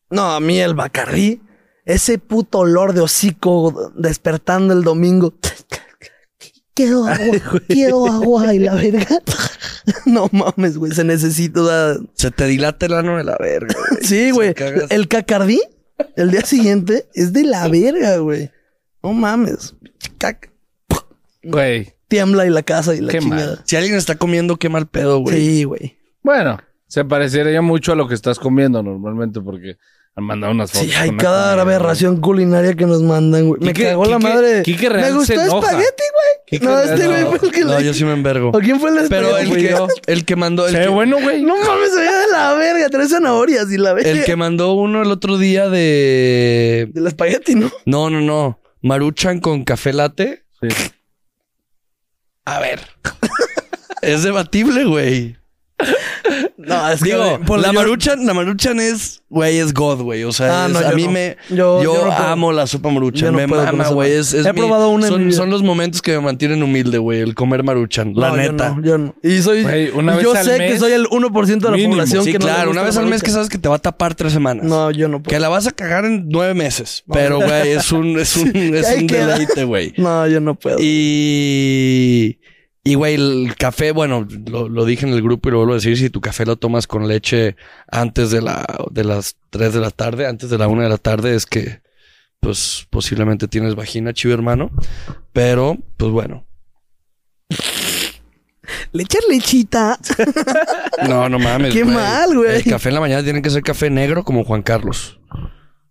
No, 0.09 0.31
a 0.33 0.39
mí 0.39 0.57
el 0.59 0.73
Bacardí, 0.73 1.41
ese 1.85 2.17
puto 2.17 2.59
olor 2.59 2.93
de 2.93 3.01
hocico 3.01 3.91
despertando 3.95 4.73
el 4.73 4.83
domingo. 4.83 5.33
Quiero 6.75 7.05
agua, 7.05 7.37
quiero 7.67 8.07
agua 8.07 8.53
y 8.53 8.59
la 8.59 8.73
verga. 8.75 9.07
No 10.05 10.29
mames, 10.31 10.77
güey, 10.77 10.93
se 10.93 11.03
necesita. 11.03 11.97
Se 12.13 12.31
te 12.31 12.45
dilata 12.47 12.85
el 12.85 12.93
ano 12.93 13.17
de 13.17 13.25
la 13.25 13.35
verga, 13.37 13.73
güey. 13.91 14.03
Sí, 14.03 14.31
güey. 14.31 14.53
El 14.89 15.07
cacardí, 15.09 15.59
el 16.15 16.31
día 16.31 16.45
siguiente, 16.45 17.05
es 17.13 17.33
de 17.33 17.43
la 17.43 17.67
verga, 17.67 18.17
güey. 18.17 18.49
No 19.01 19.11
mames. 19.13 19.75
Cac- 20.19 20.49
Güey. 21.43 21.93
Tiembla 22.07 22.45
y 22.45 22.49
la 22.49 22.63
casa 22.63 22.95
y 22.95 23.01
la 23.01 23.11
Qué 23.11 23.19
chingada. 23.19 23.61
Si 23.65 23.75
alguien 23.75 23.95
está 23.95 24.15
comiendo, 24.15 24.55
qué 24.57 24.69
mal 24.69 24.87
pedo, 24.87 25.19
güey. 25.19 25.35
Sí, 25.37 25.63
güey. 25.65 25.97
Bueno, 26.21 26.59
se 26.87 27.03
parecería 27.03 27.61
mucho 27.61 27.91
a 27.91 27.95
lo 27.95 28.07
que 28.07 28.13
estás 28.15 28.39
comiendo 28.39 28.81
normalmente 28.83 29.41
porque 29.41 29.77
han 30.15 30.23
mandado 30.23 30.53
unas 30.53 30.71
fotos. 30.71 30.87
Sí, 30.87 30.93
hay 30.95 31.11
cada 31.17 31.49
comida, 31.49 31.61
aberración 31.63 32.21
culinaria 32.21 32.75
que 32.75 32.85
nos 32.85 33.01
mandan, 33.01 33.47
güey. 33.49 33.59
Me 33.61 33.73
Quique- 33.73 33.89
cagó 33.89 34.05
la 34.05 34.19
madre. 34.19 34.63
Quique 34.63 34.89
Me 34.89 34.95
Real 34.95 35.15
gustó 35.15 35.33
se 35.33 35.41
enoja. 35.43 35.67
espagueti, 35.67 36.03
No, 36.61 36.79
este 36.79 37.07
güey 37.07 37.21
no. 37.23 37.31
fue 37.31 37.47
el 37.47 37.53
que 37.53 37.61
No, 37.65 37.79
le... 37.79 37.85
yo 37.85 37.93
sí 37.93 38.03
me 38.05 38.13
envergo. 38.13 38.49
¿O 38.53 38.59
quién 38.59 38.79
fue 38.79 38.89
el 38.89 39.07
Pero 39.09 39.37
espagueti? 39.37 39.51
el 39.51 39.57
que, 39.67 39.71
yo. 39.71 39.87
el 40.07 40.25
que 40.25 40.35
mandó. 40.35 40.65
El 40.67 40.71
Se 40.73 40.79
ve 40.79 40.85
que, 40.85 40.89
bueno, 40.91 41.17
güey. 41.21 41.41
No 41.41 41.55
mames, 41.57 41.91
se 41.91 41.99
veía 41.99 42.17
de 42.17 42.27
la 42.31 42.53
verga. 42.53 42.89
Tres 42.89 43.09
zanahorias 43.09 43.71
y 43.71 43.77
la 43.77 43.93
verga. 43.93 44.09
el 44.11 44.23
que 44.25 44.35
mandó 44.35 44.73
uno 44.73 45.01
el 45.01 45.11
otro 45.11 45.37
día 45.37 45.69
de. 45.69 46.89
Del 46.93 47.07
espagueti, 47.07 47.55
¿no? 47.55 47.71
No, 47.85 48.09
no, 48.09 48.21
no. 48.21 48.59
Maruchan 48.81 49.39
con 49.39 49.63
café 49.63 49.93
latte. 49.93 50.45
Sí. 50.61 50.67
A 52.45 52.59
ver. 52.59 52.81
es 54.01 54.23
debatible, 54.23 54.85
güey. 54.85 55.37
No, 56.67 56.89
es 56.89 57.01
Digo, 57.01 57.39
por 57.45 57.59
la 57.59 57.67
yo- 57.67 57.73
maruchan, 57.73 58.25
la 58.25 58.33
maruchan 58.33 58.79
es, 58.79 59.21
güey, 59.29 59.57
es 59.59 59.73
God, 59.73 60.01
güey. 60.01 60.23
O 60.23 60.31
sea, 60.31 60.65
Ah, 60.65 60.67
es- 60.69 60.75
a 60.77 60.91
mí 60.91 61.05
no. 61.05 61.11
me. 61.11 61.37
Yo- 61.49 61.55
Yo, 61.55 61.83
yo 61.83 61.93
no 61.93 61.99
puedo. 62.11 62.13
amo 62.13 62.51
la 62.51 62.67
sopa 62.67 62.89
maruchan. 62.89 63.33
me 63.35 63.47
mama, 63.47 63.87
güey. 63.89 64.11
Es, 64.13 64.33
es 64.33 64.45
He 64.45 64.53
mi- 64.53 64.59
probado 64.61 64.89
una 64.89 65.07
en 65.07 65.13
mi 65.13 65.17
son, 65.19 65.27
vida. 65.27 65.37
son 65.37 65.49
los 65.49 65.63
momentos 65.63 66.01
que 66.01 66.11
me 66.13 66.21
mantienen 66.21 66.61
humilde, 66.63 66.97
güey. 66.97 67.19
El 67.21 67.35
comer 67.35 67.63
maruchan. 67.63 68.13
La 68.15 68.31
neta. 68.31 68.69
no, 68.75 68.81
Yo 68.83 68.97
no, 68.97 69.15
Y 69.23 69.41
soy. 69.41 69.63
Una 69.93 70.15
vez 70.15 70.23
yo 70.23 70.33
al 70.35 70.45
sé 70.45 70.57
que 70.57 70.77
soy 70.79 70.91
el 70.93 71.05
1% 71.07 71.67
de 71.67 71.71
la 71.71 71.77
mínimo. 71.77 71.93
población 71.95 72.23
Sí, 72.23 72.31
que 72.31 72.39
claro. 72.39 72.71
Una 72.71 72.83
vez 72.83 72.97
al 72.97 73.05
mes 73.07 73.21
que 73.23 73.31
sabes 73.31 73.49
que 73.49 73.57
te 73.57 73.67
va 73.69 73.75
a 73.75 73.79
tapar 73.79 74.15
tres 74.15 74.33
semanas. 74.33 74.65
No, 74.65 74.91
yo 74.91 75.07
no 75.07 75.17
Que 75.17 75.29
puedo. 75.29 75.39
la 75.39 75.49
vas 75.49 75.67
a 75.67 75.71
cagar 75.71 76.05
en 76.05 76.25
nueve 76.29 76.53
meses. 76.53 77.03
Pero, 77.11 77.37
güey, 77.37 77.69
es 77.71 77.91
un, 77.91 78.17
es 78.19 78.35
un, 78.37 78.47
es 78.55 78.95
un 78.97 79.07
deleite, 79.07 79.63
güey. 79.65 79.93
No, 80.03 80.27
yo 80.27 80.39
no 80.39 80.55
puedo. 80.55 80.77
Y, 80.79 82.39
y 82.83 82.95
güey, 82.95 83.15
el 83.15 83.55
café, 83.57 83.91
bueno, 83.91 84.27
lo, 84.47 84.67
lo 84.67 84.85
dije 84.85 85.05
en 85.05 85.13
el 85.13 85.21
grupo 85.21 85.47
y 85.47 85.51
lo 85.53 85.59
vuelvo 85.59 85.73
a 85.73 85.77
decir, 85.77 85.97
si 85.97 86.09
tu 86.09 86.19
café 86.21 86.45
lo 86.45 86.57
tomas 86.57 86.85
con 86.87 87.07
leche 87.07 87.55
antes 87.89 88.29
de 88.31 88.41
la, 88.41 88.65
de 88.91 89.03
las 89.03 89.37
3 89.51 89.73
de 89.73 89.79
la 89.79 89.91
tarde, 89.91 90.27
antes 90.27 90.49
de 90.49 90.57
la 90.57 90.67
1 90.67 90.83
de 90.83 90.89
la 90.89 90.97
tarde, 90.97 91.35
es 91.35 91.45
que, 91.45 91.81
pues, 92.41 92.87
posiblemente 92.89 93.47
tienes 93.47 93.75
vagina, 93.75 94.11
chivo 94.13 94.33
hermano. 94.33 94.69
Pero, 95.31 95.77
pues 95.97 96.11
bueno. 96.11 96.45
Le 98.91 99.03
echar 99.03 99.21
lechita. 99.29 99.97
No, 101.07 101.27
no 101.27 101.37
mames. 101.39 101.73
Qué 101.73 101.83
mal, 101.83 102.33
güey. 102.33 102.57
El 102.57 102.63
café 102.63 102.89
en 102.89 102.95
la 102.95 103.01
mañana 103.01 103.23
tiene 103.23 103.41
que 103.41 103.49
ser 103.49 103.61
café 103.61 103.89
negro 103.89 104.23
como 104.23 104.45
Juan 104.45 104.61
Carlos. 104.61 105.19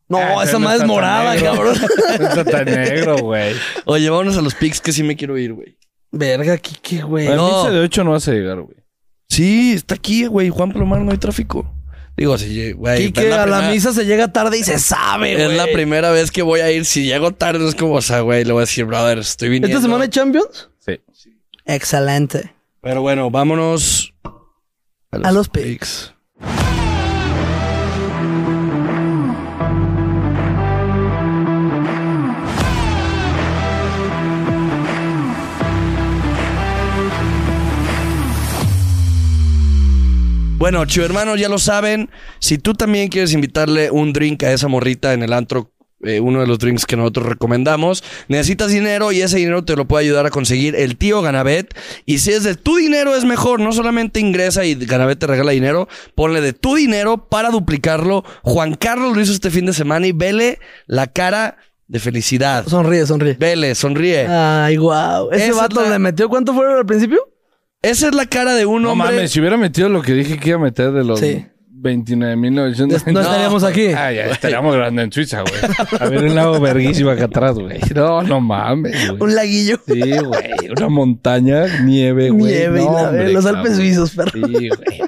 No, 0.09 0.19
Ah, 0.19 0.45
esa 0.45 0.55
no 0.55 0.61
madre 0.61 0.79
es 0.79 0.87
morada, 0.87 1.37
cabrón. 1.37 1.77
No 2.21 2.29
está 2.29 2.45
tan 2.45 2.65
negro, 2.65 3.19
güey. 3.19 3.55
Oye, 3.85 4.09
vámonos 4.09 4.39
a 4.39 4.43
los 4.43 4.55
pics 4.55 4.81
que 4.81 4.93
sí 4.93 5.03
me 5.03 5.17
quiero 5.17 5.37
ir, 5.37 5.53
güey. 5.53 5.77
Verga, 6.13 6.59
Kike, 6.59 7.03
güey. 7.03 7.27
El 7.27 7.37
No. 7.37 7.49
pizza 7.49 7.71
de 7.71 7.81
8 7.81 8.05
no 8.05 8.11
vas 8.13 8.29
a 8.29 8.33
llegar, 8.33 8.61
güey. 8.61 8.77
Sí, 9.29 9.73
está 9.73 9.95
aquí, 9.95 10.27
güey. 10.27 10.51
Juan 10.51 10.73
Palomar, 10.73 11.01
no 11.01 11.11
hay 11.11 11.19
tráfico. 11.19 11.67
Digo, 12.17 12.37
sí, 12.37 12.73
güey. 12.73 13.07
Kike, 13.07 13.29
es 13.29 13.35
a 13.35 13.47
la 13.47 13.71
misa 13.71 13.93
se 13.95 14.05
llega 14.05 14.31
tarde 14.31 14.59
y 14.59 14.63
se 14.63 14.79
sabe, 14.79 15.35
güey. 15.35 15.47
Es 15.51 15.57
la 15.57 15.67
primera 15.73 16.11
vez 16.11 16.31
que 16.31 16.43
voy 16.43 16.61
a 16.61 16.71
ir. 16.71 16.85
Si 16.85 17.05
llego 17.05 17.33
tarde, 17.33 17.59
no 17.59 17.69
es 17.69 17.75
como, 17.75 17.95
o 17.95 18.03
sea, 18.03 18.21
güey, 18.21 18.45
le 18.45 18.53
voy 18.53 18.61
a 18.61 18.67
decir, 18.67 18.85
brother, 18.85 19.19
estoy 19.19 19.49
viniendo. 19.49 19.69
¿Esta 19.69 19.81
semana 19.81 20.05
hay 20.05 20.11
Champions? 20.11 20.69
Sí. 20.81 21.01
Excelente. 21.65 22.53
Pero 22.83 23.01
bueno, 23.01 23.31
vámonos 23.31 24.13
A 25.11 25.33
los 25.33 25.49
picks. 25.49 26.15
Bueno, 40.63 40.85
chivo 40.85 41.05
hermanos, 41.05 41.41
ya 41.41 41.49
lo 41.49 41.59
saben. 41.59 42.09
Si 42.39 42.57
tú 42.57 42.75
también 42.75 43.09
quieres 43.09 43.33
invitarle 43.33 43.91
un 43.91 44.13
drink 44.13 44.45
a 44.45 44.53
esa 44.53 44.69
morrita 44.69 45.13
en 45.13 45.25
el 45.25 45.33
antro 45.33 45.73
eh, 46.05 46.21
uno 46.21 46.41
de 46.41 46.47
los 46.47 46.61
drinks 46.61 46.87
que 46.87 46.97
nosotros 46.97 47.27
recomendamos. 47.27 48.05
Necesitas 48.29 48.71
dinero 48.71 49.11
y 49.11 49.23
ese 49.23 49.39
dinero 49.39 49.65
te 49.65 49.75
lo 49.75 49.89
puede 49.89 50.05
ayudar 50.05 50.25
a 50.25 50.31
conseguir 50.31 50.77
el 50.77 50.97
tío 50.97 51.21
Ganabet. 51.21 51.77
Y 52.07 52.19
si 52.19 52.31
es 52.31 52.45
de 52.45 52.55
tu 52.55 52.77
dinero 52.77 53.17
es 53.17 53.25
mejor, 53.25 53.59
no 53.59 53.73
solamente 53.73 54.21
ingresa 54.21 54.65
y 54.65 54.77
Ganabet 54.77 55.19
te 55.19 55.27
regala 55.27 55.51
dinero, 55.51 55.89
ponle 56.15 56.41
de 56.41 56.53
tu 56.53 56.77
dinero 56.77 57.29
para 57.29 57.51
duplicarlo. 57.51 58.23
Juan 58.43 58.77
Carlos 58.77 59.17
lo 59.17 59.21
hizo 59.21 59.33
este 59.33 59.51
fin 59.51 59.67
de 59.67 59.73
semana 59.73 60.07
y 60.07 60.13
vele 60.13 60.61
la 60.87 61.09
cara 61.09 61.57
de 61.89 61.99
felicidad. 61.99 62.69
Sonríe, 62.69 63.05
sonríe. 63.05 63.35
Vele, 63.35 63.75
sonríe. 63.75 64.29
Ay, 64.29 64.77
guau. 64.77 65.29
¿Ese 65.33 65.49
Esa 65.49 65.63
vato 65.63 65.85
le 65.89 65.99
metió 65.99 66.29
cuánto 66.29 66.55
fueron 66.55 66.79
al 66.79 66.87
principio? 66.87 67.33
Esa 67.83 68.09
es 68.09 68.15
la 68.15 68.27
cara 68.27 68.55
de 68.55 68.65
un 68.67 68.83
No 68.83 68.93
hombre. 68.93 69.09
mames, 69.13 69.33
si 69.33 69.41
hubiera 69.41 69.57
metido 69.57 69.89
lo 69.89 70.03
que 70.03 70.13
dije 70.15 70.39
que 70.39 70.51
iba 70.51 70.59
a 70.59 70.63
meter 70.63 70.93
de 70.93 71.05
los 71.05 71.19
Sí. 71.21 71.45
29.900. 71.71 73.13
No, 73.13 73.21
estaríamos 73.21 73.65
aquí. 73.65 73.87
Ah, 73.89 74.13
ya 74.13 74.27
estaríamos 74.27 74.73
grabando 74.75 75.03
en 75.03 75.11
Suiza, 75.11 75.41
güey. 75.43 75.55
A 76.01 76.09
ver 76.09 76.23
un 76.25 76.35
lago 76.37 76.61
verguísima 76.61 77.13
acá 77.13 77.25
atrás, 77.25 77.59
güey. 77.59 77.81
No, 77.95 78.23
no 78.23 78.41
mames, 78.41 79.09
güey. 79.09 79.21
Un 79.21 79.35
laguillo. 79.35 79.81
Sí, 79.87 80.01
güey. 80.01 80.71
Una 80.77 80.89
montaña, 80.89 81.81
nieve, 81.83 82.31
güey. 82.31 82.53
Nieve 82.53 82.83
y 82.83 82.85
No, 82.85 82.93
la- 82.93 83.09
hombre, 83.09 83.33
los 83.33 83.45
cabrón. 83.45 83.61
Alpes 83.63 83.77
suizos, 83.77 84.11
perro. 84.15 84.31
Sí, 84.33 84.41
güey. 84.69 85.01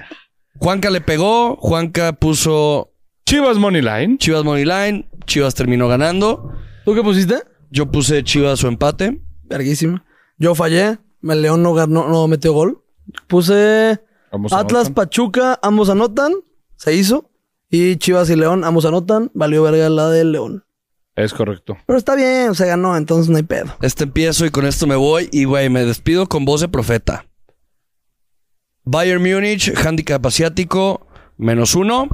Juanca 0.57 0.91
le 0.91 1.01
pegó, 1.01 1.57
Juanca 1.57 2.13
puso 2.15 2.93
Chivas 3.27 3.59
Moneyline. 3.59 4.19
Chivas 4.19 4.43
Money 4.45 4.65
Line, 4.65 5.09
Chivas 5.27 5.55
terminó 5.55 5.87
ganando. 5.89 6.53
¿Tú 6.85 6.95
qué 6.95 7.03
pusiste? 7.03 7.37
Yo 7.71 7.91
puse 7.91 8.25
Chivas 8.25 8.59
su 8.59 8.67
empate. 8.67 9.21
Verguísima. 9.45 10.05
Yo 10.39 10.55
fallé. 10.57 10.99
El 11.33 11.43
León 11.43 11.63
no, 11.63 11.75
ganó, 11.75 12.09
no 12.09 12.29
metió 12.29 12.53
gol. 12.53 12.83
Puse 13.27 14.01
Atlas. 14.51 14.91
Pachuca, 14.91 15.59
ambos 15.63 15.89
anotan. 15.89 16.33
Se 16.77 16.95
hizo. 16.95 17.31
Y 17.71 17.97
Chivas 17.97 18.31
y 18.31 18.37
León, 18.37 18.65
ambos 18.65 18.85
anotan. 18.85 19.31
Valió 19.35 19.63
verga 19.63 19.89
la 19.89 20.09
del 20.09 20.33
León. 20.33 20.65
Es 21.17 21.33
correcto. 21.33 21.77
Pero 21.87 21.97
está 21.97 22.17
bien, 22.17 22.55
se 22.55 22.67
ganó, 22.67 22.97
entonces 22.97 23.31
no 23.31 23.37
hay 23.37 23.45
pedo. 23.45 23.77
Este 23.83 24.05
empiezo 24.05 24.45
y 24.47 24.51
con 24.51 24.67
esto 24.67 24.87
me 24.87 24.97
voy. 24.97 25.29
Y, 25.33 25.45
güey, 25.45 25.71
me 25.71 25.85
despido 25.85 26.27
con 26.27 26.45
voz 26.45 26.61
de 26.61 26.69
profeta. 26.69 27.27
Bayern 28.85 29.23
Múnich, 29.23 29.73
handicap 29.77 30.25
asiático, 30.27 31.07
menos 31.37 31.75
uno. 31.75 32.09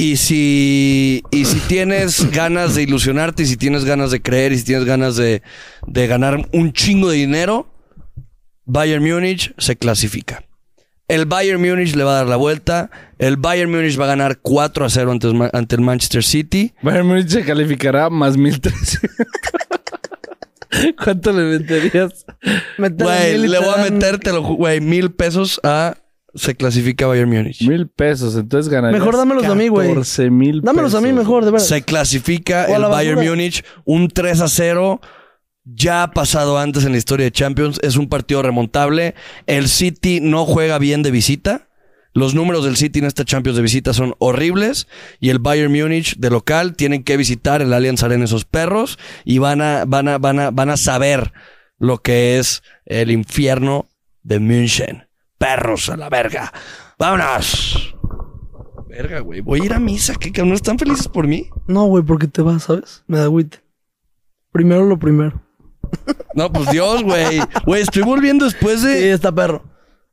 Y 0.00 0.16
si, 0.16 1.22
y 1.30 1.44
si 1.44 1.60
tienes 1.60 2.30
ganas 2.32 2.74
de 2.74 2.84
ilusionarte, 2.84 3.42
y 3.42 3.46
si 3.46 3.58
tienes 3.58 3.84
ganas 3.84 4.10
de 4.10 4.22
creer, 4.22 4.50
y 4.50 4.56
si 4.56 4.64
tienes 4.64 4.86
ganas 4.86 5.16
de, 5.16 5.42
de 5.86 6.06
ganar 6.06 6.48
un 6.52 6.72
chingo 6.72 7.10
de 7.10 7.18
dinero, 7.18 7.70
Bayern 8.64 9.04
Múnich 9.04 9.52
se 9.58 9.76
clasifica. 9.76 10.42
El 11.06 11.26
Bayern 11.26 11.60
Múnich 11.60 11.94
le 11.94 12.04
va 12.04 12.12
a 12.12 12.14
dar 12.14 12.28
la 12.28 12.36
vuelta. 12.36 12.90
El 13.18 13.36
Bayern 13.36 13.70
Múnich 13.70 14.00
va 14.00 14.04
a 14.04 14.08
ganar 14.08 14.38
4 14.38 14.86
a 14.86 14.88
0 14.88 15.12
ante, 15.12 15.28
ante 15.52 15.74
el 15.74 15.82
Manchester 15.82 16.24
City. 16.24 16.72
Bayern 16.80 17.06
Munich 17.06 17.28
se 17.28 17.44
calificará 17.44 18.08
más 18.08 18.38
1300. 18.38 19.00
¿Cuánto 21.04 21.30
le 21.32 21.58
meterías? 21.58 22.24
Güey, 22.78 23.36
le 23.36 23.58
voy 23.58 23.74
a 23.76 23.90
metértelo, 23.90 24.40
güey, 24.40 24.80
mil 24.80 25.10
pesos 25.10 25.60
a 25.62 25.98
se 26.34 26.54
clasifica 26.54 27.06
Bayern 27.06 27.30
Múnich. 27.30 27.66
Mil 27.66 27.88
pesos. 27.88 28.36
Entonces 28.36 28.70
ganarías 28.70 29.00
Mejor 29.00 29.16
dámelos 29.16 29.44
a 29.44 29.54
mí, 29.54 29.68
güey. 29.68 29.88
14 29.88 30.30
mil 30.30 30.60
Dámelos 30.62 30.94
a 30.94 31.00
mí 31.00 31.12
mejor, 31.12 31.44
de 31.44 31.50
verdad. 31.50 31.66
Se 31.66 31.82
clasifica 31.82 32.66
el 32.66 32.82
Bayern. 32.82 33.20
Múnich 33.20 33.64
un 33.84 34.08
3 34.08 34.40
a 34.40 34.48
0. 34.48 35.00
Ya 35.64 36.02
ha 36.02 36.10
pasado 36.12 36.58
antes 36.58 36.84
en 36.84 36.92
la 36.92 36.98
historia 36.98 37.24
de 37.24 37.32
Champions. 37.32 37.78
Es 37.82 37.96
un 37.96 38.08
partido 38.08 38.42
remontable. 38.42 39.14
El 39.46 39.68
City 39.68 40.20
no 40.20 40.46
juega 40.46 40.78
bien 40.78 41.02
de 41.02 41.10
visita. 41.10 41.68
Los 42.12 42.34
números 42.34 42.64
del 42.64 42.76
City 42.76 42.98
en 42.98 43.04
esta 43.04 43.24
Champions 43.24 43.56
de 43.56 43.62
visita 43.62 43.92
son 43.92 44.14
horribles. 44.18 44.88
Y 45.20 45.30
el 45.30 45.38
Bayern 45.38 45.72
Múnich 45.72 46.16
de 46.16 46.30
local 46.30 46.76
tienen 46.76 47.04
que 47.04 47.16
visitar 47.16 47.62
el 47.62 47.72
Allianz 47.72 48.02
Arena 48.02 48.24
esos 48.24 48.44
perros. 48.44 48.98
Y 49.24 49.38
van 49.38 49.60
a, 49.60 49.84
van 49.84 50.08
a, 50.08 50.18
van 50.18 50.38
a, 50.38 50.50
van 50.50 50.70
a 50.70 50.76
saber 50.76 51.32
lo 51.78 51.98
que 51.98 52.38
es 52.38 52.62
el 52.84 53.10
infierno 53.10 53.88
de 54.22 54.38
München. 54.38 55.09
Perros 55.40 55.88
a 55.88 55.96
la 55.96 56.10
verga. 56.10 56.52
¡Vámonos! 56.98 57.94
Verga, 58.88 59.20
güey. 59.20 59.40
Voy 59.40 59.62
a 59.62 59.64
ir 59.64 59.72
a 59.72 59.78
misa. 59.80 60.14
¿Qué 60.20 60.30
cabrón? 60.30 60.52
¿Están 60.52 60.78
felices 60.78 61.08
por 61.08 61.26
mí? 61.26 61.48
No, 61.66 61.86
güey, 61.86 62.04
porque 62.04 62.28
te 62.28 62.42
vas, 62.42 62.64
¿sabes? 62.64 63.02
Me 63.06 63.16
da 63.16 63.24
agüite. 63.24 63.60
Primero 64.52 64.84
lo 64.84 64.98
primero. 64.98 65.40
No, 66.34 66.52
pues 66.52 66.70
Dios, 66.70 67.02
güey. 67.02 67.40
Güey, 67.66 67.82
estoy 67.82 68.02
volviendo 68.02 68.44
después 68.44 68.80
Sí, 68.82 68.86
de. 68.86 69.12
está 69.12 69.32
perro. 69.32 69.64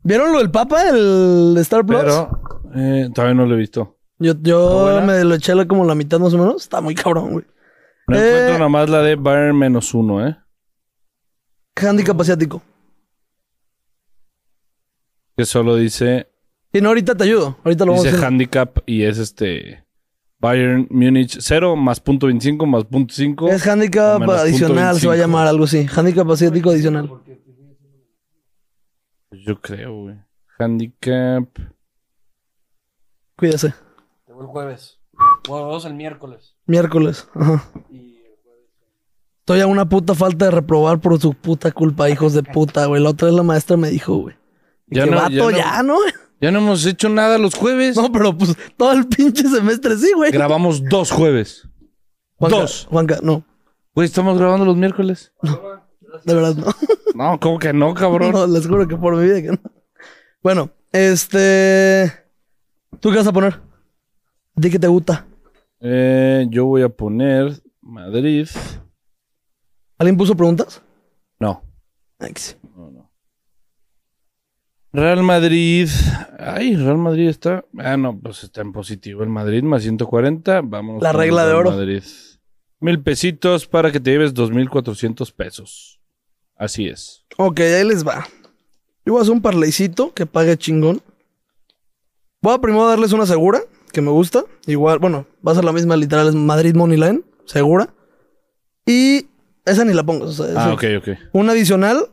¿Vieron 0.01 0.31
lo 0.31 0.39
del 0.39 0.49
Papa, 0.49 0.89
el 0.89 1.55
Star 1.59 1.85
Plus? 1.85 1.99
Pero 2.01 2.41
eh, 2.73 3.09
todavía 3.13 3.35
no 3.35 3.45
lo 3.45 3.53
he 3.53 3.57
visto. 3.57 3.97
Yo, 4.17 4.33
yo 4.41 5.01
me 5.05 5.23
lo 5.23 5.35
eché 5.35 5.53
la- 5.53 5.67
como 5.67 5.85
la 5.85 5.93
mitad 5.93 6.19
más 6.19 6.33
o 6.33 6.37
menos. 6.39 6.63
Está 6.63 6.81
muy 6.81 6.95
cabrón, 6.95 7.33
güey. 7.33 7.45
No 8.07 8.17
Eh. 8.17 8.27
encuentro 8.29 8.53
nada 8.57 8.69
más 8.69 8.89
la 8.89 9.01
de 9.03 9.15
Bayern 9.15 9.57
menos 9.59 9.93
uno, 9.93 10.25
¿eh? 10.25 10.35
Handicap 11.75 12.19
asiático. 12.19 12.61
Que 15.37 15.45
solo 15.45 15.75
dice, 15.75 16.27
Y 16.73 16.81
no, 16.81 16.89
ahorita 16.89 17.15
te 17.15 17.23
ayudo. 17.23 17.57
Ahorita 17.63 17.85
lo 17.85 17.91
vamos 17.91 18.05
a 18.05 18.09
dice 18.09 18.17
hacer. 18.17 18.27
handicap 18.27 18.79
y 18.87 19.03
es 19.03 19.19
este 19.19 19.85
Bayern 20.39 20.87
Múnich 20.89 21.37
0 21.39 21.75
más 21.75 21.99
punto 21.99 22.25
25 22.27 22.65
más 22.65 22.85
punto 22.85 23.13
5. 23.13 23.47
Es 23.49 23.67
handicap 23.67 24.19
menos 24.19 24.35
adicional, 24.35 24.99
se 24.99 25.07
va 25.07 25.13
a 25.13 25.15
25. 25.15 25.15
llamar 25.15 25.47
algo 25.47 25.65
así. 25.65 25.85
Handicap 25.95 26.29
asiático 26.31 26.71
adicional. 26.71 27.09
Yo 29.31 29.61
creo, 29.61 30.01
güey. 30.03 30.15
Handicap. 30.59 31.47
Cuídese. 33.35 33.73
El 34.27 34.45
jueves. 34.47 34.99
Bueno, 35.47 35.67
vamos 35.67 35.85
el 35.85 35.93
miércoles. 35.93 36.55
Miércoles. 36.65 37.27
Ajá. 37.35 37.63
Estoy 39.39 39.61
a 39.61 39.67
una 39.67 39.87
puta 39.87 40.13
falta 40.15 40.45
de 40.45 40.51
reprobar 40.51 40.99
por 40.99 41.19
su 41.21 41.33
puta 41.33 41.71
culpa, 41.71 42.09
hijos 42.09 42.33
de 42.33 42.43
puta, 42.43 42.85
güey. 42.87 43.01
La 43.01 43.11
otra 43.11 43.27
vez 43.27 43.35
la 43.35 43.43
maestra 43.43 43.77
me 43.77 43.89
dijo, 43.89 44.15
güey. 44.15 44.35
Ya 44.87 45.03
que 45.05 45.11
no- 45.11 45.17
vato, 45.17 45.31
ya 45.31 45.43
no- 45.43 45.51
ya, 45.51 45.83
¿no? 45.83 45.97
Ya 46.39 46.51
no 46.51 46.59
hemos 46.59 46.85
hecho 46.85 47.09
nada 47.09 47.39
los 47.39 47.55
jueves. 47.55 47.95
No, 47.95 48.11
pero 48.11 48.37
pues 48.37 48.55
todo 48.77 48.91
el 48.91 49.07
pinche 49.07 49.41
semestre 49.49 49.97
sí, 49.97 50.11
güey. 50.15 50.31
Grabamos 50.31 50.83
dos 50.87 51.09
jueves. 51.09 51.67
Juanca, 52.35 52.57
dos. 52.59 52.85
Juanca, 52.91 53.19
no. 53.23 53.43
Güey, 53.95 54.05
estamos 54.05 54.37
grabando 54.37 54.63
los 54.63 54.77
miércoles. 54.77 55.33
De 56.25 56.33
verdad, 56.35 56.55
no. 56.55 56.65
No, 57.15 57.39
¿cómo 57.39 57.57
que 57.57 57.73
no, 57.73 57.95
cabrón? 57.95 58.31
No, 58.31 58.45
les 58.45 58.67
juro 58.67 58.87
que 58.87 58.95
por 58.95 59.15
mi 59.15 59.23
vida 59.23 59.41
que 59.41 59.47
no. 59.47 59.57
Bueno, 60.43 60.69
este. 60.91 62.13
¿Tú 62.99 63.09
qué 63.09 63.17
vas 63.17 63.25
a 63.27 63.33
poner? 63.33 63.59
¿A 64.55 64.61
ti 64.61 64.69
qué 64.69 64.77
te 64.77 64.87
gusta? 64.87 65.25
Eh, 65.79 66.45
yo 66.51 66.65
voy 66.65 66.83
a 66.83 66.89
poner 66.89 67.59
Madrid. 67.81 68.47
¿Alguien 69.97 70.15
puso 70.17 70.35
preguntas? 70.35 70.83
No. 71.39 71.63
X. 72.19 72.55
Real 74.93 75.21
Madrid. 75.23 75.89
Ay, 76.39 76.75
Real 76.75 76.97
Madrid 76.97 77.27
está. 77.29 77.65
Ah, 77.77 77.97
no, 77.97 78.17
pues 78.19 78.43
está 78.43 78.61
en 78.61 78.71
positivo. 78.71 79.23
El 79.23 79.29
Madrid 79.29 79.63
más 79.63 79.83
140. 79.83 80.61
Vámonos. 80.61 81.01
La 81.03 81.11
regla 81.13 81.45
de 81.45 81.53
oro. 81.53 81.71
Madrid. 81.71 82.03
Mil 82.79 83.01
pesitos 83.01 83.67
para 83.67 83.91
que 83.91 83.99
te 83.99 84.11
lleves 84.11 84.33
2.400 84.33 85.33
pesos. 85.33 85.99
Así 86.55 86.87
es. 86.87 87.25
Ok, 87.37 87.59
ahí 87.59 87.83
les 87.83 88.05
va. 88.07 88.27
Yo 89.05 89.13
voy 89.13 89.19
a 89.19 89.21
hacer 89.23 89.33
un 89.33 89.41
parleycito 89.41 90.13
que 90.13 90.25
pague 90.25 90.57
chingón. 90.57 91.01
Voy 92.41 92.53
a 92.53 92.59
primero 92.61 92.87
darles 92.87 93.13
una 93.13 93.25
segura, 93.25 93.61
que 93.91 94.01
me 94.01 94.11
gusta. 94.11 94.43
Igual, 94.67 94.99
bueno, 94.99 95.25
va 95.45 95.51
a 95.53 95.55
ser 95.55 95.65
la 95.65 95.73
misma, 95.73 95.95
literal, 95.95 96.27
es 96.27 96.35
Madrid 96.35 96.75
Moneyline, 96.75 97.23
segura. 97.45 97.89
Y 98.85 99.27
esa 99.65 99.83
ni 99.85 99.93
la 99.93 100.03
pongo. 100.03 100.25
o 100.25 100.31
sea, 100.31 100.45
Ah, 100.55 100.73
ok, 100.73 100.83
ok. 100.99 101.07
Un 101.33 101.49
adicional, 101.49 102.09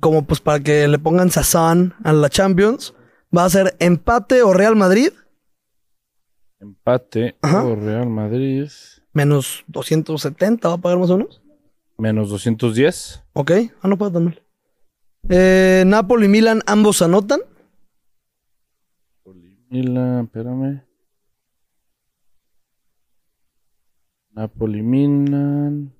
como 0.00 0.24
pues 0.26 0.40
para 0.40 0.60
que 0.60 0.86
le 0.88 0.98
pongan 0.98 1.30
sazón 1.30 1.94
a 2.04 2.12
la 2.12 2.28
Champions, 2.28 2.94
va 3.36 3.44
a 3.44 3.50
ser 3.50 3.76
empate 3.78 4.42
o 4.42 4.52
Real 4.52 4.76
Madrid, 4.76 5.10
Empate 6.58 7.36
Ajá. 7.42 7.64
o 7.64 7.76
Real 7.76 8.08
Madrid. 8.08 8.68
menos 9.12 9.64
270, 9.68 10.68
va 10.68 10.74
a 10.74 10.78
pagar 10.78 10.98
más 10.98 11.10
o 11.10 11.18
menos. 11.18 11.42
Menos 11.98 12.30
210. 12.30 13.22
Ok, 13.34 13.50
ah, 13.82 13.88
no 13.88 13.96
paga 13.98 14.12
tan 14.14 14.24
mal. 14.26 14.42
Eh, 15.28 15.84
Napoli 15.86 16.26
y 16.26 16.28
Milan, 16.28 16.62
ambos 16.66 17.02
anotan. 17.02 17.40
Milan, 19.68 20.24
espérame. 20.24 20.82
Napoli, 24.30 24.82
Milan. 24.82 25.92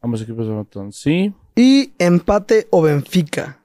Ambos 0.00 0.22
equipos 0.22 0.46
anotan. 0.46 0.92
Sí. 0.92 1.34
Y 1.58 1.92
empate 1.98 2.68
o 2.70 2.82
Benfica. 2.82 3.58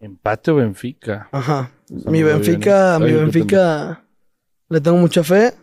Empate 0.00 0.50
o 0.50 0.56
Benfica. 0.56 1.30
Ajá. 1.32 1.72
Está 1.88 2.10
Mi 2.10 2.22
Benfica, 2.22 2.98
mi 2.98 3.06
Ay, 3.06 3.14
Benfica 3.14 4.04
le 4.68 4.82
tengo 4.82 4.98
mucha 4.98 5.24
fe. 5.24 5.54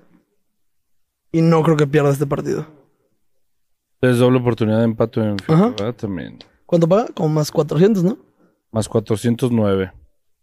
Y 1.31 1.43
no 1.43 1.61
creo 1.61 1.77
que 1.77 1.85
pierda 1.85 2.09
este 2.09 2.25
partido. 2.25 2.65
Es 4.01 4.17
doble 4.17 4.39
oportunidad 4.39 4.79
de 4.79 4.85
empate 4.85 5.19
o 5.19 5.23
Benfica. 5.25 5.53
Ajá. 5.53 5.69
¿verdad? 5.69 5.93
También. 5.93 6.39
¿Cuánto 6.65 6.89
paga? 6.89 7.09
Como 7.13 7.29
más 7.29 7.51
400, 7.51 8.03
¿no? 8.03 8.17
Más 8.71 8.89
409. 8.89 9.93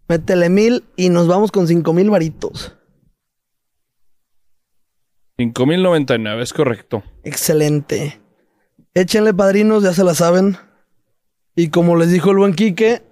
Métele 0.07 0.49
mil 0.49 0.85
y 0.95 1.09
nos 1.09 1.27
vamos 1.27 1.51
con 1.51 1.67
cinco 1.67 1.93
mil 1.93 2.09
varitos. 2.09 2.77
5099, 5.39 6.41
es 6.41 6.53
correcto. 6.53 7.03
Excelente. 7.25 8.22
Échenle 8.95 9.33
padrinos, 9.33 9.83
ya 9.83 9.93
se 9.93 10.05
la 10.05 10.15
saben. 10.15 10.57
Y 11.57 11.69
como 11.69 11.97
les 11.97 12.11
dijo 12.11 12.31
el 12.31 12.39
buen 12.39 12.55
Quique, 12.55 13.03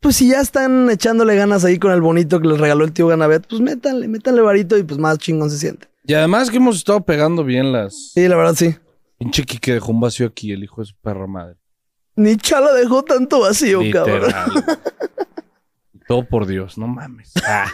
pues 0.00 0.16
si 0.16 0.28
ya 0.28 0.40
están 0.40 0.90
echándole 0.90 1.36
ganas 1.36 1.64
ahí 1.64 1.78
con 1.78 1.92
el 1.92 2.00
bonito 2.00 2.40
que 2.40 2.48
les 2.48 2.58
regaló 2.58 2.84
el 2.84 2.92
tío 2.92 3.06
Ganabet, 3.06 3.46
pues 3.46 3.60
métanle, 3.60 4.08
métanle 4.08 4.42
varito 4.42 4.76
y 4.76 4.82
pues 4.82 4.98
más 4.98 5.18
chingón 5.18 5.50
se 5.50 5.58
siente. 5.58 5.88
Y 6.04 6.14
además 6.14 6.50
que 6.50 6.56
hemos 6.56 6.76
estado 6.76 7.04
pegando 7.04 7.44
bien 7.44 7.72
las. 7.72 8.12
Sí, 8.12 8.26
la 8.26 8.36
verdad 8.36 8.54
sí. 8.54 8.74
Pinche 9.18 9.44
Kike 9.44 9.74
dejó 9.74 9.92
un 9.92 10.00
vacío 10.00 10.26
aquí, 10.26 10.52
el 10.52 10.64
hijo 10.64 10.80
de 10.80 10.86
su 10.86 10.96
perra 10.96 11.26
madre. 11.26 11.56
Ni 12.16 12.36
Chala 12.36 12.72
dejó 12.72 13.04
tanto 13.04 13.40
vacío, 13.40 13.80
cabrón. 13.92 14.22
Literal. 14.22 14.64
Todo 16.08 16.28
por 16.28 16.46
Dios, 16.46 16.76
no 16.78 16.88
mames. 16.88 17.32
Ah, 17.44 17.66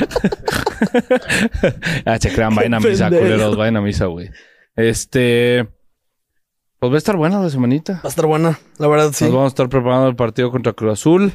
Ah, 2.04 2.18
se 2.18 2.32
crean, 2.32 2.54
vayan 2.54 2.74
a 2.74 2.80
misa, 2.80 3.08
culeros, 3.08 3.56
vayan 3.56 3.76
a 3.76 3.80
misa, 3.80 4.06
güey. 4.06 4.30
Este. 4.76 5.68
Pues 6.80 6.90
va 6.90 6.94
a 6.94 6.98
estar 6.98 7.16
buena 7.16 7.42
la 7.42 7.50
semanita. 7.50 7.94
Va 7.96 8.00
a 8.04 8.08
estar 8.08 8.24
buena, 8.24 8.58
la 8.78 8.88
verdad 8.88 9.12
sí. 9.12 9.24
Nos 9.26 9.34
vamos 9.34 9.48
a 9.48 9.48
estar 9.48 9.68
preparando 9.68 10.08
el 10.08 10.16
partido 10.16 10.50
contra 10.50 10.72
Cruz 10.72 10.94
Azul. 10.94 11.32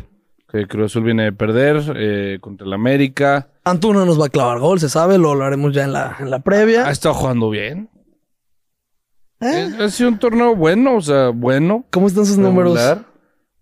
Que 0.51 0.65
Cruz 0.67 0.91
Azul 0.91 1.03
viene 1.03 1.23
de 1.25 1.33
perder 1.33 1.93
eh, 1.95 2.39
contra 2.41 2.65
el 2.65 2.73
América. 2.73 3.49
Antuna 3.63 4.05
nos 4.05 4.19
va 4.19 4.25
a 4.25 4.29
clavar 4.29 4.59
gol, 4.59 4.79
se 4.79 4.89
sabe, 4.89 5.19
lo 5.19 5.31
hablaremos 5.31 5.71
ya 5.71 5.83
en 5.83 5.93
la, 5.93 6.17
en 6.19 6.31
la 6.31 6.39
previa. 6.39 6.87
Ha 6.87 6.91
estado 6.91 7.13
jugando 7.13 7.51
bien. 7.51 7.91
¿Eh? 9.39 9.69
Ha 9.79 9.89
sido 9.89 10.09
un 10.09 10.17
torneo 10.17 10.55
bueno, 10.55 10.95
o 10.95 11.01
sea, 11.01 11.29
bueno. 11.29 11.85
¿Cómo 11.91 12.07
están 12.07 12.25
sus 12.25 12.39
números? 12.39 12.73
regular. 12.73 13.05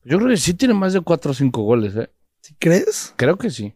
Yo 0.05 0.19
creo 0.19 0.29
que 0.29 0.37
sí 0.37 0.53
tiene 0.53 0.73
más 0.73 0.93
de 0.93 1.01
4 1.01 1.31
o 1.31 1.33
5 1.33 1.61
goles, 1.63 1.95
¿eh? 1.97 2.09
¿Sí 2.39 2.55
crees? 2.57 3.13
Creo 3.17 3.37
que 3.37 3.49
sí. 3.49 3.73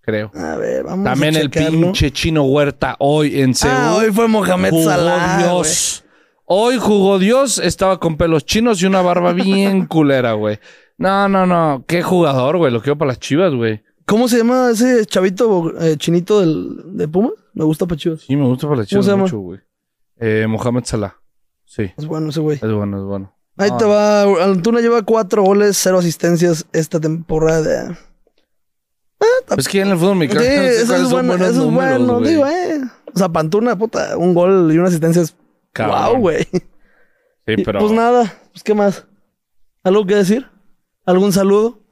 Creo. 0.00 0.30
A 0.34 0.56
ver, 0.56 0.84
vamos 0.84 1.04
También 1.04 1.36
a 1.36 1.40
el 1.40 1.50
pinche 1.50 2.10
chino 2.10 2.44
Huerta 2.44 2.96
hoy 2.98 3.38
en 3.42 3.54
Seúl. 3.54 3.74
Ah, 3.76 3.96
hoy 3.96 4.10
fue 4.12 4.28
Mohamed 4.28 4.72
Salah. 4.82 5.38
Dios. 5.42 6.04
Hoy 6.50 6.78
jugó 6.78 7.18
Dios, 7.18 7.58
estaba 7.58 8.00
con 8.00 8.16
pelos 8.16 8.44
chinos 8.46 8.80
y 8.82 8.86
una 8.86 9.02
barba 9.02 9.32
bien 9.34 9.86
culera, 9.86 10.32
güey. 10.32 10.58
No, 10.96 11.28
no, 11.28 11.46
no. 11.46 11.84
Qué 11.86 12.02
jugador, 12.02 12.56
güey. 12.56 12.72
Lo 12.72 12.80
quiero 12.80 12.96
para 12.96 13.10
las 13.10 13.18
chivas, 13.20 13.54
güey. 13.54 13.82
¿Cómo 14.06 14.26
se 14.28 14.38
llama 14.38 14.70
ese 14.70 15.04
chavito 15.04 15.74
eh, 15.80 15.96
chinito 15.98 16.40
del, 16.40 16.96
de 16.96 17.06
Puma? 17.06 17.30
Me 17.52 17.64
gusta 17.64 17.86
para 17.86 17.98
Chivas. 17.98 18.22
Sí, 18.22 18.34
me 18.36 18.46
gusta 18.46 18.66
para 18.66 18.78
las 18.80 18.88
¿Cómo 18.88 19.02
chivas 19.02 19.06
llama? 19.06 19.22
mucho, 19.24 19.38
güey. 19.38 19.60
Eh, 20.18 20.46
Mohamed 20.48 20.84
Salah. 20.84 21.14
Sí, 21.66 21.92
Es 21.98 22.06
bueno 22.06 22.30
ese 22.30 22.40
güey. 22.40 22.56
es 22.56 22.72
bueno, 22.72 22.96
es 22.98 23.04
bueno. 23.04 23.34
Ahí 23.58 23.70
te 23.76 23.84
va. 23.84 24.22
Antuna 24.44 24.80
lleva 24.80 25.02
cuatro 25.02 25.42
goles, 25.42 25.76
cero 25.76 25.98
asistencias 25.98 26.66
esta 26.72 26.98
temporada. 26.98 27.98
Es 29.56 29.68
que 29.68 29.80
en 29.80 29.88
el 29.88 29.98
fútbol 29.98 30.14
Sí, 30.14 30.18
mexicano 30.20 30.44
no 30.46 30.62
sé 30.62 30.82
eso 30.82 30.96
es 30.96 31.10
bueno. 31.10 31.34
Eso 31.34 31.64
es 31.68 31.70
bueno. 31.74 32.20
Digo, 32.20 32.46
eh. 32.46 32.80
O 33.14 33.18
sea, 33.18 33.28
Pantuna, 33.28 33.76
puta, 33.76 34.16
un 34.16 34.32
gol 34.32 34.70
y 34.72 34.78
una 34.78 34.88
asistencia 34.88 35.20
es. 35.22 35.34
Cabrón. 35.86 36.12
Wow, 36.12 36.20
güey. 36.20 36.44
Sí, 37.46 37.56
pero... 37.64 37.78
Pues 37.80 37.92
nada, 37.92 38.32
pues 38.52 38.62
qué 38.62 38.74
más. 38.74 39.06
¿Algo 39.82 40.04
que 40.06 40.14
decir? 40.16 40.46
¿Algún 41.06 41.32
saludo? 41.32 41.82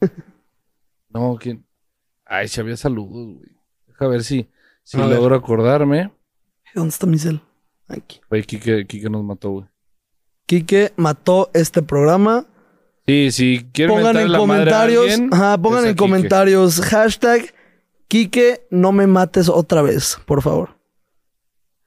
No, 1.08 1.36
¿quién? 1.40 1.64
Ay, 2.26 2.48
si 2.48 2.60
había 2.60 2.76
saludos, 2.76 3.36
güey. 3.36 3.50
Deja 3.86 4.08
ver 4.08 4.24
si, 4.24 4.50
si 4.82 5.00
A 5.00 5.06
ver. 5.06 5.16
logro 5.18 5.36
acordarme. 5.36 6.12
¿Dónde 6.74 6.88
está 6.88 7.06
mi 7.06 7.18
cel? 7.18 7.40
Aquí. 7.86 8.20
Güey, 8.28 8.42
Kike, 8.42 8.86
Kike 8.86 9.08
nos 9.10 9.22
mató, 9.22 9.50
güey. 9.50 9.66
Quique 10.46 10.92
mató 10.96 11.50
este 11.54 11.82
programa. 11.82 12.46
Sí, 13.06 13.30
si 13.30 13.64
quieren 13.72 13.94
Pongan 13.96 14.16
en 14.16 14.32
la 14.32 14.38
madre 14.38 14.62
a 14.62 14.64
comentarios. 14.64 15.02
alguien, 15.12 15.30
Ajá, 15.32 15.58
pongan 15.58 15.84
en 15.84 15.90
Kike. 15.90 15.96
comentarios. 15.98 16.80
Hashtag 16.80 17.54
Quique, 18.08 18.66
no 18.70 18.90
me 18.90 19.06
mates 19.06 19.48
otra 19.48 19.82
vez, 19.82 20.18
por 20.26 20.42
favor. 20.42 20.76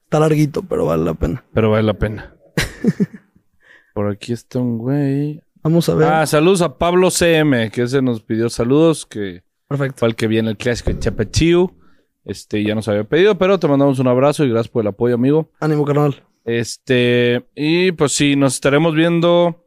Está 0.08 0.20
larguito, 0.20 0.62
pero 0.62 0.86
vale 0.86 1.04
la 1.04 1.12
pena. 1.12 1.44
Pero 1.52 1.70
vale 1.70 1.82
la 1.82 1.92
pena. 1.92 2.34
Por 3.94 4.10
aquí 4.10 4.32
está 4.32 4.58
un 4.58 4.78
güey. 4.78 5.42
Vamos 5.62 5.86
a 5.90 5.94
ver. 5.94 6.08
Ah, 6.10 6.26
saludos 6.26 6.62
a 6.62 6.78
Pablo 6.78 7.10
CM, 7.10 7.70
que 7.70 7.82
ese 7.82 8.00
nos 8.00 8.22
pidió 8.22 8.48
saludos, 8.48 9.04
que 9.04 9.42
Perfecto. 9.68 9.98
fue 9.98 10.08
el 10.08 10.14
que 10.16 10.26
viene 10.26 10.48
el 10.48 10.56
clásico 10.56 10.88
de 10.94 10.98
Chapachiu. 10.98 11.76
Este, 12.24 12.64
ya 12.64 12.74
nos 12.74 12.88
había 12.88 13.04
pedido, 13.04 13.36
pero 13.36 13.58
te 13.58 13.68
mandamos 13.68 13.98
un 13.98 14.08
abrazo 14.08 14.46
y 14.46 14.48
gracias 14.48 14.68
por 14.72 14.80
el 14.80 14.88
apoyo, 14.88 15.14
amigo. 15.14 15.50
Ánimo, 15.60 15.84
carnal. 15.84 16.24
Este, 16.46 17.46
y 17.54 17.92
pues 17.92 18.12
sí, 18.12 18.34
nos 18.34 18.54
estaremos 18.54 18.94
viendo. 18.94 19.62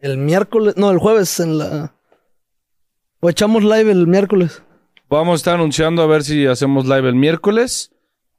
El 0.00 0.18
miércoles, 0.18 0.76
no, 0.76 0.90
el 0.90 0.98
jueves 0.98 1.40
en 1.40 1.56
la. 1.56 1.94
O 3.20 3.30
echamos 3.30 3.62
live 3.64 3.90
el 3.90 4.06
miércoles. 4.06 4.62
Vamos 5.08 5.32
a 5.32 5.36
estar 5.36 5.54
anunciando 5.54 6.02
a 6.02 6.06
ver 6.06 6.24
si 6.24 6.44
hacemos 6.44 6.84
live 6.86 7.08
el 7.08 7.14
miércoles. 7.14 7.90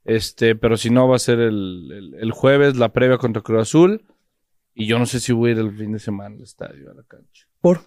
Este, 0.06 0.56
pero 0.56 0.78
si 0.78 0.90
no, 0.90 1.08
va 1.08 1.16
a 1.18 1.20
ser 1.20 1.40
el, 1.40 1.90
el- 1.92 2.14
el 2.20 2.32
jueves 2.32 2.78
la 2.78 2.90
previa 2.94 3.18
contra 3.18 3.42
Cruz 3.42 3.62
Azul. 3.62 4.06
Y 4.74 4.88
yo 4.88 4.98
no 4.98 5.06
sé 5.06 5.20
si 5.20 5.34
voy 5.34 5.50
a 5.50 5.54
ir 5.54 5.60
el 5.60 5.76
fin 5.76 5.92
de 5.92 6.00
semana 6.00 6.36
al 6.36 6.42
estadio, 6.42 6.90
a 6.92 6.94
la 6.94 7.04
cancha. 7.04 7.46
Por. 7.60 7.82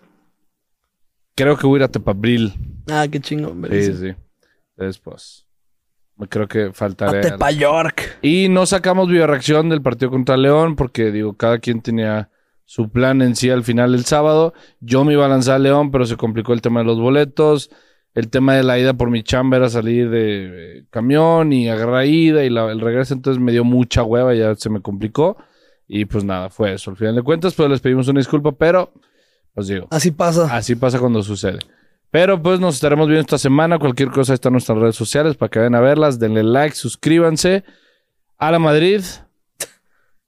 Creo 1.34 1.56
que 1.56 1.66
voy 1.66 1.76
a 1.76 1.80
ir 1.80 1.84
a 1.84 1.88
Tepabril. 1.88 2.52
Ah, 2.90 3.06
qué 3.10 3.18
chingón. 3.20 3.66
Sí, 3.70 3.94
sí. 3.94 4.14
Después. 4.76 5.46
Creo 6.28 6.46
que 6.46 6.64
A 6.64 6.72
faltaré. 6.72 7.20
Tepa 7.22 7.50
York. 7.50 8.18
Y 8.20 8.48
no 8.48 8.66
sacamos 8.66 9.08
reacción 9.10 9.68
del 9.70 9.80
partido 9.82 10.10
contra 10.10 10.36
León 10.36 10.76
porque, 10.76 11.10
digo, 11.10 11.34
cada 11.36 11.58
quien 11.58 11.80
tenía 11.80 12.30
su 12.64 12.90
plan 12.90 13.22
en 13.22 13.34
sí 13.34 13.48
al 13.50 13.64
final 13.64 13.92
del 13.92 14.04
sábado. 14.04 14.52
Yo 14.80 15.04
me 15.04 15.14
iba 15.14 15.24
a 15.24 15.28
lanzar 15.28 15.56
a 15.56 15.58
León, 15.58 15.90
pero 15.90 16.04
se 16.04 16.16
complicó 16.16 16.52
el 16.52 16.60
tema 16.60 16.80
de 16.80 16.86
los 16.86 17.00
boletos. 17.00 17.70
El 18.14 18.28
tema 18.28 18.54
de 18.54 18.62
la 18.62 18.78
ida 18.78 18.92
por 18.94 19.08
mi 19.10 19.22
chamba 19.22 19.56
era 19.56 19.68
salir 19.70 20.10
de 20.10 20.78
eh, 20.80 20.84
camión 20.90 21.52
y 21.52 21.68
agarrar 21.70 22.04
ida 22.06 22.44
y 22.44 22.50
la- 22.50 22.70
el 22.70 22.80
regreso, 22.80 23.14
entonces 23.14 23.42
me 23.42 23.52
dio 23.52 23.64
mucha 23.64 24.02
hueva, 24.02 24.34
ya 24.34 24.54
se 24.54 24.68
me 24.70 24.80
complicó. 24.82 25.36
Y 25.88 26.04
pues 26.04 26.24
nada, 26.24 26.48
fue 26.50 26.74
eso. 26.74 26.90
Al 26.90 26.96
final 26.96 27.14
de 27.14 27.22
cuentas, 27.22 27.54
pues 27.54 27.68
les 27.70 27.80
pedimos 27.80 28.08
una 28.08 28.20
disculpa, 28.20 28.52
pero, 28.52 28.92
pues 29.54 29.66
digo, 29.66 29.88
Así 29.90 30.10
pasa. 30.10 30.54
Así 30.54 30.74
pasa 30.74 30.98
cuando 30.98 31.22
sucede. 31.22 31.58
Pero 32.10 32.42
pues 32.42 32.60
nos 32.60 32.74
estaremos 32.74 33.06
viendo 33.08 33.22
esta 33.22 33.38
semana. 33.38 33.78
Cualquier 33.78 34.10
cosa 34.10 34.34
está 34.34 34.48
en 34.50 34.52
nuestras 34.54 34.76
redes 34.78 34.96
sociales 34.96 35.34
para 35.36 35.48
que 35.50 35.58
vayan 35.60 35.74
a 35.74 35.80
verlas. 35.80 36.18
Denle 36.18 36.42
like, 36.42 36.76
suscríbanse. 36.76 37.64
A 38.36 38.50
la 38.50 38.58
Madrid. 38.58 39.00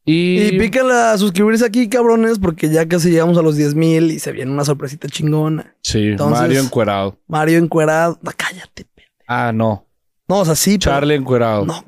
Y, 0.06 0.42
Y 0.42 0.58
pícale 0.58 0.92
a 0.92 1.16
suscribirse 1.16 1.64
aquí, 1.64 1.88
cabrones, 1.88 2.38
porque 2.38 2.68
ya 2.68 2.86
casi 2.86 3.10
llegamos 3.10 3.38
a 3.38 3.42
los 3.42 3.56
10 3.56 3.74
mil 3.74 4.10
y 4.10 4.18
se 4.18 4.32
viene 4.32 4.50
una 4.52 4.64
sorpresita 4.64 5.08
chingona. 5.08 5.74
Sí, 5.82 6.08
Entonces- 6.08 6.40
Mario 6.40 6.60
encuerado. 6.60 7.18
Mario 7.26 7.58
encuerado. 7.58 8.18
No, 8.22 8.30
cállate. 8.36 8.84
pe- 8.84 9.04
Ah, 9.26 9.50
no. 9.54 9.86
No, 10.28 10.40
o 10.40 10.44
sea, 10.44 10.54
sí, 10.54 10.78
pero- 10.78 10.92
Charlie 10.92 11.14
encuerado. 11.14 11.64
No. 11.64 11.84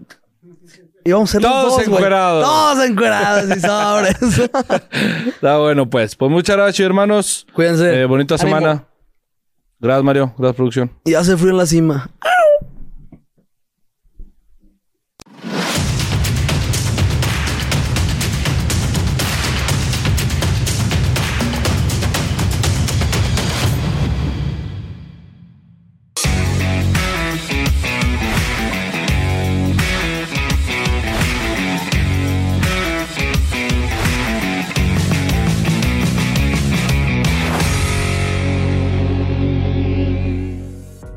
Íbamos 1.05 1.29
a 1.31 1.33
ser 1.33 1.43
los 1.43 1.51
Todos 1.53 1.65
dos, 1.65 1.75
güey. 1.87 1.87
encuerados. 1.99 2.45
Todos 2.45 2.85
encuerados 2.89 3.57
y 3.57 3.61
sobres. 3.61 4.17
Está 5.29 5.59
bueno, 5.59 5.89
pues. 5.89 6.17
Pues 6.17 6.31
muchas 6.31 6.57
gracias, 6.57 6.85
hermanos. 6.87 7.47
Cuídense. 7.53 8.01
Eh, 8.03 8.07
bonita 8.07 8.35
Ánimo. 8.35 8.49
semana. 8.59 8.85
Gracias, 9.79 10.05
Mario. 10.05 10.35
Gracias, 10.39 10.57
producción. 10.57 10.91
Y 11.05 11.15
hace 11.15 11.37
frío 11.37 11.51
en 11.51 11.57
la 11.59 11.67
cima. 11.67 12.11